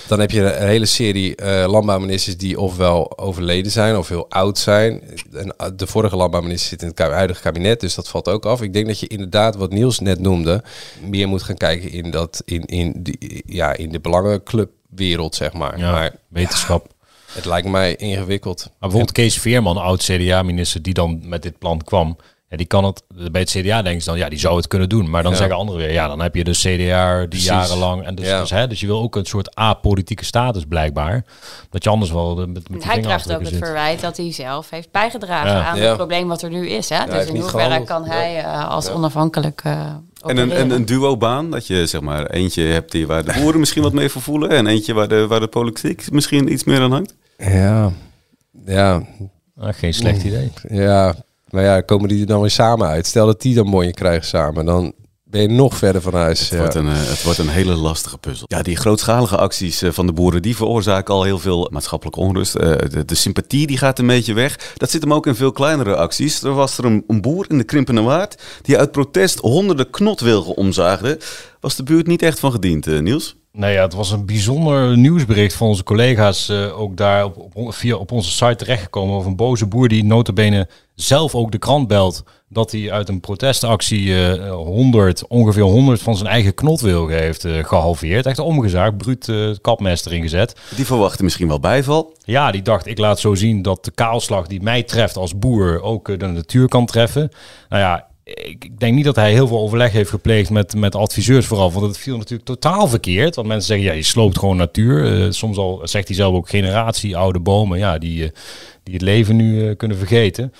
Dan 0.09 0.21
heb 0.21 0.31
je 0.31 0.57
een 0.57 0.67
hele 0.67 0.87
serie 0.87 1.45
landbouwministers 1.67 2.37
die 2.37 2.61
ofwel 2.61 3.19
overleden 3.19 3.73
zijn 3.73 3.97
of 3.97 4.09
heel 4.09 4.31
oud 4.31 4.59
zijn. 4.59 5.03
En 5.33 5.55
de 5.77 5.87
vorige 5.87 6.17
landbouwminister 6.17 6.69
zit 6.69 6.83
in 6.83 6.89
het 6.89 6.99
huidige 6.99 7.41
kabinet, 7.41 7.81
dus 7.81 7.95
dat 7.95 8.09
valt 8.09 8.29
ook 8.29 8.49
af. 8.51 8.63
Ik 8.63 8.73
denk 8.73 8.87
dat 8.87 9.01
je 9.01 9.07
inderdaad, 9.07 9.57
wat 9.57 9.73
Niels 9.73 9.99
net 9.99 10.19
noemde, 10.21 10.63
meer 11.09 11.29
moet 11.29 11.43
gaan 11.43 11.57
kijken 11.57 11.91
in, 11.91 12.11
dat, 12.11 12.43
in, 12.45 12.65
in, 12.65 12.95
die, 13.03 13.43
ja, 13.47 13.73
in 13.73 13.91
de 13.91 14.01
belangenclubwereld, 14.01 15.35
zeg 15.35 15.53
maar. 15.53 15.79
Ja, 15.79 15.93
maar 15.93 16.17
wetenschap. 16.29 16.87
Ja, 16.89 17.07
het 17.33 17.45
lijkt 17.45 17.69
mij 17.69 17.97
ingewikkeld. 17.97 18.65
Maar 18.65 18.75
bijvoorbeeld 18.79 19.13
Kees 19.13 19.39
Veerman, 19.39 19.77
oud-CDA-minister, 19.77 20.83
die 20.83 20.95
dan 20.95 21.21
met 21.25 21.43
dit 21.43 21.59
plan 21.59 21.85
kwam. 21.85 22.17
Ja, 22.51 22.57
die 22.57 22.67
kan 22.67 22.85
het, 22.85 23.03
bij 23.33 23.41
het 23.41 23.51
CDA 23.51 23.83
denken 23.83 24.03
ze 24.03 24.09
dan, 24.09 24.19
ja, 24.19 24.29
die 24.29 24.39
zou 24.39 24.57
het 24.57 24.67
kunnen 24.67 24.89
doen. 24.89 25.11
Maar 25.11 25.23
dan 25.23 25.33
Ja. 25.33 25.39
zeggen 25.39 25.57
anderen 25.57 25.81
weer, 25.81 25.93
ja, 25.93 26.07
dan 26.09 26.21
heb 26.21 26.35
je 26.35 26.45
de 26.45 26.51
CDA 26.51 27.19
die 27.19 27.29
Precies. 27.29 27.47
jarenlang... 27.47 28.05
En 28.05 28.15
dus, 28.15 28.27
Ja. 28.27 28.41
dus, 28.41 28.51
hè, 28.51 28.67
dus 28.67 28.81
je 28.81 28.87
wil 28.87 29.01
ook 29.03 29.17
een 29.17 29.25
soort 29.25 29.55
apolitieke 29.55 30.25
status 30.25 30.65
blijkbaar. 30.69 31.25
Dat 31.71 31.85
je 31.85 31.91
anders 31.91 32.11
wel 32.11 32.35
de, 32.35 32.47
met, 32.47 32.69
met 32.69 32.85
Hij 32.85 33.01
krijgt 33.01 33.33
ook 33.33 33.41
het 33.41 33.57
verwijt 33.57 34.01
dat 34.01 34.17
hij 34.17 34.33
zelf 34.33 34.71
heeft 34.71 34.91
bijgedragen 34.91 35.51
Ja. 35.51 35.65
aan 35.65 35.79
Ja. 35.79 35.87
het 35.87 35.97
probleem 35.97 36.29
wat 36.29 36.43
er 36.43 36.51
nu 36.51 36.69
is. 36.69 36.89
Hè? 36.89 37.05
dus 37.07 37.27
in 37.27 37.37
hoeverre 37.41 37.85
kan 37.85 38.05
hij 38.05 38.39
eh, 38.39 38.69
als 38.69 38.89
onafhankelijk 38.91 39.61
eh 39.65 39.73
En 39.73 40.01
een, 40.21 40.39
opereren? 40.39 40.61
een, 40.61 40.71
een 40.71 40.85
duo-baan, 40.85 41.51
dat 41.51 41.67
je 41.67 41.87
zeg 41.87 42.01
maar 42.01 42.27
eentje 42.27 42.63
hebt 42.63 42.93
die 42.93 43.07
waar 43.07 43.25
de 43.25 43.33
boeren 43.41 43.61
misschien 43.61 43.83
wat 43.83 43.93
mee 43.93 44.09
vervoelen 44.09 44.51
en 44.51 44.67
eentje 44.67 44.95
waar 44.95 45.09
de, 45.09 45.27
waar 45.27 45.41
de 45.41 45.47
politiek 45.49 46.11
misschien 46.11 46.53
iets 46.53 46.65
meer 46.65 46.81
aan 46.81 46.93
hangt. 46.93 47.15
Ja, 47.37 47.91
ja, 48.67 49.03
Ah, 49.61 49.75
geen 49.75 49.95
slecht 49.95 50.23
idee. 50.23 50.53
ja. 50.69 51.15
Maar 51.51 51.63
ja, 51.63 51.81
komen 51.81 52.09
die 52.09 52.21
er 52.21 52.27
dan 52.27 52.41
weer 52.41 52.51
samen 52.51 52.87
uit? 52.87 53.07
Stel 53.07 53.27
dat 53.27 53.41
die 53.41 53.55
dan 53.55 53.67
mooie 53.67 53.93
krijgen 53.93 54.27
samen, 54.27 54.65
dan 54.65 54.95
ben 55.31 55.41
je 55.41 55.49
nog 55.49 55.77
verder 55.77 56.03
van 56.03 56.15
huis. 56.15 56.41
Het, 56.41 56.49
ja. 56.49 56.59
wordt 56.59 56.75
een, 56.75 56.89
eh, 56.89 57.09
het 57.09 57.23
wordt 57.23 57.39
een 57.39 57.49
hele 57.49 57.75
lastige 57.75 58.19
puzzel. 58.19 58.47
Ja, 58.49 58.63
die 58.63 58.77
grootschalige 58.77 59.37
acties 59.37 59.83
eh, 59.83 59.91
van 59.91 60.07
de 60.07 60.13
boeren, 60.13 60.43
die 60.43 60.57
veroorzaken 60.57 61.15
al 61.15 61.23
heel 61.23 61.39
veel 61.39 61.69
maatschappelijke 61.73 62.21
onrust. 62.21 62.55
Eh, 62.55 62.77
de, 62.91 63.05
de 63.05 63.15
sympathie 63.15 63.67
die 63.67 63.79
gaat 63.79 63.99
een 63.99 64.07
beetje 64.07 64.35
weg. 64.35 64.73
Dat 64.77 64.91
zit 64.91 65.03
hem 65.03 65.13
ook 65.13 65.27
in 65.27 65.35
veel 65.35 65.53
kleinere 65.53 65.97
acties. 65.97 66.43
Er 66.43 66.55
was 66.55 66.79
er 66.79 66.85
een, 66.85 67.05
een 67.07 67.21
boer 67.21 67.45
in 67.49 67.59
de 67.59 67.65
Krimpende 67.65 68.01
Waard 68.01 68.43
die 68.63 68.79
uit 68.79 68.93
protest 68.93 69.39
honderden 69.39 69.91
knotwilgen 69.91 70.57
omzaagde. 70.57 71.19
Was 71.61 71.77
de 71.77 71.83
buurt 71.83 72.07
niet 72.07 72.23
echt 72.23 72.41
van 72.41 72.53
gediend, 72.53 72.87
Niels? 72.87 73.37
Nou 73.53 73.73
ja, 73.73 73.83
het 73.83 73.93
was 73.93 74.11
een 74.11 74.27
bijzonder 74.27 74.97
nieuwsbericht 74.99 75.55
van 75.55 75.67
onze 75.67 75.83
collega's 75.83 76.49
eh, 76.49 76.81
ook 76.81 76.97
daar 76.97 77.25
op, 77.25 77.51
op, 77.55 77.75
via 77.75 77.97
op 77.97 78.13
onze 78.13 78.31
site 78.31 78.57
terechtgekomen 78.57 79.15
over 79.15 79.31
een 79.31 79.37
boze 79.37 79.67
boer 79.67 79.89
die 79.89 80.05
notabene 80.05 80.69
zelf 80.95 81.35
ook 81.35 81.53
de 81.53 81.59
krant 81.59 81.89
belt 81.89 82.25
dat 82.49 82.73
hij 82.73 82.93
uit 82.93 83.09
een 83.09 83.21
protestactie 83.21 84.25
eh 84.25 84.53
100, 84.53 85.27
ongeveer 85.27 85.63
100 85.63 86.03
van 86.03 86.17
zijn 86.17 86.29
eigen 86.29 86.55
knotwilgen 86.55 87.17
heeft 87.17 87.45
eh, 87.45 87.65
gehalveerd. 87.65 88.27
Echt 88.27 88.39
omgezaagd, 88.39 88.97
bruut 88.97 89.29
eh, 89.29 89.37
het 89.37 89.61
kapmes 89.61 90.05
erin 90.05 90.23
gezet. 90.23 90.57
Die 90.77 90.87
verwachten 90.87 91.25
misschien 91.25 91.49
wel 91.49 91.61
bijval. 91.61 92.15
Ja, 92.25 92.51
die 92.51 92.63
dacht, 92.63 92.87
ik 92.87 92.99
laat 92.99 93.21
zo 93.21 93.35
zien 93.35 93.63
dat 93.63 93.85
de 93.85 93.91
kaalslag 93.91 94.47
die 94.47 94.63
mij 94.63 94.83
treft 94.83 95.17
als 95.17 95.39
boer 95.39 95.83
ook 95.83 96.09
eh, 96.09 96.19
de 96.19 96.27
natuur 96.27 96.69
kan 96.69 96.87
treffen. 96.87 97.31
Nou 97.69 97.83
ja, 97.83 98.07
ik 98.35 98.79
denk 98.79 98.95
niet 98.95 99.05
dat 99.05 99.17
hij 99.17 99.33
heel 99.33 99.47
veel 99.47 99.59
overleg 99.59 99.93
heeft 99.93 100.11
gepleegd 100.11 100.51
met, 100.51 100.75
met 100.75 100.95
adviseurs 100.95 101.47
vooral. 101.47 101.73
Want 101.73 101.87
het 101.87 101.99
viel 101.99 102.17
natuurlijk 102.17 102.49
totaal 102.49 102.89
verkeerd. 102.89 103.35
Want 103.35 103.49
mensen 103.49 103.67
zeggen, 103.67 103.87
ja, 103.87 103.93
je 103.93 104.03
sloopt 104.03 104.39
gewoon 104.39 104.57
natuur. 104.57 105.05
Eh, 105.05 105.31
soms 105.31 105.57
al 105.57 105.81
zegt 105.83 106.07
hij 106.07 106.17
zelf 106.17 106.35
ook 106.35 106.49
generatie 106.49 107.17
oude 107.17 107.39
bomen, 107.39 107.79
ja, 107.79 107.99
die, 107.99 108.25
eh, 108.25 108.31
die 108.83 108.95
het 108.95 109.03
leven 109.03 109.37
nu 109.37 109.69
eh, 109.69 109.77
kunnen 109.77 109.97
vergeten. 109.97 110.53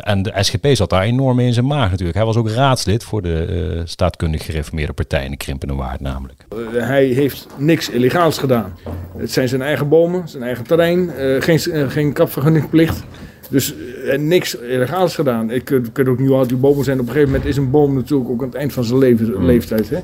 En 0.00 0.22
de 0.22 0.32
SGP 0.40 0.66
zat 0.72 0.90
daar 0.90 1.02
enorm 1.02 1.40
in 1.40 1.52
zijn 1.52 1.66
maag 1.66 1.90
natuurlijk. 1.90 2.16
Hij 2.16 2.26
was 2.26 2.36
ook 2.36 2.50
raadslid 2.50 3.04
voor 3.04 3.22
de 3.22 3.82
staatkundig 3.84 4.44
gereformeerde 4.44 4.92
partij 4.92 5.24
in 5.24 5.30
de 5.30 5.36
Krimpende 5.36 5.74
Waard 5.74 6.00
namelijk. 6.00 6.46
Hij 6.72 7.04
heeft 7.04 7.46
niks 7.56 7.90
illegaals 7.90 8.38
gedaan. 8.38 8.78
Het 9.16 9.32
zijn 9.32 9.48
zijn 9.48 9.62
eigen 9.62 9.88
bomen, 9.88 10.28
zijn 10.28 10.42
eigen 10.42 10.64
terrein, 10.64 11.10
geen, 11.42 11.90
geen 11.90 12.12
kapvergunningplicht. 12.12 13.04
Dus 13.50 13.74
eh, 14.04 14.18
niks 14.18 14.56
illegaals 14.58 15.14
gedaan. 15.14 15.50
Ik 15.50 15.70
eh, 15.70 15.78
kunt 15.92 16.08
ook 16.08 16.18
niet 16.18 16.30
oud 16.30 16.48
die 16.48 16.56
bomen 16.58 16.84
zijn. 16.84 17.00
Op 17.00 17.06
een 17.06 17.12
gegeven 17.12 17.32
moment 17.32 17.48
is 17.48 17.56
een 17.56 17.70
boom 17.70 17.94
natuurlijk 17.94 18.30
ook 18.30 18.40
aan 18.42 18.46
het 18.48 18.56
eind 18.56 18.72
van 18.72 18.84
zijn 18.84 18.98
leven, 18.98 19.44
leeftijd. 19.44 19.90
Hè? 19.90 19.98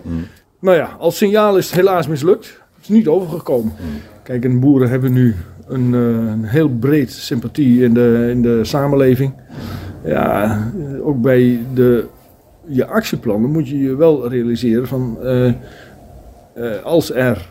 Nou 0.60 0.76
ja, 0.76 0.96
als 0.98 1.16
signaal 1.16 1.56
is 1.56 1.66
het 1.66 1.74
helaas 1.74 2.06
mislukt. 2.08 2.46
Het 2.74 2.82
is 2.82 2.88
niet 2.88 3.08
overgekomen. 3.08 3.72
Kijk, 4.22 4.44
en 4.44 4.60
boeren 4.60 4.88
hebben 4.88 5.12
nu 5.12 5.34
een, 5.68 5.94
eh, 5.94 6.00
een 6.32 6.44
heel 6.44 6.68
breed 6.68 7.10
sympathie 7.12 7.82
in 7.84 7.94
de, 7.94 8.28
in 8.30 8.42
de 8.42 8.64
samenleving. 8.64 9.32
Ja, 10.04 10.58
ook 11.02 11.20
bij 11.22 11.58
de, 11.74 12.04
je 12.66 12.86
actieplannen 12.86 13.50
moet 13.50 13.68
je 13.68 13.78
je 13.78 13.96
wel 13.96 14.28
realiseren 14.28 14.86
van... 14.86 15.18
als, 16.84 17.12
er, 17.14 17.48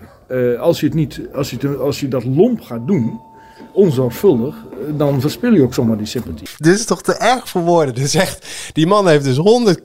als, 0.59 0.79
je 0.79 0.85
het 0.85 0.95
niet, 0.95 1.21
als, 1.33 1.49
je 1.49 1.57
het- 1.67 1.77
als 1.79 1.99
je 1.99 2.07
dat 2.07 2.25
lomp 2.25 2.61
gaat 2.61 2.87
doen, 2.87 3.19
onzorgvuldig, 3.73 4.55
dan 4.87 5.21
verspil 5.21 5.53
je 5.53 5.61
ook 5.63 5.73
zomaar 5.73 5.97
die 5.97 6.05
sympathie. 6.07 6.47
Dit 6.57 6.75
is 6.79 6.85
toch 6.85 7.01
te 7.01 7.13
erg 7.13 7.49
voor 7.49 7.61
woorden. 7.61 7.95
Dit 7.95 8.03
is 8.03 8.15
echt, 8.15 8.47
die 8.73 8.87
man 8.87 9.07
heeft 9.07 9.23
dus 9.23 9.37
honderd 9.37 9.81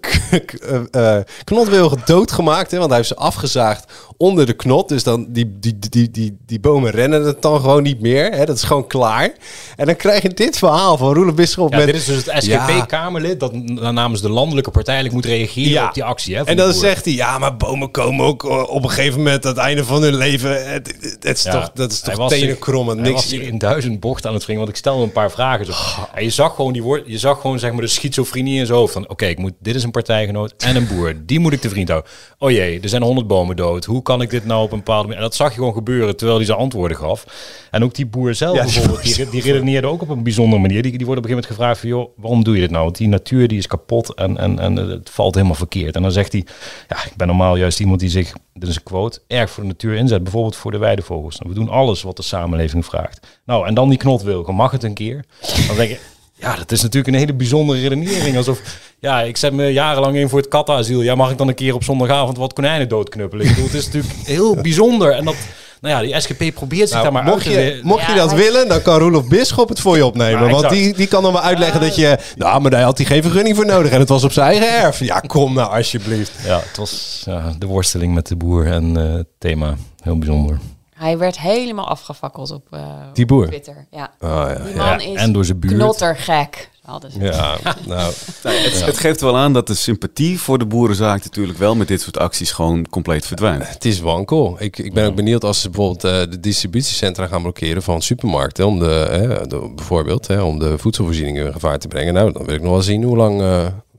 eh, 0.91 1.17
eh, 1.19 1.23
knotwilgen 1.45 1.99
doodgemaakt. 2.05 2.71
Hè, 2.71 2.77
want 2.77 2.89
hij 2.89 2.97
heeft 2.99 3.09
ze 3.11 3.17
afgezaagd 3.17 3.93
onder 4.17 4.47
de 4.47 4.53
knot. 4.53 4.89
Dus 4.89 5.03
dan 5.03 5.27
die, 5.29 5.57
die, 5.61 5.79
die, 5.79 6.11
die, 6.11 6.37
die 6.47 6.61
bomen 6.61 6.91
rennen 6.91 7.25
het 7.25 7.43
dan 7.43 7.61
gewoon 7.61 7.83
niet 7.83 8.01
meer. 8.01 8.31
Hè, 8.33 8.45
dat 8.45 8.57
is 8.57 8.63
gewoon 8.63 8.87
klaar. 8.87 9.33
En 9.77 9.87
dan 9.87 9.97
krijg 9.97 10.23
je 10.23 10.29
dit 10.29 10.59
verhaal 10.59 10.97
van 10.97 11.15
Roelof 11.15 11.35
Bisschop. 11.35 11.71
Ja, 11.73 11.77
met, 11.77 11.87
dit 11.87 11.95
is 11.95 12.05
dus 12.05 12.25
het 12.25 12.45
Ja. 12.45 12.67
SGP-Kamerlid 12.69 13.41
dat 13.41 13.53
namens 13.93 14.21
de 14.21 14.31
landelijke 14.31 14.71
partij 14.71 14.95
eigenlijk 14.95 15.27
moet 15.27 15.35
reageren 15.35 15.71
Ja. 15.71 15.87
op 15.89 15.95
die 15.95 16.05
actie. 16.05 16.37
Hè, 16.37 16.45
En 16.45 16.57
dan 16.57 16.73
zegt 16.73 17.05
hij, 17.05 17.15
ja, 17.15 17.39
maar 17.39 17.57
bomen 17.57 17.91
komen 17.91 18.27
ook 18.27 18.45
eh, 18.45 18.69
op 18.69 18.83
een 18.83 18.91
gegeven 18.91 19.19
moment 19.19 19.45
aan 19.47 19.53
het 19.53 19.61
einde 19.61 19.85
van 19.85 20.03
hun 20.03 20.15
leven. 20.15 20.71
Het, 20.73 20.95
het 21.21 21.37
is 21.37 21.43
Ja, 21.43 21.51
toch, 21.53 21.71
dat 21.75 21.93
is 21.93 22.01
toch 22.01 22.29
tenenkrommend. 22.29 23.01
Hij 23.01 23.13
was 23.13 23.31
Niks. 23.31 23.47
in 23.47 23.59
duizend 23.59 24.01
bochten 24.01 24.29
aan 24.29 24.35
het 24.35 24.45
wringen. 24.45 24.63
Want 24.63 24.75
ik 24.77 24.81
stelde 24.85 25.03
een 25.03 25.13
paar 25.13 25.31
vragen. 25.31 25.67
Zo. 25.67 25.73
En 26.15 26.25
je 26.25 26.31
zag 26.31 26.55
gewoon 26.55 26.73
die 26.73 26.83
woord, 26.83 27.03
je 27.07 27.19
zag 27.19 27.41
gewoon 27.41 27.59
zeg 27.59 27.73
maar 27.73 27.81
de 27.81 27.87
schizofrenie 27.87 28.59
in 28.59 28.67
zijn 28.67 28.79
hoofd. 28.79 28.93
Van 28.93 29.09
oké, 29.09 29.27
ik 29.27 29.39
moet, 29.39 29.53
dit 29.61 29.75
is 29.75 29.83
een 29.83 29.91
partijgenoot 29.91 30.55
en 30.59 30.77
een 30.77 30.87
boer. 30.87 31.15
Die 31.27 31.41
moet 31.41 31.53
ik 31.53 31.61
te 31.61 31.69
vriend 31.69 31.89
houden. 31.89 32.11
Oh 32.39 32.51
jee, 32.51 32.81
er 32.81 32.89
zijn 32.89 33.03
honderd 33.03 33.27
bomen 33.27 33.57
dood. 33.57 33.85
Hoe 33.85 34.03
kan 34.03 34.23
ik 34.23 34.31
dit 34.31 34.45
nou 34.45 34.63
op 34.63 34.73
een 34.73 34.79
bepaalde 34.79 35.03
manier? 35.03 35.17
En 35.17 35.23
dat 35.23 35.35
zag 35.35 35.49
je 35.49 35.55
gewoon 35.55 35.73
gebeuren 35.73 36.17
terwijl 36.17 36.39
hij 36.39 36.47
zijn 36.47 36.59
antwoorden 36.59 36.97
gaf. 36.97 37.27
En 37.71 37.85
ook 37.85 37.95
die 37.95 38.07
boer 38.07 38.35
zelf 38.35 38.57
Ja, 38.57 38.63
bijvoorbeeld, 38.63 39.03
die, 39.03 39.31
die 39.31 39.43
redeneerde 39.43 39.87
ook 39.87 40.03
op 40.03 40.09
een 40.09 40.23
bijzondere 40.23 40.63
manier. 40.63 40.83
Die, 40.83 40.97
die 40.97 41.07
wordt 41.07 41.21
op 41.21 41.31
een 41.31 41.35
gegeven 41.37 41.57
moment 41.57 41.77
gevraagd 41.77 41.81
van, 41.81 41.89
joh, 41.89 42.19
waarom 42.19 42.45
doe 42.45 42.55
je 42.55 42.61
dit 42.61 42.71
nou? 42.71 42.85
Want 42.85 42.97
die 42.97 43.09
natuur 43.09 43.49
die 43.49 43.59
is 43.59 43.67
kapot 43.67 44.15
en, 44.15 44.39
en, 44.39 44.59
en 44.59 44.77
het 44.77 45.11
valt 45.11 45.35
helemaal 45.35 45.57
verkeerd. 45.57 45.97
En 45.97 46.03
dan 46.03 46.13
zegt 46.13 46.33
hij, 46.33 46.47
ja, 46.89 47.05
ik 47.05 47.17
ben 47.17 47.27
normaal 47.27 47.57
juist 47.57 47.81
iemand 47.81 48.01
die 48.01 48.11
zich, 48.11 48.33
dit 48.55 48.69
is 48.69 48.77
een 48.77 48.83
quote, 48.83 49.21
erg 49.27 49.51
voor 49.51 49.63
de 49.63 49.69
natuur 49.69 49.95
inzet. 49.95 50.23
Bijvoorbeeld 50.23 50.57
voor 50.57 50.71
de 50.71 50.79
weidevogels. 50.79 51.39
Nou, 51.39 51.53
we 51.53 51.59
doen 51.59 51.69
alles 51.69 52.03
wat 52.03 52.17
de 52.17 52.23
samenleving 52.23 52.85
vraagt. 52.85 53.41
Nou, 53.45 53.67
en 53.67 53.75
dan 53.75 53.89
die 53.89 53.99
knot 53.99 54.23
wil, 54.23 54.43
mag 54.43 54.71
het 54.71 54.83
een 54.83 54.95
keer? 54.95 55.25
Dan 55.67 55.77
denk 55.77 55.91
ik, 55.91 56.01
ja, 56.35 56.57
dat 56.57 56.73
is 56.73 56.83
natuurlijk 56.83 57.15
een 57.15 57.21
hele 57.21 57.35
bijzondere 57.35 57.81
redenering. 57.81 58.37
Alsof, 58.37 58.61
ja, 58.99 59.23
ik 59.23 59.37
zet 59.37 59.53
me 59.53 59.73
jarenlang 59.73 60.17
in 60.17 60.29
voor 60.29 60.39
het 60.39 60.49
kattenasiel. 60.49 61.03
Ja, 61.03 61.15
mag 61.15 61.31
ik 61.31 61.39
dan 61.39 61.49
een 61.49 61.55
keer 61.55 61.75
op 61.75 61.85
zondagavond 61.85 62.37
wat 62.37 62.53
konijnen 62.53 62.89
doodknuppelen? 62.89 63.47
Ik 63.47 63.51
bedoel, 63.51 63.71
het 63.71 63.75
is 63.75 63.85
natuurlijk 63.85 64.15
heel 64.25 64.57
bijzonder. 64.57 65.13
En 65.13 65.25
dat, 65.25 65.37
nou 65.85 66.07
ja, 66.07 66.13
die 66.13 66.21
SGP 66.21 66.55
probeert 66.55 66.89
zich 66.89 66.91
Nou, 66.91 67.03
daar 67.03 67.13
maar 67.13 67.25
mocht 67.25 67.47
uit 67.47 67.55
te 67.55 67.61
je, 67.61 67.81
mocht 67.83 68.07
je 68.07 68.15
dat 68.15 68.31
hij- 68.31 68.39
willen, 68.39 68.69
dan 68.69 68.83
kan 68.83 68.99
Roelof 68.99 69.29
Bisschop 69.29 69.69
het 69.69 69.81
voor 69.81 69.97
je 69.97 70.07
opnemen. 70.07 70.45
Ja, 70.47 70.51
want 70.51 70.69
die, 70.69 70.95
die 70.95 71.07
kan 71.07 71.23
dan 71.23 71.33
wel 71.33 71.43
uitleggen 71.43 71.81
dat 71.81 71.97
je... 71.97 72.19
Nou, 72.37 72.61
maar 72.61 72.71
daar 72.71 72.83
had 72.83 72.97
hij 72.99 73.07
geen 73.07 73.23
vergunning 73.23 73.57
voor 73.57 73.67
nodig. 73.67 73.93
En 73.93 73.99
het 74.01 74.09
was 74.09 74.25
op 74.25 74.33
zijn 74.33 74.47
eigen 74.47 74.83
erf. 74.83 74.99
Ja, 74.99 75.21
kom 75.21 75.55
nou 75.55 75.77
alsjeblieft. 75.77 76.33
Ja, 76.45 76.57
het 76.67 76.77
was 76.77 77.23
ja, 77.27 77.53
de 77.59 77.67
worsteling 77.67 78.15
met 78.15 78.27
de 78.27 78.37
boer 78.37 78.67
en 78.67 78.97
eh, 78.97 79.13
het 79.13 79.27
thema. 79.39 79.75
Heel 80.03 80.19
bijzonder. 80.19 80.59
Hij 80.95 81.19
werd 81.19 81.39
helemaal 81.41 81.89
afgefakkeld 81.89 82.51
op, 82.51 82.67
eh, 82.71 82.81
Die 83.13 83.27
boer? 83.27 83.43
op 83.43 83.49
Twitter. 83.49 83.87
Ja. 83.91 84.11
Oh, 84.21 84.29
ja. 84.49 84.65
Die 84.65 84.75
man 84.75 84.87
Ja, 84.87 84.99
is 84.99 85.15
en 85.21 85.33
door 85.33 85.45
zijn 85.45 85.59
buurt. 85.61 85.75
knottergek. 85.75 86.71
Hadden 86.85 87.11
ze. 87.11 87.19
Ja, 87.21 87.59
nou... 87.87 88.13
Het, 88.43 88.85
het 88.85 88.99
geeft 88.99 89.21
wel 89.21 89.37
aan 89.37 89.53
dat 89.53 89.67
de 89.67 89.75
sympathie 89.75 90.41
voor 90.41 90.59
de 90.59 90.67
boerenzaak 90.67 91.25
natuurlijk 91.25 91.59
wel 91.59 91.75
met 91.75 91.89
dit 91.89 92.01
soort 92.01 92.19
acties 92.19 92.53
gewoon 92.53 92.87
compleet 92.91 93.27
verdwijnt. 93.27 93.69
Het 93.69 93.85
is 93.85 94.01
wankel. 94.01 94.57
Ik, 94.59 94.79
ik 94.79 94.93
ben 94.95 95.07
ook 95.07 95.15
benieuwd 95.15 95.45
als 95.45 95.61
ze 95.61 95.71
bijvoorbeeld 95.71 96.05
eh, 96.05 96.31
de 96.31 96.41
distributiecentra 96.41 97.27
gaan 97.27 97.43
blokkeren 97.43 97.83
van 97.83 98.03
supermarkten. 98.03 98.67
Om 98.67 98.79
de, 98.79 99.45
de- 99.49 99.73
bijvoorbeeld 99.75 100.43
om 100.43 100.59
de 100.59 100.79
voedselvoorziening 100.79 101.39
in 101.39 101.53
gevaar 101.53 101.79
te 101.79 101.89
brengen. 101.89 102.15
Nou, 102.15 102.33
dan 102.33 102.45
wil 102.45 102.55
ik 102.55 102.63
nog 102.63 102.71
wel 102.73 102.83
zien 102.83 103.03
hoe 103.03 103.17
lang, 103.17 103.43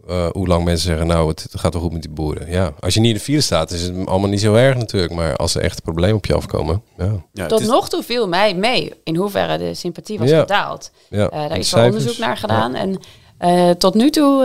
eh, 0.08 0.28
hoe 0.32 0.48
lang 0.48 0.64
mensen 0.64 0.88
zeggen, 0.88 1.08
nou, 1.08 1.28
het, 1.30 1.44
het 1.52 1.60
gaat 1.60 1.74
wel 1.74 1.82
goed 1.82 1.92
met 1.94 2.02
die 2.02 2.12
boeren. 2.12 2.50
Ja, 2.52 2.74
als 2.80 2.94
je 2.94 3.00
niet 3.00 3.10
in 3.10 3.16
de 3.18 3.24
vierde 3.24 3.42
staat, 3.42 3.72
is 3.72 3.82
het 3.82 4.06
allemaal 4.08 4.30
niet 4.30 4.40
zo 4.42 4.54
erg 4.54 4.78
natuurlijk. 4.78 5.14
Maar 5.14 5.36
als 5.36 5.56
er 5.56 5.62
echt 5.62 5.82
problemen 5.84 6.16
op 6.16 6.26
je 6.26 6.34
afkomen, 6.36 6.82
ja. 7.34 7.46
Tot 7.48 7.60
is- 7.62 7.68
nog 7.68 7.90
toe 7.90 8.04
viel 8.04 8.28
mij 8.28 8.56
mee 8.56 8.94
in 9.04 9.16
hoeverre 9.16 9.58
de 9.58 9.74
sympathie 9.74 10.20
was 10.20 10.30
Ja. 10.30 10.40
gedaald. 10.40 10.92
Ja, 11.10 11.30
Eh, 11.30 11.50
daar 11.50 11.58
is 11.58 11.72
wel 11.72 11.86
onderzoek 11.86 12.18
naar 12.18 12.38
gedaan. 12.38 12.76
En 12.76 13.00
eh, 13.38 13.70
tot 13.70 13.94
nu 13.94 14.10
toe 14.10 14.44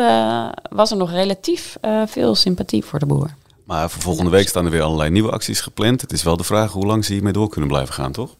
was 0.70 0.90
er 0.90 0.96
nog 0.96 1.10
relatief 1.10 1.76
eh, 1.80 2.02
veel 2.06 2.34
sympathie 2.34 2.84
voor 2.84 2.98
de 2.98 3.06
boer. 3.06 3.34
Maar 3.64 3.90
voor 3.90 4.02
volgende 4.02 4.30
week 4.30 4.48
staan 4.48 4.64
er 4.64 4.70
weer 4.70 4.82
allerlei 4.82 5.10
nieuwe 5.10 5.30
acties 5.30 5.60
gepland. 5.60 6.00
Het 6.00 6.12
is 6.12 6.22
wel 6.22 6.36
de 6.36 6.44
vraag 6.44 6.72
hoe 6.72 6.86
lang 6.86 7.04
ze 7.04 7.12
hiermee 7.12 7.32
door 7.32 7.48
kunnen 7.48 7.68
blijven 7.70 7.94
gaan, 7.94 8.12
toch? 8.12 8.36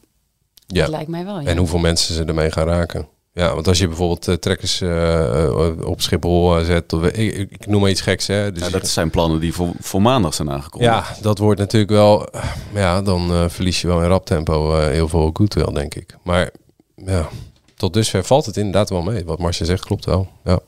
ja. 0.67 0.81
Dat 0.81 0.89
lijkt 0.89 1.09
mij 1.09 1.25
wel. 1.25 1.39
Ja. 1.39 1.47
En 1.47 1.57
hoeveel 1.57 1.79
mensen 1.79 2.15
ze 2.15 2.23
ermee 2.23 2.51
gaan 2.51 2.67
raken. 2.67 3.07
Ja, 3.33 3.53
want 3.53 3.67
als 3.67 3.77
je 3.77 3.87
bijvoorbeeld 3.87 4.27
eh, 4.27 4.35
trekkers 4.35 4.81
eh, 4.81 5.43
eh, 5.45 5.85
op 5.85 6.01
Schiphol 6.01 6.63
zet, 6.63 6.93
of, 6.93 7.03
ik, 7.03 7.67
noem 7.67 7.81
maar 7.81 7.89
iets 7.89 8.01
geks, 8.01 8.27
hè. 8.27 8.51
Dus 8.51 8.63
Ja, 8.63 8.69
dat 8.69 8.87
zijn 8.87 9.09
plannen 9.09 9.39
die 9.39 9.53
voor, 9.53 9.71
voor 9.79 10.01
maandag 10.01 10.33
zijn 10.33 10.51
aangekondigd. 10.51 10.93
Ja, 10.93 11.15
dat 11.21 11.37
wordt 11.37 11.59
natuurlijk 11.59 11.91
wel. 11.91 12.27
Ja, 12.73 13.01
dan 13.01 13.49
verlies 13.49 13.81
je 13.81 13.87
wel 13.87 14.01
in 14.01 14.09
rap 14.09 14.25
tempo 14.25 14.75
heel 14.79 15.07
veel 15.07 15.29
goodwill, 15.33 15.73
denk 15.73 15.95
ik. 15.95 16.15
Maar 16.23 16.51
ja, 16.95 17.29
tot 17.75 17.93
dusver 17.93 18.23
valt 18.23 18.45
het 18.45 18.57
inderdaad 18.57 18.89
wel 18.89 19.01
mee. 19.01 19.25
Wat 19.25 19.39
Marcia 19.39 19.65
zegt 19.65 19.85
klopt 19.85 20.05
wel. 20.05 20.27
Ja. 20.43 20.59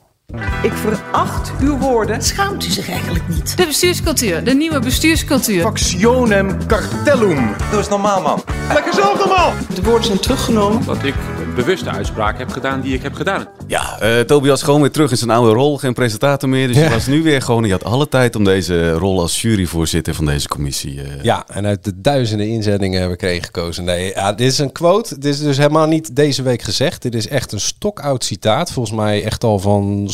Ik 0.63 0.73
veracht 0.73 1.51
uw 1.59 1.77
woorden. 1.77 2.21
Schaamt 2.21 2.65
u 2.65 2.69
zich 2.69 2.89
eigenlijk 2.89 3.27
niet? 3.27 3.57
De 3.57 3.65
bestuurscultuur, 3.65 4.43
de 4.43 4.53
nieuwe 4.53 4.79
bestuurscultuur. 4.79 5.62
Factionem 5.62 6.65
cartellum. 6.67 7.51
Doe 7.69 7.79
eens 7.79 7.89
normaal, 7.89 8.21
man. 8.21 8.41
Lekker 8.73 8.93
zelf 8.93 9.17
normaal. 9.17 9.53
De 9.75 9.81
woorden 9.83 10.03
zijn 10.05 10.19
teruggenomen. 10.19 10.86
Dat 10.86 11.03
ik 11.03 11.13
een 11.45 11.53
bewuste 11.55 11.89
uitspraak 11.89 12.38
heb 12.38 12.49
gedaan 12.51 12.81
die 12.81 12.93
ik 12.93 13.01
heb 13.03 13.13
gedaan. 13.13 13.47
Ja, 13.67 13.99
eh, 13.99 14.19
Tobias 14.19 14.63
gewoon 14.63 14.81
weer 14.81 14.91
terug 14.91 15.12
in 15.12 15.17
zijn 15.17 15.29
oude 15.29 15.53
rol. 15.53 15.77
Geen 15.77 15.93
presentator 15.93 16.49
meer. 16.49 16.67
Dus 16.67 16.77
je 16.77 16.89
was 16.89 17.07
nu 17.07 17.23
weer 17.23 17.41
gewoon... 17.41 17.63
Je 17.63 17.71
had 17.71 17.83
alle 17.83 18.07
tijd 18.07 18.36
om 18.36 18.43
deze 18.43 18.91
rol 18.91 19.21
als 19.21 19.41
juryvoorzitter 19.41 20.13
van 20.15 20.25
deze 20.25 20.47
commissie... 20.47 21.01
eh, 21.01 21.23
ja, 21.23 21.43
en 21.47 21.65
uit 21.65 21.83
de 21.83 22.01
duizenden 22.01 22.47
inzendingen 22.47 22.99
hebben 22.99 23.17
we 23.17 23.23
kregen 23.25 23.43
gekozen. 23.43 23.83
Nee, 23.83 24.12
ja, 24.15 24.33
dit 24.33 24.51
is 24.51 24.59
een 24.59 24.71
quote. 24.71 25.19
Dit 25.19 25.33
is 25.33 25.39
dus 25.39 25.57
helemaal 25.57 25.88
niet 25.88 26.15
deze 26.15 26.43
week 26.43 26.62
gezegd. 26.62 27.01
Dit 27.01 27.15
is 27.15 27.27
echt 27.27 27.51
een 27.51 27.59
stokoud 27.59 28.23
citaat. 28.23 28.71
Volgens 28.71 28.95
mij 28.95 29.23
echt 29.23 29.43
al 29.43 29.59
van. 29.59 30.09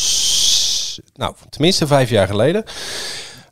Nou, 1.14 1.34
tenminste 1.50 1.86
vijf 1.86 2.10
jaar 2.10 2.26
geleden. 2.26 2.64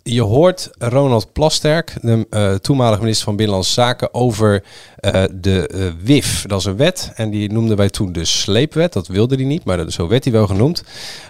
Je 0.03 0.23
hoort 0.23 0.71
Ronald 0.79 1.33
Plasterk, 1.33 1.97
de 2.01 2.27
eh, 2.31 2.55
toenmalige 2.55 3.01
minister 3.01 3.25
van 3.25 3.37
Binnenlandse 3.37 3.73
Zaken, 3.73 4.15
over 4.15 4.65
eh, 4.97 5.25
de 5.33 5.67
eh, 5.67 5.87
WIF. 6.03 6.45
Dat 6.47 6.59
is 6.59 6.65
een 6.65 6.77
wet 6.77 7.13
en 7.15 7.31
die 7.31 7.53
noemden 7.53 7.77
wij 7.77 7.89
toen 7.89 8.13
de 8.13 8.25
sleepwet. 8.25 8.93
Dat 8.93 9.07
wilde 9.07 9.35
hij 9.35 9.45
niet, 9.45 9.65
maar 9.65 9.77
dat, 9.77 9.93
zo 9.93 10.09
werd 10.09 10.25
hij 10.25 10.33
wel 10.33 10.47
genoemd. 10.47 10.85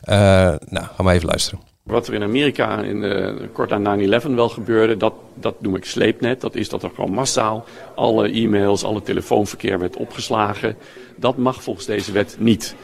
Nou, 0.04 0.86
gaan 0.96 1.04
we 1.06 1.10
even 1.10 1.28
luisteren. 1.28 1.60
Wat 1.88 2.08
er 2.08 2.14
in 2.14 2.22
Amerika 2.22 2.82
in, 2.82 3.04
eh, 3.04 3.34
kort 3.52 3.72
aan 3.72 3.82
9-11 3.82 4.34
wel 4.34 4.48
gebeurde, 4.48 4.96
dat, 4.96 5.14
dat 5.34 5.60
noem 5.60 5.76
ik 5.76 5.84
sleepnet. 5.84 6.40
Dat 6.40 6.54
is 6.54 6.68
dat 6.68 6.82
er 6.82 6.90
gewoon 6.94 7.12
massaal 7.12 7.64
alle 7.94 8.30
e-mails, 8.30 8.84
alle 8.84 9.02
telefoonverkeer 9.02 9.78
werd 9.78 9.96
opgeslagen. 9.96 10.76
Dat 11.16 11.36
mag 11.36 11.62
volgens 11.62 11.86
deze 11.86 12.12
wet 12.12 12.36
niet. 12.38 12.74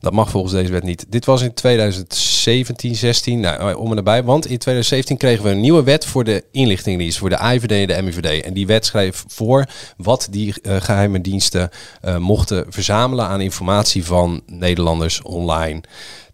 Dat 0.00 0.12
mag 0.12 0.30
volgens 0.30 0.52
deze 0.52 0.72
wet 0.72 0.82
niet. 0.82 1.06
Dit 1.08 1.24
was 1.24 1.42
in 1.42 1.54
2017, 1.54 2.96
16, 2.96 3.40
nou, 3.40 3.74
om 3.74 3.90
en 3.90 3.96
nabij. 3.96 4.24
Want 4.24 4.46
in 4.46 4.58
2017 4.58 5.16
kregen 5.16 5.44
we 5.44 5.50
een 5.50 5.60
nieuwe 5.60 5.82
wet 5.82 6.04
voor 6.04 6.24
de 6.24 6.44
inlichtingendienst, 6.50 7.18
voor 7.18 7.30
de 7.30 7.52
IVD 7.54 7.70
en 7.70 7.86
de 7.86 8.02
MIVD. 8.02 8.44
En 8.44 8.54
die 8.54 8.66
wet 8.66 8.86
schreef 8.86 9.24
voor 9.28 9.66
wat 9.96 10.28
die 10.30 10.54
eh, 10.62 10.76
geheime 10.80 11.20
diensten 11.20 11.70
eh, 12.00 12.16
mochten 12.16 12.64
verzamelen 12.68 13.26
aan 13.26 13.40
informatie 13.40 14.04
van 14.04 14.42
Nederlanders 14.46 15.22
online. 15.22 15.80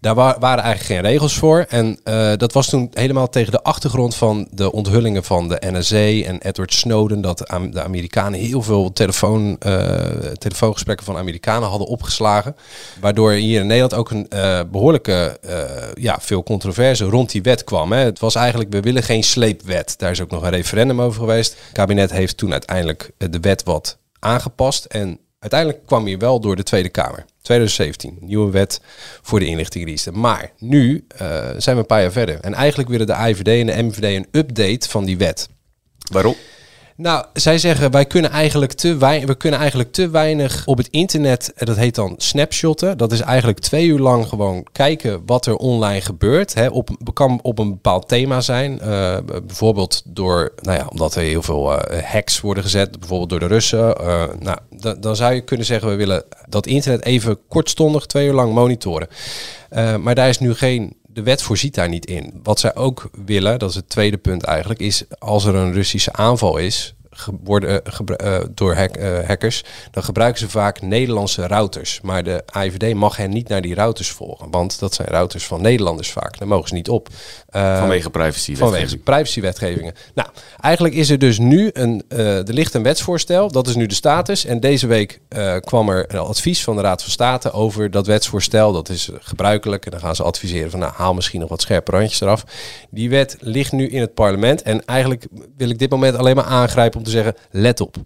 Daar 0.07 0.15
wa- 0.15 0.37
waren 0.39 0.65
eigenlijk 0.65 1.01
geen 1.01 1.11
regels 1.13 1.35
voor. 1.37 1.67
En 1.69 1.99
eh, 2.05 2.33
dat 2.37 2.53
was 2.53 2.69
toen 2.69 2.91
helemaal 2.93 3.29
tegen 3.29 3.53
de 3.53 3.63
achtergrond 3.63 4.15
van 4.15 4.49
de 4.51 4.73
onthullingen 4.73 5.25
van 5.25 5.49
de 5.49 5.59
NSA 5.61 6.27
en 6.29 6.41
Edward 6.43 6.75
Snowden. 6.75 7.21
Dat 7.21 7.39
de 7.71 7.83
Amerikanen 7.83 8.41
heel 8.41 8.63
veel 8.63 8.93
telefoon, 8.93 9.57
eh, 9.59 9.97
telefoongesprekken 10.39 11.07
van 11.07 11.17
Amerikanen 11.17 11.69
hadden 11.69 11.87
opgeslagen. 11.89 12.57
Waardoor 13.01 13.33
hier 13.33 13.61
in 13.61 13.67
Nederland 13.67 13.95
ook 13.95 14.11
een 14.11 14.29
eh, 14.29 14.61
behoorlijke, 14.71 15.39
eh, 15.43 15.59
ja, 15.95 16.19
veel 16.21 16.43
controverse 16.43 17.05
rond 17.05 17.31
die 17.31 17.43
wet 17.43 17.65
kwam. 17.65 17.93
Hè. 17.93 17.99
Het 17.99 18.19
was 18.19 18.35
eigenlijk, 18.35 18.71
we 18.73 18.81
willen 18.81 19.03
geen 19.03 19.25
sleepwet. 19.25 19.95
Daar 19.99 20.11
is 20.11 20.21
ook 20.21 20.31
nog 20.31 20.43
een 20.43 20.51
referendum 20.51 21.01
over 21.01 21.21
geweest. 21.21 21.53
Het 21.53 21.73
kabinet 21.73 22.11
heeft 22.11 22.37
toen 22.37 22.53
uiteindelijk 22.53 23.11
de 23.19 23.41
wet 23.41 23.63
wat 23.63 23.99
aangepast. 24.19 24.85
En 24.85 25.19
uiteindelijk 25.39 25.87
kwam 25.87 26.07
hij 26.07 26.19
wel 26.19 26.41
door 26.41 26.57
de 26.57 26.63
Tweede 26.63 26.89
Kamer. 26.89 27.25
2017, 27.43 28.17
nieuwe 28.21 28.51
wet 28.51 28.81
voor 29.23 29.39
de 29.39 29.47
inlichtingendiensten. 29.47 30.21
Maar 30.21 30.53
nu 30.59 31.05
eh, 31.09 31.29
zijn 31.57 31.77
we 31.77 31.81
een 31.81 31.87
paar 31.87 32.01
jaar 32.01 32.13
verder. 32.13 32.41
En 32.41 32.55
eigenlijk 32.55 32.89
willen 32.89 33.07
de 33.07 33.13
IVD 33.13 33.49
en 33.49 33.67
de 33.67 33.83
MVD 33.83 34.05
een 34.05 34.29
update 34.31 34.89
van 34.89 35.05
die 35.05 35.17
wet. 35.17 35.49
Waarom? 36.13 36.35
Nou, 36.97 37.25
zij 37.33 37.59
zeggen 37.59 37.91
wij 37.91 38.05
kunnen 38.05 38.31
eigenlijk 38.31 38.73
te 38.73 38.97
weinig, 38.97 39.27
we 39.27 39.35
kunnen 39.37 39.59
eigenlijk 39.61 39.93
te 39.93 40.11
weinig 40.11 40.67
op 40.67 40.77
het 40.79 40.89
internet. 40.91 41.53
eh, 41.57 41.67
Dat 41.67 41.77
heet 41.77 41.95
dan 41.95 42.15
snapshotten. 42.17 42.99
Dat 42.99 43.13
is 43.13 43.21
eigenlijk 43.21 43.59
twee 43.59 43.87
uur 43.87 43.99
lang 43.99 44.29
gewoon 44.29 44.67
kijken 44.73 45.23
wat 45.27 45.47
er 45.47 45.57
online 45.57 46.01
gebeurt. 46.01 46.55
Hè, 46.55 46.69
op, 46.69 46.91
kan 47.13 47.39
op 47.43 47.59
een 47.59 47.71
bepaald 47.71 48.09
thema 48.09 48.41
zijn. 48.41 48.81
Eh, 48.81 49.17
bijvoorbeeld 49.47 50.03
door, 50.05 50.53
nou 50.61 50.79
ja, 50.79 50.87
omdat 50.89 51.15
er 51.15 51.23
heel 51.23 51.43
veel 51.43 51.81
eh, 51.81 52.03
hacks 52.05 52.41
worden 52.41 52.63
gezet, 52.63 52.99
bijvoorbeeld 52.99 53.31
door 53.31 53.41
de 53.41 53.47
Russen. 53.47 53.95
Nou, 54.39 54.59
dan, 55.01 55.17
zou 55.17 55.35
je 55.35 55.41
kunnen 55.41 55.67
zeggen 55.67 55.89
we 55.89 55.95
willen 55.95 56.25
dat 56.49 56.67
internet 56.67 57.05
even 57.05 57.39
kortstondig 57.49 58.07
twee 58.07 58.27
uur 58.27 58.33
lang 58.33 58.55
monitoren. 58.55 59.09
Maar 60.01 60.15
daar 60.15 60.29
is 60.29 60.39
nu 60.39 60.55
geen 60.55 60.97
de 61.17 61.23
wet 61.23 61.43
voorziet 61.43 61.75
daar 61.75 61.89
niet 61.89 62.07
in. 62.07 62.41
Wat 62.43 62.61
zij 62.61 62.75
ook 62.75 63.11
willen, 63.25 63.59
dat 63.59 63.71
is 63.71 63.77
het 63.77 63.89
tweede 63.89 64.17
punt 64.17 64.43
eigenlijk, 64.43 64.81
is 64.81 65.05
als 65.19 65.45
er 65.45 65.55
een 65.55 65.73
Russische 65.73 66.13
aanval 66.13 66.57
is 66.57 66.95
worden, 67.45 67.85
eh, 67.85 68.37
eh, 68.37 68.45
door 68.55 68.75
hack- 68.75 68.97
eh, 68.97 69.27
hackers, 69.27 69.65
dan 69.91 70.03
gebruiken 70.03 70.41
ze 70.41 70.49
vaak 70.49 70.83
Nederlandse 70.83 71.47
routers. 71.47 72.01
Maar 72.03 72.25
de 72.25 72.43
AIVD 72.47 72.95
mag 72.95 73.17
hen 73.17 73.31
niet 73.31 73.49
naar 73.49 73.61
die 73.61 73.75
routers 73.75 74.11
volgen, 74.11 74.51
want 74.51 74.79
dat 74.79 74.95
zijn 74.95 75.09
routers 75.09 75.47
van 75.47 75.63
Nederlanders 75.63 76.11
vaak. 76.11 76.39
Daar 76.39 76.49
mogen 76.49 76.69
ze 76.69 76.75
niet 76.75 76.89
op. 76.89 77.09
Vanwege 77.51 78.11
privacy. 78.11 78.57
Vanwege 78.57 78.97
privacywetgevingen. 78.97 79.95
Nou, 80.15 80.29
eigenlijk 80.61 80.95
is 80.95 81.11
er 81.11 81.19
dus 81.19 81.39
nu 81.39 81.71
een, 81.73 82.05
er 82.09 82.53
ligt 82.53 82.75
een 82.75 82.83
wetsvoorstel, 82.83 83.51
dat 83.51 83.67
is 83.67 83.75
nu 83.75 83.87
de 83.87 83.95
status. 83.95 84.45
En 84.45 84.61
deze 84.61 84.87
week 84.87 85.21
kwam 85.61 85.89
er 85.89 86.15
een 86.15 86.19
advies 86.19 86.65
van 86.65 86.77
de 86.77 86.83
Raad 86.83 87.03
van 87.03 87.11
State 87.11 87.53
over 87.53 87.91
dat 87.91 88.07
wetsvoorstel. 88.07 88.73
Dat 88.73 88.89
is 88.89 89.11
gebruikelijk 89.19 89.85
en 89.85 89.91
dan 89.91 90.01
gaan 90.01 90.17
ze 90.17 90.23
adviseren 90.23 90.71
van 90.71 90.81
nou, 90.81 90.93
haal 90.97 91.15
misschien 91.15 91.41
nog 91.41 91.49
wat 91.49 91.61
scherpe 91.61 91.91
randjes 91.91 92.21
eraf. 92.21 92.45
Die 92.91 93.11
wet 93.11 93.37
ligt 93.41 93.73
nu 93.73 93.89
in 93.89 94.01
het 94.01 94.15
parlement 94.15 94.63
en 94.63 94.85
eigenlijk 94.85 95.27
wil 95.57 95.71
ik 95.71 95.79
dit 95.79 95.91
moment 95.91 96.17
alleen 96.17 96.37
maar 96.37 96.45
aangrijpen 96.45 96.99
te 97.07 97.13
zeggen, 97.13 97.37
let 97.51 97.81
op. 97.81 97.97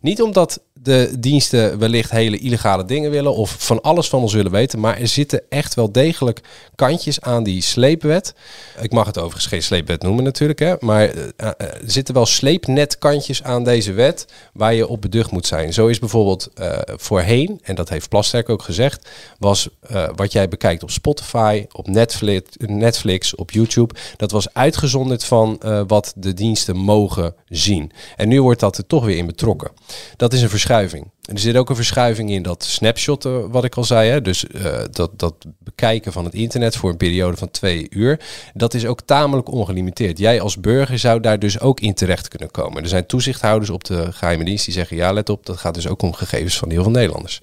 Niet 0.00 0.22
omdat 0.22 0.62
de 0.82 1.14
diensten 1.18 1.78
wellicht 1.78 2.10
hele 2.10 2.38
illegale 2.38 2.84
dingen 2.84 3.10
willen 3.10 3.34
of 3.34 3.56
van 3.58 3.80
alles 3.80 4.08
van 4.08 4.20
ons 4.20 4.32
willen 4.32 4.50
weten. 4.50 4.80
Maar 4.80 4.98
er 4.98 5.08
zitten 5.08 5.42
echt 5.48 5.74
wel 5.74 5.92
degelijk 5.92 6.40
kantjes 6.74 7.20
aan 7.20 7.42
die 7.42 7.62
sleepwet. 7.62 8.34
Ik 8.80 8.92
mag 8.92 9.06
het 9.06 9.18
overigens 9.18 9.46
geen 9.46 9.62
sleepwet 9.62 10.02
noemen 10.02 10.24
natuurlijk, 10.24 10.58
hè, 10.58 10.74
maar 10.80 11.08
eh, 11.08 11.28
eh, 11.36 11.48
er 11.58 11.80
zitten 11.84 12.14
wel 12.14 12.26
sleepnetkantjes 12.26 13.42
aan 13.42 13.64
deze 13.64 13.92
wet 13.92 14.26
waar 14.52 14.74
je 14.74 14.88
op 14.88 15.00
beducht 15.00 15.30
moet 15.30 15.46
zijn. 15.46 15.72
Zo 15.72 15.86
is 15.86 15.98
bijvoorbeeld 15.98 16.48
eh, 16.54 16.78
voorheen, 16.86 17.60
en 17.62 17.74
dat 17.74 17.88
heeft 17.88 18.08
Plasterk 18.08 18.48
ook 18.48 18.62
gezegd, 18.62 19.08
was 19.38 19.68
eh, 19.80 20.08
wat 20.14 20.32
jij 20.32 20.48
bekijkt 20.48 20.82
op 20.82 20.90
Spotify, 20.90 21.66
op 21.72 21.86
Netflix, 21.88 22.56
Netflix 22.58 23.34
op 23.34 23.50
YouTube, 23.50 23.94
dat 24.16 24.30
was 24.30 24.54
uitgezonderd 24.54 25.24
van 25.24 25.58
eh, 25.60 25.82
wat 25.86 26.12
de 26.16 26.34
diensten 26.34 26.76
mogen 26.76 27.34
zien. 27.48 27.92
En 28.16 28.28
nu 28.28 28.42
wordt 28.42 28.60
dat 28.60 28.78
er 28.78 28.86
toch 28.86 29.04
weer 29.04 29.16
in 29.16 29.26
betrokken. 29.26 29.70
Dat 30.16 30.32
is 30.32 30.42
een 30.42 30.50
verschuiving. 30.70 31.10
Er 31.32 31.38
zit 31.38 31.56
ook 31.56 31.68
een 31.68 31.76
verschuiving 31.76 32.30
in 32.30 32.42
dat 32.42 32.64
snapshotten, 32.64 33.50
wat 33.50 33.64
ik 33.64 33.74
al 33.74 33.84
zei. 33.84 34.10
Hè? 34.10 34.20
Dus 34.20 34.46
eh, 34.46 34.78
dat, 34.90 35.10
dat 35.16 35.34
bekijken 35.58 36.12
van 36.12 36.24
het 36.24 36.34
internet 36.34 36.76
voor 36.76 36.90
een 36.90 36.96
periode 36.96 37.36
van 37.36 37.50
twee 37.50 37.86
uur. 37.90 38.20
Dat 38.54 38.74
is 38.74 38.86
ook 38.86 39.00
tamelijk 39.00 39.52
ongelimiteerd. 39.52 40.18
Jij 40.18 40.40
als 40.40 40.60
burger 40.60 40.98
zou 40.98 41.20
daar 41.20 41.38
dus 41.38 41.60
ook 41.60 41.80
in 41.80 41.94
terecht 41.94 42.28
kunnen 42.28 42.50
komen. 42.50 42.82
Er 42.82 42.88
zijn 42.88 43.06
toezichthouders 43.06 43.70
op 43.70 43.84
de 43.84 44.12
geheime 44.12 44.44
dienst 44.44 44.64
die 44.64 44.74
zeggen... 44.74 44.96
ja, 44.96 45.12
let 45.12 45.28
op, 45.28 45.46
dat 45.46 45.56
gaat 45.56 45.74
dus 45.74 45.88
ook 45.88 46.02
om 46.02 46.12
gegevens 46.12 46.58
van 46.58 46.70
heel 46.70 46.82
veel 46.82 46.92
Nederlanders. 46.92 47.40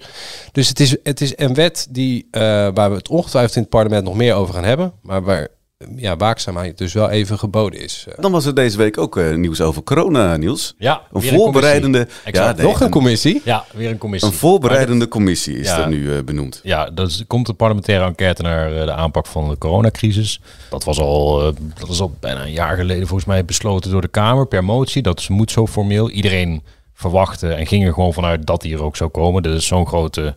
Dus 0.52 0.68
het 0.68 0.80
is, 0.80 0.96
het 1.02 1.20
is 1.20 1.32
een 1.36 1.54
wet 1.54 1.86
die, 1.90 2.28
eh, 2.30 2.40
waar 2.74 2.90
we 2.90 2.96
het 2.96 3.08
ongetwijfeld 3.08 3.56
in 3.56 3.62
het 3.62 3.70
parlement 3.70 4.04
nog 4.04 4.14
meer 4.14 4.34
over 4.34 4.54
gaan 4.54 4.64
hebben. 4.64 4.92
Maar 5.02 5.22
waar 5.22 5.48
ja, 5.96 6.16
waakzaamheid 6.16 6.78
dus 6.78 6.92
wel 6.92 7.10
even 7.10 7.38
geboden 7.38 7.80
is. 7.80 8.06
Dan 8.16 8.32
was 8.32 8.46
er 8.46 8.54
deze 8.54 8.76
week 8.76 8.98
ook 8.98 9.16
eh, 9.16 9.34
nieuws 9.34 9.60
over 9.60 9.82
corona, 9.82 10.36
Niels. 10.36 10.74
Ja, 10.78 11.02
een 11.12 11.22
voorbereidende. 11.22 12.08
nee, 12.32 12.54
Nog 12.56 12.80
een 12.80 12.90
commissie? 12.90 13.40
Ja, 13.44 13.64
weer 13.74 13.90
een 13.90 13.98
commissie. 13.98 14.30
Een 14.30 14.36
voorbereidende 14.36 15.08
commissie 15.08 15.58
is 15.58 15.66
Ja. 15.66 15.80
er 15.80 15.88
nu 15.88 16.14
eh, 16.16 16.22
benoemd. 16.24 16.60
Ja, 16.62 16.90
dat 16.90 17.24
komt 17.26 17.48
een 17.48 17.56
parlementaire 17.56 18.04
enquête 18.04 18.42
naar 18.42 18.76
eh, 18.76 18.84
de 18.84 18.92
aanpak 18.92 19.26
van 19.26 19.48
de 19.48 19.58
coronacrisis. 19.58 20.40
Dat 20.70 20.84
was 20.84 20.98
al, 20.98 21.46
eh, 21.46 21.52
dat 21.80 21.88
is 21.88 22.00
al 22.00 22.14
bijna 22.20 22.42
een 22.42 22.52
jaar 22.52 22.76
geleden 22.76 23.06
volgens 23.06 23.28
mij 23.28 23.44
besloten 23.44 23.90
door 23.90 24.00
de 24.00 24.08
Kamer 24.08 24.46
per 24.46 24.64
motie. 24.64 25.02
Dat 25.02 25.18
is- 25.18 25.28
moet 25.28 25.50
zo 25.50 25.66
formeel. 25.66 26.10
Iedereen 26.10 26.62
verwachtte 26.94 27.52
en 27.52 27.66
ging 27.66 27.86
er 27.86 27.92
gewoon 27.92 28.12
vanuit 28.12 28.46
dat 28.46 28.60
die 28.60 28.74
er 28.74 28.82
ook 28.82 28.96
zou 28.96 29.10
komen. 29.10 29.42
Dit 29.42 29.54
is 29.54 29.66
zo'n 29.66 29.86
grote 29.86 30.36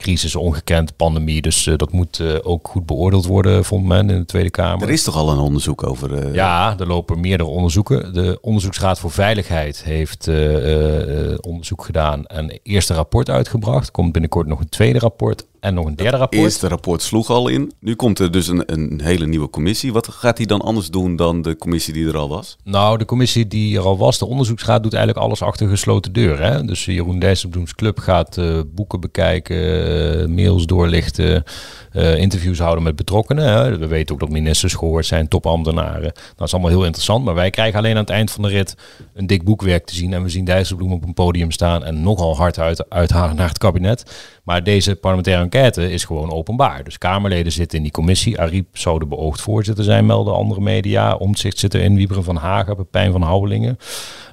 crisis, 0.00 0.36
ongekend 0.36 0.96
pandemie. 0.96 1.42
Dus 1.42 1.66
eh, 1.66 1.76
dat 1.76 1.92
moet 1.92 2.20
eh, 2.20 2.34
ook 2.42 2.68
goed 2.68 2.86
beoordeeld 2.86 3.26
worden, 3.26 3.64
vond 3.64 3.84
men 3.86 4.10
in 4.10 4.18
de 4.18 4.24
Tweede 4.24 4.50
Kamer. 4.50 4.86
Er 4.86 4.92
is 4.92 5.02
toch 5.02 5.16
al 5.16 5.30
een 5.30 5.38
onderzoek 5.38 5.82
over. 5.86 6.14
eh, 6.14 6.34
Ja, 6.34 6.74
er 6.78 6.86
lopen 6.86 7.20
meerdere 7.20 7.48
onderzoeken. 7.48 8.14
De 8.14 8.38
Onderzoeksraad 8.40 8.98
voor 8.98 9.10
Veiligheid 9.10 9.82
heeft 9.84 10.28
onderzoek 11.40 11.84
gedaan 11.84 12.26
en 12.26 12.60
eerste 12.62 12.94
rapport 12.94 13.30
uitgebracht. 13.30 13.86
Er 13.86 13.92
komt 13.92 14.12
binnenkort 14.12 14.46
nog 14.46 14.60
een 14.60 14.68
tweede 14.68 14.98
rapport 14.98 15.46
en 15.60 15.74
nog 15.74 15.86
een 15.86 15.94
derde 15.96 16.10
Het 16.10 16.20
rapport. 16.20 16.42
eerste 16.42 16.68
rapport 16.68 17.02
sloeg 17.02 17.30
al 17.30 17.48
in. 17.48 17.72
Nu 17.80 17.94
komt 17.94 18.18
er 18.18 18.30
dus 18.30 18.48
een, 18.48 18.62
een 18.66 19.00
hele 19.02 19.26
nieuwe 19.26 19.50
commissie. 19.50 19.92
Wat 19.92 20.08
gaat 20.08 20.36
die 20.36 20.46
dan 20.46 20.60
anders 20.60 20.88
doen 20.90 21.16
dan 21.16 21.42
de 21.42 21.56
commissie 21.56 21.92
die 21.92 22.06
er 22.06 22.16
al 22.16 22.28
was? 22.28 22.56
Nou, 22.64 22.98
de 22.98 23.04
commissie 23.04 23.46
die 23.46 23.76
er 23.78 23.84
al 23.84 23.98
was, 23.98 24.18
de 24.18 24.26
onderzoeksraad, 24.26 24.82
doet 24.82 24.94
eigenlijk 24.94 25.24
alles 25.26 25.42
achter 25.42 25.68
gesloten 25.68 26.12
deuren. 26.12 26.52
Hè? 26.52 26.64
Dus 26.64 26.84
Jeroen 26.84 27.18
Dijsselbloems 27.18 27.74
Club 27.74 27.98
gaat 27.98 28.38
eh, 28.38 28.60
boeken 28.74 29.00
bekijken, 29.00 30.20
eh, 30.20 30.26
mails 30.26 30.66
doorlichten, 30.66 31.44
eh, 31.92 32.16
interviews 32.16 32.58
houden 32.58 32.84
met 32.84 32.96
betrokkenen. 32.96 33.44
Hè? 33.44 33.78
We 33.78 33.86
weten 33.86 34.14
ook 34.14 34.20
dat 34.20 34.30
ministers 34.30 34.74
gehoord 34.74 35.06
zijn, 35.06 35.28
topambtenaren. 35.28 36.12
Dat 36.36 36.46
is 36.46 36.52
allemaal 36.52 36.70
heel 36.70 36.84
interessant. 36.84 37.24
Maar 37.24 37.34
wij 37.34 37.50
krijgen 37.50 37.78
alleen 37.78 37.94
aan 37.94 38.00
het 38.00 38.10
eind 38.10 38.30
van 38.30 38.42
de 38.42 38.48
rit 38.48 38.76
een 39.14 39.26
dik 39.26 39.44
boekwerk 39.44 39.86
te 39.86 39.94
zien. 39.94 40.12
En 40.12 40.22
we 40.22 40.28
zien 40.28 40.44
Dijsselbloem 40.44 40.92
op 40.92 41.04
een 41.04 41.14
podium 41.14 41.50
staan 41.50 41.84
en 41.84 42.02
nogal 42.02 42.36
hard 42.36 42.58
uit, 42.58 42.90
uithalen 42.90 43.36
naar 43.36 43.48
het 43.48 43.58
kabinet. 43.58 44.04
Maar 44.44 44.64
deze 44.64 44.96
parlementaire 44.96 45.42
enquête 45.42 45.92
is 45.92 46.04
gewoon 46.04 46.32
openbaar. 46.32 46.84
Dus 46.84 46.98
Kamerleden 46.98 47.52
zitten 47.52 47.76
in 47.76 47.82
die 47.82 47.92
commissie. 47.92 48.40
Ariep 48.40 48.78
zou 48.78 48.98
de 48.98 49.06
beoogd 49.06 49.40
voorzitter 49.40 49.84
zijn, 49.84 50.06
melden 50.06 50.34
andere 50.34 50.60
media. 50.60 51.14
Omtzigt 51.14 51.58
zit 51.58 51.74
erin, 51.74 51.96
Wieberen 51.96 52.24
van 52.24 52.36
Hagen, 52.36 52.76
Pepijn 52.76 53.12
van 53.12 53.22
Houwelingen. 53.22 53.78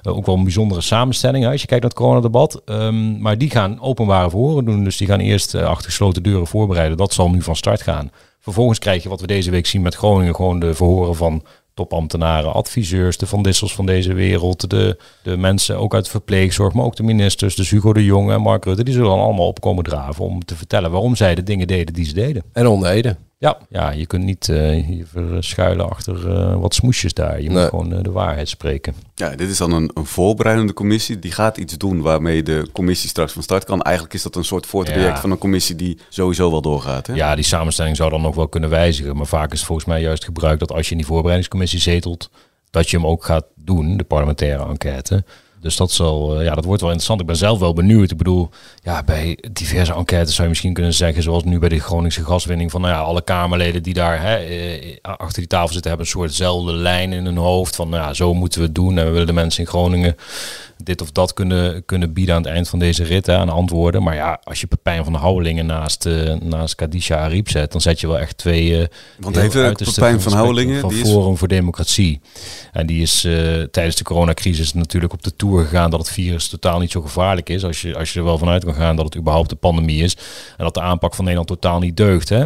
Eh, 0.02 0.16
ook 0.16 0.26
wel 0.26 0.34
een 0.34 0.42
bijzondere 0.42 0.80
samenstelling 0.80 1.46
als 1.46 1.60
je 1.60 1.66
kijkt 1.66 1.82
naar 1.82 1.92
het 1.92 2.00
coronadebat. 2.00 2.62
Ehm, 2.64 3.20
maar 3.20 3.38
die 3.38 3.50
gaan 3.50 3.80
openbare 3.80 4.30
verhoren 4.30 4.64
doen. 4.64 4.84
Dus 4.84 4.96
die 4.96 5.06
gaan 5.06 5.20
eerst 5.20 5.54
eh, 5.54 5.62
achter 5.62 5.84
gesloten 5.84 6.22
deuren 6.22 6.46
voorbereiden. 6.46 6.96
Dat 6.96 7.12
zal 7.12 7.30
nu 7.30 7.42
van 7.48 7.56
start 7.56 7.82
gaan. 7.82 8.10
Vervolgens 8.40 8.78
krijg 8.78 9.02
je 9.02 9.08
wat 9.08 9.20
we 9.20 9.26
deze 9.26 9.50
week 9.50 9.66
zien 9.66 9.82
met 9.82 9.94
Groningen. 9.94 10.34
Gewoon 10.34 10.60
de 10.60 10.74
verhoren 10.74 11.16
van 11.16 11.42
topambtenaren, 11.74 12.52
adviseurs, 12.52 13.16
de 13.16 13.26
Van 13.26 13.42
Dissels 13.42 13.74
van 13.74 13.86
deze 13.86 14.12
wereld. 14.12 14.70
De, 14.70 14.98
de 15.22 15.36
mensen 15.36 15.78
ook 15.78 15.94
uit 15.94 16.04
de 16.04 16.10
verpleegzorg, 16.10 16.74
maar 16.74 16.84
ook 16.84 16.96
de 16.96 17.02
ministers. 17.02 17.54
Dus 17.54 17.70
Hugo 17.70 17.92
de 17.92 18.04
Jonge 18.04 18.32
en 18.32 18.40
Mark 18.40 18.64
Rutte. 18.64 18.84
Die 18.84 18.94
zullen 18.94 19.10
allemaal 19.10 19.46
opkomen 19.46 19.84
draven 19.84 20.24
om 20.24 20.44
te 20.44 20.56
vertellen 20.56 20.90
waarom 20.90 21.16
zij 21.16 21.34
de 21.34 21.42
dingen 21.42 21.66
deden 21.66 21.94
die 21.94 22.04
ze 22.04 22.14
deden. 22.14 22.42
En 22.52 22.66
ondeden. 22.66 23.27
Ja, 23.40 23.58
ja 23.68 23.90
je 23.90 24.06
kunt 24.06 24.24
niet 24.24 24.48
eh, 24.48 24.88
je 24.98 25.04
verschuilen 25.06 25.88
achter 25.90 26.30
eh, 26.30 26.60
wat 26.60 26.74
smoesjes 26.74 27.14
daar. 27.14 27.40
Je 27.42 27.48
Nee. 27.50 27.58
moet 27.60 27.68
gewoon 27.68 27.92
eh, 27.92 28.02
de 28.02 28.10
waarheid 28.10 28.48
spreken. 28.48 28.94
Ja, 29.14 29.36
dit 29.36 29.48
is 29.50 29.58
dan 29.58 29.72
een, 29.72 29.90
een 29.94 30.06
voorbereidende 30.06 30.72
commissie. 30.72 31.18
Die 31.18 31.32
gaat 31.32 31.56
iets 31.56 31.76
doen 31.78 32.00
waarmee 32.00 32.42
de 32.42 32.68
commissie 32.72 33.08
straks 33.08 33.32
van 33.32 33.42
start 33.42 33.64
kan. 33.64 33.82
Eigenlijk 33.82 34.14
is 34.14 34.22
dat 34.22 34.36
een 34.36 34.44
soort 34.44 34.66
voortraject 34.66 35.14
Ja. 35.14 35.20
van 35.20 35.30
een 35.30 35.38
commissie 35.38 35.76
die 35.76 35.98
sowieso 36.08 36.50
wel 36.50 36.62
doorgaat. 36.62 37.06
Hè? 37.06 37.14
Ja, 37.14 37.34
die 37.34 37.44
samenstelling 37.44 37.96
zou 37.96 38.10
dan 38.10 38.20
nog 38.22 38.34
wel 38.34 38.48
kunnen 38.48 38.70
wijzigen. 38.70 39.16
Maar 39.16 39.26
vaak 39.26 39.52
is 39.52 39.58
het 39.58 39.66
volgens 39.66 39.86
mij 39.88 40.00
juist 40.00 40.24
gebruikt 40.24 40.60
dat 40.60 40.72
als 40.72 40.84
je 40.86 40.90
in 40.90 40.96
die 40.98 41.06
voorbereidingscommissie 41.06 41.80
zetelt, 41.80 42.30
dat 42.70 42.90
je 42.90 42.96
hem 42.96 43.06
ook 43.06 43.24
gaat 43.24 43.44
doen, 43.54 43.96
de 43.96 44.04
parlementaire 44.04 44.66
enquête. 44.68 45.24
Dus 45.60 45.76
dat, 45.76 45.90
zal, 45.90 46.38
eh, 46.38 46.44
ja, 46.44 46.54
dat 46.54 46.64
wordt 46.64 46.80
wel 46.80 46.90
interessant. 46.90 47.20
Ik 47.20 47.26
ben 47.26 47.36
zelf 47.36 47.58
wel 47.58 47.72
benieuwd. 47.72 48.10
Ik 48.10 48.16
bedoel, 48.16 48.50
ja, 48.82 49.02
bij 49.02 49.38
diverse 49.52 49.94
enquêtes 49.94 50.30
zou 50.30 50.42
je 50.42 50.48
misschien 50.48 50.72
kunnen 50.72 50.94
zeggen, 50.94 51.22
zoals 51.22 51.44
nu 51.44 51.58
bij 51.58 51.68
de 51.68 51.80
Groningse 51.80 52.24
gaswinning, 52.24 52.70
van 52.70 52.80
nou 52.80 52.92
ja, 52.92 53.00
alle 53.00 53.22
Kamerleden 53.22 53.82
die 53.82 53.94
daar 53.94 54.22
hè, 54.22 54.36
eh, 54.36 54.96
achter 55.02 55.38
die 55.38 55.46
tafel 55.46 55.72
zitten, 55.72 55.88
hebben 55.90 56.06
een 56.06 56.12
soortzelfde 56.12 56.72
lijn 56.72 57.12
in 57.12 57.24
hun 57.24 57.36
hoofd. 57.36 57.76
Van 57.76 57.88
nou 57.88 58.02
ja, 58.02 58.14
zo 58.14 58.34
moeten 58.34 58.60
we 58.60 58.66
het 58.66 58.74
doen. 58.74 58.98
En 58.98 59.04
we 59.04 59.10
willen 59.10 59.26
de 59.26 59.32
mensen 59.32 59.60
in 59.60 59.68
Groningen 59.68 60.16
dit 60.82 61.00
of 61.02 61.10
dat 61.12 61.32
kunnen, 61.34 61.84
kunnen 61.84 62.12
bieden 62.12 62.34
aan 62.34 62.42
het 62.42 62.50
eind 62.50 62.68
van 62.68 62.78
deze 62.78 63.04
rit 63.04 63.26
hè, 63.26 63.36
aan 63.36 63.48
antwoorden. 63.48 64.02
Maar 64.02 64.14
ja, 64.14 64.40
als 64.44 64.60
je 64.60 64.66
Pepijn 64.66 65.04
van 65.04 65.12
de 65.12 65.18
Houwelingen 65.18 65.66
naast, 65.66 66.06
eh 66.06 66.34
naast 66.34 66.74
Kadisha 66.74 67.16
Ariep 67.16 67.48
zet, 67.50 67.72
dan 67.72 67.80
zet 67.80 68.00
je 68.00 68.06
wel 68.06 68.18
echt 68.18 68.36
twee... 68.38 68.80
eh, 68.80 68.86
Want 69.18 69.36
uiterste 69.36 70.00
Pepijn 70.00 70.20
van 70.20 70.32
Houwelingen, 70.32 70.80
Van 70.80 70.88
die 70.90 71.02
is- 71.02 71.10
Forum 71.10 71.36
voor 71.36 71.48
Democratie. 71.48 72.20
En 72.72 72.86
die 72.86 73.02
is 73.02 73.24
eh, 73.24 73.32
tijdens 73.70 73.96
de 73.96 74.04
coronacrisis 74.04 74.72
natuurlijk 74.72 75.12
op 75.12 75.22
de 75.22 75.36
tour 75.36 75.64
gegaan 75.64 75.90
dat 75.90 76.00
het 76.00 76.10
virus 76.10 76.48
totaal 76.48 76.78
niet 76.78 76.90
zo 76.90 77.00
gevaarlijk 77.00 77.48
is. 77.48 77.64
Als 77.64 77.80
je, 77.82 77.96
als 77.96 78.12
je 78.12 78.18
er 78.18 78.24
wel 78.24 78.38
vanuit 78.38 78.64
kan 78.64 78.74
gaan 78.74 78.96
dat 78.96 79.04
het 79.04 79.16
überhaupt 79.16 79.50
een 79.50 79.58
pandemie 79.58 80.02
is. 80.02 80.14
En 80.56 80.64
dat 80.64 80.74
de 80.74 80.80
aanpak 80.80 81.14
van 81.14 81.24
Nederland 81.24 81.48
totaal 81.48 81.78
niet 81.78 81.96
deugt. 81.96 82.28
Hè? 82.28 82.44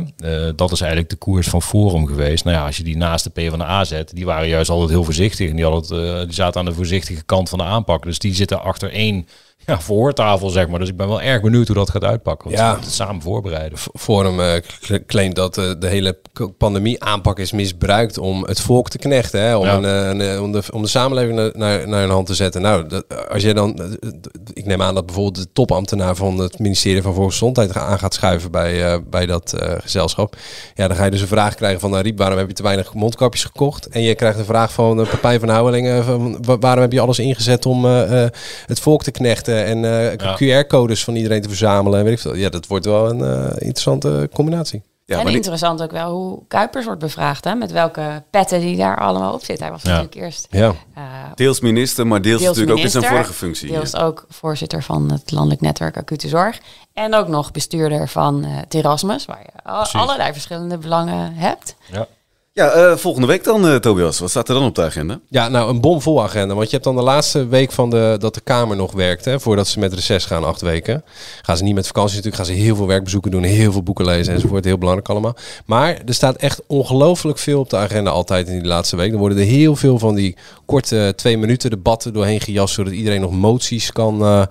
Dat 0.56 0.72
is 0.72 0.80
eigenlijk 0.80 1.10
de 1.10 1.16
koers 1.16 1.48
van 1.48 1.62
Forum 1.62 2.06
geweest. 2.06 2.44
Nou 2.44 2.56
ja, 2.56 2.66
als 2.66 2.76
je 2.76 2.82
die 2.82 2.96
naast 2.96 3.24
de 3.24 3.30
PvdA 3.30 3.84
zet, 3.84 4.10
die 4.14 4.24
waren 4.24 4.48
juist 4.48 4.70
altijd 4.70 4.90
heel 4.90 5.04
voorzichtig. 5.04 5.50
En 5.50 5.56
die, 5.56 5.64
hadden, 5.64 6.24
die 6.26 6.34
zaten 6.34 6.60
aan 6.60 6.66
de 6.66 6.72
voorzichtige 6.74 7.22
kant 7.24 7.48
van 7.48 7.58
de 7.58 7.64
aanpak. 7.64 8.02
Dus 8.02 8.18
die 8.22 8.34
zitten 8.34 8.62
achter 8.62 8.90
één 8.90 9.26
ja, 9.66 9.80
verhoortafel, 9.80 10.48
zeg 10.48 10.68
maar. 10.68 10.78
Dus 10.78 10.88
ik 10.88 10.96
ben 10.96 11.08
wel 11.08 11.22
erg 11.22 11.40
benieuwd 11.42 11.66
hoe 11.66 11.76
dat 11.76 11.90
gaat 11.90 12.04
uitpakken. 12.04 12.48
Want 12.50 12.60
Ja. 12.60 12.76
het 12.80 12.92
samen 12.92 13.22
voorbereiden. 13.22 13.78
Forum 13.94 14.60
cl- 14.80 14.94
claimt 15.06 15.36
dat 15.36 15.58
eh, 15.58 15.64
de 15.78 15.86
hele 15.86 16.18
k- 16.32 16.48
pandemie 16.58 17.04
aanpak 17.04 17.38
is 17.38 17.52
misbruikt 17.52 18.18
om 18.18 18.44
het 18.44 18.60
volk 18.60 18.88
te 18.88 18.98
knechten. 18.98 19.40
Hè? 19.40 19.56
Om, 19.56 19.64
Ja. 19.64 19.74
een, 19.76 20.20
eh, 20.20 20.26
een, 20.28 20.40
om, 20.40 20.52
de, 20.52 20.62
om 20.72 20.82
de 20.82 20.88
samenleving 20.88 21.36
naar, 21.36 21.50
naar, 21.54 21.88
naar 21.88 22.02
een 22.04 22.10
hand 22.10 22.26
te 22.26 22.34
zetten. 22.34 22.62
Nou, 22.62 22.86
dat, 22.88 23.28
als 23.28 23.42
je 23.42 23.54
dan, 23.54 23.96
ik 24.52 24.64
neem 24.66 24.82
aan 24.82 24.94
dat 24.94 25.06
bijvoorbeeld 25.06 25.36
de 25.44 25.52
topambtenaar 25.52 26.16
van 26.16 26.38
het 26.38 26.58
ministerie 26.58 27.02
van 27.02 27.14
Volksgezondheid 27.14 27.76
aan 27.76 27.98
gaat 27.98 28.14
schuiven 28.14 28.50
bij, 28.50 29.02
bij 29.10 29.26
dat 29.26 29.54
gezelschap. 29.78 30.36
Ja, 30.74 30.88
dan 30.88 30.96
ga 30.96 31.04
je 31.04 31.10
dus 31.10 31.20
een 31.20 31.26
vraag 31.26 31.54
krijgen 31.54 31.80
van 31.80 31.94
Ariep, 31.94 32.18
waarom 32.18 32.38
heb 32.38 32.46
je 32.48 32.52
te 32.54 32.62
weinig 32.62 32.94
mondkapjes 32.94 33.44
gekocht? 33.44 33.88
En 33.88 34.02
je 34.02 34.14
krijgt 34.14 34.38
een 34.38 34.44
vraag 34.44 34.72
van 34.72 35.00
uh, 35.00 35.08
Pepijn 35.10 35.40
van 35.40 35.48
Houwelingen, 35.48 36.04
van, 36.04 36.44
waarom 36.60 36.82
heb 36.82 36.92
je 36.92 37.00
alles 37.00 37.18
ingezet 37.18 37.66
om 37.66 37.84
het 37.84 38.80
volk 38.80 39.02
te 39.02 39.10
knechten 39.10 39.51
en 39.54 39.84
eh, 39.84 40.14
Ja. 40.16 40.62
QR-codes 40.64 41.04
van 41.04 41.14
iedereen 41.16 41.42
te 41.42 41.48
verzamelen? 41.48 41.98
en 41.98 42.04
Weet 42.04 42.12
ik 42.14 42.20
veel. 42.20 42.34
Ja, 42.34 42.48
dat 42.48 42.66
wordt 42.66 42.84
wel 42.84 43.10
een 43.10 43.20
eh, 43.24 43.50
interessante 43.66 44.28
combinatie. 44.34 44.82
en 45.06 45.26
interessant 45.28 45.82
ook 45.82 45.90
wel 45.90 46.10
hoe 46.12 46.42
Kuipers 46.48 46.84
wordt 46.84 47.00
bevraagd, 47.00 47.44
hè? 47.44 47.54
met 47.54 47.72
welke 47.72 48.22
petten 48.30 48.60
die 48.60 48.76
daar 48.76 48.98
allemaal 48.98 49.32
op 49.34 49.44
zitten. 49.44 49.64
Hij 49.64 49.72
was 49.74 49.82
Ja. 49.82 49.88
natuurlijk 49.88 50.14
eerst 50.16 50.46
Ja. 50.50 50.72
eh, 50.94 51.02
Deels 51.34 51.60
minister, 51.60 52.06
maar 52.06 52.22
deels, 52.22 52.42
natuurlijk 52.42 52.78
ook 52.78 52.84
in 52.84 52.90
zijn 52.90 53.04
vorige 53.04 53.32
functie. 53.32 53.70
Deels 53.72 53.96
ook 53.96 54.24
voorzitter 54.28 54.82
van 54.82 55.12
het 55.12 55.30
Landelijk 55.30 55.60
Netwerk 55.60 55.96
Acute 55.96 56.28
Zorg. 56.28 56.58
En 56.92 57.14
ook 57.14 57.28
nog 57.28 57.50
bestuurder 57.50 58.08
van 58.08 58.44
eh 58.44 58.50
Terasmus, 58.68 59.24
waar 59.24 59.40
je 59.42 59.70
Precies. 59.72 59.94
allerlei 59.94 60.32
verschillende 60.32 60.78
belangen 60.78 61.34
hebt. 61.34 61.74
Ja. 61.92 62.06
Ja, 62.54 62.70
eh, 62.70 62.96
volgende 62.96 63.26
week 63.26 63.44
dan, 63.44 63.66
uh, 63.66 63.76
Tobias. 63.76 64.18
Wat 64.18 64.30
staat 64.30 64.48
er 64.48 64.54
dan 64.54 64.64
op 64.64 64.74
de 64.74 64.82
agenda? 64.82 65.20
Ja, 65.28 65.48
nou, 65.48 65.70
een 65.70 65.80
bomvol 65.80 66.22
agenda. 66.22 66.54
Want 66.54 66.66
je 66.66 66.72
hebt 66.72 66.84
dan 66.84 66.96
de 66.96 67.02
laatste 67.02 67.46
week 67.46 67.72
van 67.72 67.90
de, 67.90 68.16
dat 68.18 68.34
de 68.34 68.40
Kamer 68.40 68.76
nog 68.76 68.92
werkt. 68.92 69.24
Hè, 69.24 69.40
voordat 69.40 69.68
ze 69.68 69.78
met 69.78 69.92
reces 69.92 70.24
gaan, 70.24 70.44
acht 70.44 70.60
weken. 70.60 71.04
Gaan 71.42 71.56
ze 71.56 71.62
niet 71.62 71.74
met 71.74 71.86
vakantie 71.86 72.16
natuurlijk. 72.16 72.44
Gaan 72.44 72.54
ze 72.54 72.62
heel 72.62 72.76
veel 72.76 72.86
werkbezoeken 72.86 73.30
doen. 73.30 73.42
Heel 73.42 73.72
veel 73.72 73.82
boeken 73.82 74.04
lezen 74.04 74.34
enzovoort. 74.34 74.64
Heel 74.64 74.78
belangrijk 74.78 75.08
allemaal. 75.08 75.36
Maar 75.66 75.98
er 76.06 76.14
staat 76.14 76.36
echt 76.36 76.62
ongelooflijk 76.66 77.38
veel 77.38 77.60
op 77.60 77.70
de 77.70 77.76
agenda 77.76 78.10
altijd 78.10 78.48
in 78.48 78.58
die 78.58 78.68
laatste 78.68 78.96
week. 78.96 79.10
Dan 79.10 79.20
worden 79.20 79.38
er 79.38 79.44
heel 79.44 79.76
veel 79.76 79.98
van 79.98 80.14
die 80.14 80.36
korte 80.66 81.12
twee 81.16 81.38
minuten 81.38 81.70
debatten 81.70 82.12
doorheen 82.12 82.40
gejast. 82.40 82.74
Zodat 82.74 82.92
iedereen 82.92 83.20
nog 83.20 83.32
moties 83.32 83.92
kan, 83.92 84.46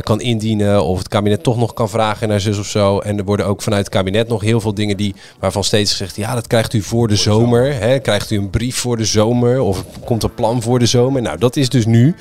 kan 0.00 0.20
indienen. 0.20 0.84
Of 0.84 0.98
het 0.98 1.08
kabinet 1.08 1.42
toch 1.42 1.56
nog 1.56 1.74
kan 1.74 1.88
vragen 1.88 2.28
naar 2.28 2.40
zus 2.40 2.58
of 2.58 2.66
zo. 2.66 2.98
En 2.98 3.18
er 3.18 3.24
worden 3.24 3.46
ook 3.46 3.62
vanuit 3.62 3.84
het 3.84 3.94
kabinet 3.94 4.28
nog 4.28 4.40
heel 4.40 4.60
veel 4.60 4.74
dingen 4.74 4.96
die, 4.96 5.14
waarvan 5.38 5.64
steeds 5.64 5.90
gezegd... 5.90 6.16
Ja, 6.16 6.34
dat 6.34 6.46
krijgt 6.46 6.72
u 6.72 6.82
voor 6.82 7.08
de 7.08 7.16
zomer. 7.32 7.74
Hè? 7.74 7.98
Krijgt 7.98 8.30
u 8.30 8.36
een 8.36 8.50
brief 8.50 8.76
voor 8.76 8.96
de 8.96 9.04
zomer? 9.04 9.60
Of 9.60 9.84
komt 10.04 10.22
er 10.22 10.30
plan 10.30 10.62
voor 10.62 10.78
de 10.78 10.86
zomer? 10.86 11.22
Nou, 11.22 11.38
dat 11.38 11.56
is 11.56 11.68
dus 11.68 11.86
nu. 11.86 12.14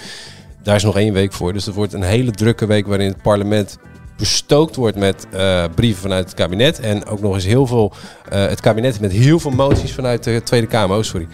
Daar 0.63 0.75
is 0.75 0.83
nog 0.83 0.97
één 0.97 1.13
week 1.13 1.33
voor. 1.33 1.53
Dus 1.53 1.65
het 1.65 1.75
wordt 1.75 1.93
een 1.93 2.03
hele 2.03 2.31
drukke 2.31 2.65
week 2.65 2.87
waarin 2.87 3.07
het 3.07 3.21
parlement 3.21 3.77
bestookt 4.17 4.75
wordt 4.75 4.97
met 4.97 5.27
uh, 5.33 5.63
brieven 5.75 6.01
vanuit 6.01 6.25
het 6.25 6.33
kabinet. 6.33 6.79
En 6.79 7.05
ook 7.05 7.21
nog 7.21 7.33
eens 7.33 7.45
heel 7.45 7.67
veel, 7.67 7.91
uh, 8.33 8.47
het 8.47 8.61
kabinet 8.61 8.99
met 8.99 9.11
heel 9.11 9.39
veel 9.39 9.51
moties 9.51 9.93
vanuit 9.93 10.23
de 10.23 10.41
Tweede 10.43 10.67
Kamer. 10.67 10.97
Oh, 10.97 11.03
sorry. 11.03 11.27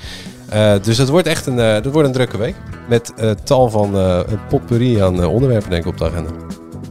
Uh, 0.54 0.74
dus 0.82 0.98
dat 0.98 1.10
wordt 1.10 1.28
echt 1.28 1.46
een, 1.46 1.56
dat 1.56 1.86
wordt 1.86 2.08
een 2.08 2.14
drukke 2.14 2.38
week. 2.38 2.56
Met 2.90 3.14
tal 3.44 3.70
van 3.70 3.96
een 3.96 4.48
potpourri 4.50 5.00
aan 5.00 5.26
onderwerpen 5.26 5.70
denk 5.70 5.84
ik 5.84 5.90
op 5.90 5.98
de 5.98 6.06
agenda. 6.06 6.30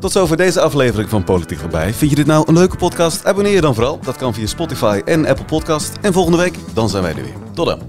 Tot 0.03 0.13
zover 0.13 0.37
deze 0.37 0.61
aflevering 0.61 1.09
van 1.09 1.25
Politiek 1.25 1.59
voorbij. 1.59 1.95
Vind 1.95 2.11
je 2.11 2.17
dit 2.17 2.27
nou 2.27 2.49
een 2.49 2.55
leuke 2.55 2.77
podcast? 2.77 3.25
Abonneer 3.25 3.53
je 3.53 3.61
dan 3.61 3.75
vooral. 3.75 3.99
Dat 4.01 4.17
kan 4.17 4.35
via 4.35 4.47
Spotify 4.47 5.01
en 5.05 5.27
Apple 5.27 5.45
Podcast. 5.45 5.97
En 6.01 6.13
volgende 6.13 6.39
week, 6.39 6.55
dan 6.75 6.89
zijn 6.89 7.03
wij 7.03 7.15
er 7.15 7.23
weer. 7.23 7.35
Tot 7.55 7.67
dan. 7.67 7.81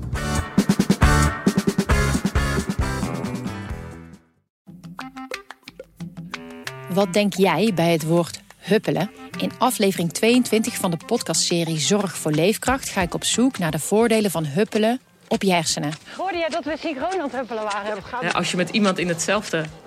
Wat 6.89 7.14
denk 7.14 7.34
jij 7.34 7.72
bij 7.76 7.91
het 7.91 8.03
woord 8.03 8.41
huppelen? 8.57 9.11
In 9.39 9.51
aflevering 9.57 10.11
22 10.11 10.76
van 10.76 10.91
de 10.91 10.97
podcastserie 11.05 11.80
Zorg 11.80 12.18
voor 12.18 12.32
Leefkracht 12.32 12.89
ga 12.89 13.01
ik 13.01 13.14
op 13.14 13.24
zoek 13.24 13.57
naar 13.57 13.72
de 13.72 13.80
voordelen 13.80 14.32
van 14.32 14.45
huppelen 14.45 14.99
op 15.28 15.41
je 15.41 15.53
hersenen. 15.53 15.91
Hoorde 16.18 16.38
jij 16.38 16.49
dat 16.49 16.64
we 16.64 16.76
synchroon 16.80 17.14
aan 17.14 17.24
het 17.24 17.36
huppelen 17.36 17.64
waren? 17.64 18.03
Ja, 18.22 18.30
als 18.30 18.51
je 18.51 18.57
met 18.57 18.70
iemand 18.70 18.99
in 18.99 19.07
hetzelfde 19.07 19.66